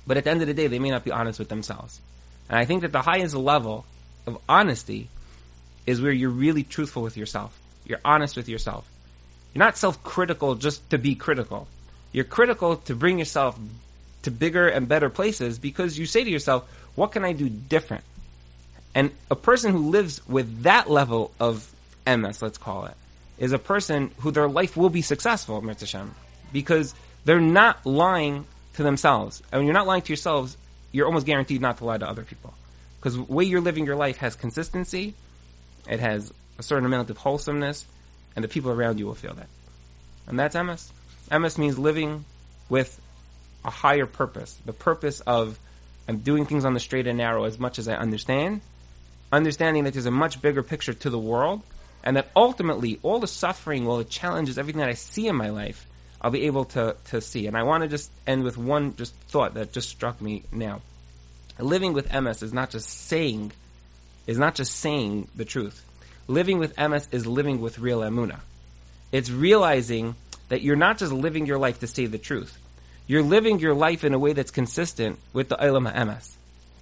But 0.07 0.17
at 0.17 0.25
the 0.25 0.31
end 0.31 0.43
of 0.43 0.49
the 0.49 0.55
day, 0.55 0.67
they 0.67 0.79
may 0.79 0.91
not 0.91 1.05
be 1.05 1.13
honest 1.13 1.39
with 1.39 1.49
themselves. 1.49 2.01
And 2.49 2.59
I 2.59 2.65
think 2.65 2.83
that 2.83 2.93
the 2.93 3.03
highest 3.03 3.35
level 3.35 3.85
of 4.27 4.39
honesty 4.49 5.09
is 5.87 6.01
where 6.01 6.13
you're 6.13 6.31
really 6.31 6.63
truthful 6.63 7.03
with 7.03 7.17
yourself. 7.17 7.59
You're 7.85 8.01
honest 8.05 8.37
with 8.37 8.49
yourself. 8.49 8.89
You're 9.55 9.65
not 9.65 9.77
self-critical 9.77 10.57
just 10.57 10.89
to 10.91 10.99
be 10.99 11.15
critical. 11.15 11.69
You're 12.13 12.25
critical 12.25 12.77
to 12.77 12.95
bring 12.95 13.19
yourself 13.19 13.59
to 14.23 14.31
bigger 14.31 14.69
and 14.69 14.89
better 14.89 15.11
places 15.11 15.59
because 15.59 15.99
you 15.99 16.07
say 16.07 16.25
to 16.25 16.31
yourself, 16.31 16.69
what 16.95 17.13
can 17.13 17.25
I 17.25 17.33
do 17.33 17.49
different? 17.49 18.05
And 18.95 19.11
a 19.31 19.37
person 19.37 19.73
who 19.73 19.91
lives 19.91 20.27
with 20.29 20.63
that 20.63 20.91
level 20.91 21.33
of 21.41 21.73
emes, 22.07 22.43
let's 22.43 22.59
call 22.59 22.87
it, 22.87 22.95
is 23.39 23.53
a 23.53 23.59
person 23.59 24.11
who 24.19 24.31
their 24.31 24.49
life 24.49 24.77
will 24.77 24.91
be 24.91 25.03
successful, 25.03 25.61
Mitzvah 25.63 26.09
because 26.53 26.95
they're 27.25 27.41
not 27.41 27.85
lying 27.87 28.47
to 28.75 28.83
themselves. 28.83 29.43
And 29.51 29.61
when 29.61 29.67
you're 29.67 29.75
not 29.75 29.87
lying 29.87 30.03
to 30.03 30.09
yourselves, 30.09 30.57
you're 30.91 31.07
almost 31.07 31.27
guaranteed 31.27 31.61
not 31.61 31.79
to 31.79 31.85
lie 31.85 31.99
to 31.99 32.09
other 32.09 32.23
people. 32.23 32.55
Because 32.99 33.17
the 33.17 33.23
way 33.23 33.45
you're 33.45 33.61
living 33.61 33.87
your 33.87 33.97
life 33.97 34.19
has 34.19 34.37
consistency, 34.37 35.15
it 35.89 36.01
has 36.01 36.33
a 36.59 36.63
certain 36.63 36.87
amount 36.87 37.11
of 37.11 37.17
wholesomeness, 37.19 37.85
and 38.37 38.45
the 38.45 38.49
people 38.49 38.71
around 38.71 38.99
you 38.99 39.07
will 39.07 39.15
feel 39.15 39.35
that. 39.35 39.49
And 40.27 40.39
that's 40.39 40.55
emes. 40.55 40.91
Emes 41.31 41.59
means 41.59 41.79
living 41.79 42.25
with 42.69 43.01
a 43.65 43.71
higher 43.71 44.07
purpose. 44.07 44.57
The 44.65 44.73
purpose 44.73 45.21
of 45.21 45.59
I'm 46.09 46.19
doing 46.19 46.47
things 46.47 46.65
on 46.65 46.75
the 46.75 46.81
straight 46.81 47.07
and 47.07 47.19
narrow 47.19 47.45
as 47.45 47.59
much 47.59 47.79
as 47.79 47.89
I 47.89 47.95
understand, 47.95 48.61
understanding 49.31 49.85
that 49.85 49.93
there's 49.93 50.07
a 50.07 50.11
much 50.11 50.43
bigger 50.43 50.63
picture 50.63 50.95
to 50.95 51.11
the 51.11 51.19
world, 51.19 51.63
and 52.03 52.17
that 52.17 52.31
ultimately 52.35 52.99
all 53.03 53.21
the 53.21 53.29
suffering, 53.29 53.87
all 53.87 53.99
the 53.99 54.05
challenges, 54.05 54.59
everything 54.59 54.81
that 54.81 54.89
I 54.89 54.95
see 54.95 55.29
in 55.29 55.37
my 55.37 55.51
life, 55.51 55.87
I'll 56.23 56.31
be 56.31 56.47
able 56.47 56.67
to, 56.67 56.97
to 57.07 57.21
see. 57.21 57.49
And 57.49 57.57
I 57.57 57.65
want 57.65 57.83
to 57.83 57.89
just 57.89 58.11
end 58.27 58.45
with 58.45 58.57
one 58.57 58.95
just 58.95 59.13
thought 59.29 59.55
that 59.55 59.73
just 59.73 59.89
struck 59.89 60.23
me 60.23 60.45
now. 60.53 60.81
Living 61.59 61.93
with 61.93 62.09
emes 62.11 62.43
is 62.43 62.53
not 62.53 62.71
just 62.71 62.89
saying, 62.89 63.51
is 64.29 64.39
not 64.39 64.55
just 64.55 64.77
saying 64.77 65.29
the 65.35 65.45
truth. 65.45 65.85
Living 66.29 66.59
with 66.59 66.77
emes 66.77 67.09
is 67.13 67.27
living 67.27 67.61
with 67.61 67.81
real 67.81 68.01
emuna. 68.01 68.39
It's 69.11 69.31
realizing 69.31 70.15
that 70.49 70.63
you're 70.63 70.77
not 70.77 70.99
just 70.99 71.13
living 71.13 71.47
your 71.47 71.59
life 71.59 71.81
to 71.81 71.89
say 71.89 72.07
the 72.07 72.19
truth. 72.19 72.57
You're 73.09 73.23
living 73.23 73.59
your 73.59 73.75
life 73.75 74.05
in 74.05 74.15
a 74.15 74.19
way 74.19 74.33
that's 74.33 74.53
consistent 74.53 75.19
with 75.33 75.49
the 75.49 75.57
Olam 75.57 75.93
HaEmes. 75.93 76.35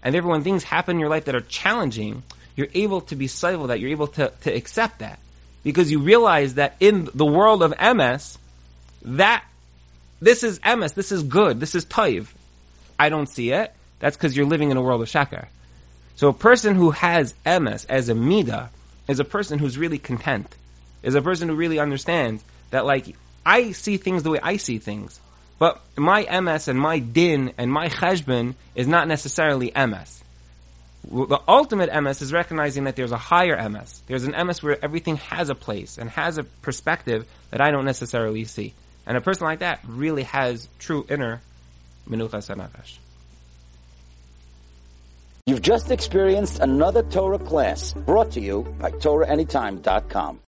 And 0.03 0.15
therefore 0.15 0.33
when 0.33 0.45
things 0.45 0.65
happen 0.65 0.97
in 0.97 1.01
your 1.01 1.09
life 1.09 1.25
that 1.25 1.35
are 1.35 1.41
challenging, 1.41 2.23
you're 2.57 2.69
able 2.75 3.01
to 3.03 3.17
be 3.17 3.27
civil 3.27 3.69
that, 3.69 3.81
you're 3.81 3.91
able 3.91 4.09
to, 4.09 4.33
to 4.43 4.55
accept 4.55 4.99
that. 4.99 5.19
Because 5.63 5.91
you 5.91 6.01
realize 6.01 6.55
that 6.55 6.77
in 6.79 7.09
the 7.15 7.27
world 7.27 7.63
of 7.63 7.73
emes, 7.73 8.37
that, 9.03 9.45
this 10.21 10.43
is 10.43 10.59
emes, 10.61 10.95
this 10.95 11.13
is 11.13 11.23
good, 11.23 11.61
this 11.61 11.75
is 11.75 11.85
toiv. 11.85 12.29
I 12.99 13.09
don't 13.09 13.29
see 13.29 13.53
it. 13.53 13.73
That's 13.99 14.17
because 14.17 14.37
you're 14.37 14.47
living 14.47 14.71
in 14.71 14.77
a 14.77 14.83
world 14.83 15.01
of 15.03 15.09
sheker. 15.09 15.47
So 16.17 16.29
a 16.29 16.35
person 16.35 16.75
who 16.75 16.91
has 16.91 17.35
emes 17.47 17.87
as 17.89 18.09
a 18.09 18.15
midah 18.15 18.69
is 19.09 19.21
a 19.21 19.25
person 19.25 19.59
who's 19.59 19.79
really 19.79 19.99
content. 19.99 20.55
Is 21.03 21.15
a 21.15 21.23
person 21.23 21.49
who 21.49 21.55
really 21.55 21.79
understands 21.79 22.45
that 22.71 22.85
like, 22.85 23.17
I 23.45 23.73
see 23.73 23.97
things 23.97 24.23
the 24.23 24.31
way 24.31 24.41
I 24.43 24.57
see 24.59 24.79
things. 24.79 25.19
But 25.59 25.81
my 25.97 26.25
emes 26.25 26.69
and 26.69 26.79
my 26.79 26.99
din 26.99 27.53
and 27.59 27.73
my 27.73 27.89
cheshbon 27.89 28.55
is 28.75 28.87
not 28.87 29.09
necessarily 29.09 29.71
emes. 29.71 30.23
The 31.11 31.41
ultimate 31.49 31.91
emes 31.91 32.21
is 32.21 32.33
recognizing 32.33 32.85
that 32.85 32.97
there's 32.97 33.13
a 33.13 33.19
higher 33.19 33.57
emes. 33.57 34.01
There's 34.07 34.25
an 34.25 34.33
emes 34.33 34.63
where 34.63 34.83
everything 34.83 35.17
has 35.17 35.49
a 35.49 35.55
place 35.55 35.99
and 35.99 36.11
has 36.11 36.39
a 36.39 36.45
perspective 36.45 37.27
that 37.51 37.61
I 37.61 37.71
don't 37.71 37.85
necessarily 37.85 38.45
see. 38.45 38.75
And 39.11 39.17
a 39.17 39.21
person 39.21 39.45
like 39.45 39.59
that 39.59 39.81
really 39.89 40.23
has 40.23 40.69
true 40.79 41.05
inner 41.09 41.43
menuchas 42.09 42.49
nefesh. 42.55 42.99
You've 45.47 45.63
just 45.63 45.91
experienced 45.91 46.61
another 46.61 47.03
Torah 47.03 47.41
class 47.41 47.93
brought 47.93 48.31
to 48.35 48.41
you 48.41 48.73
by 48.79 48.93
TorahAnytime.com. 48.93 50.39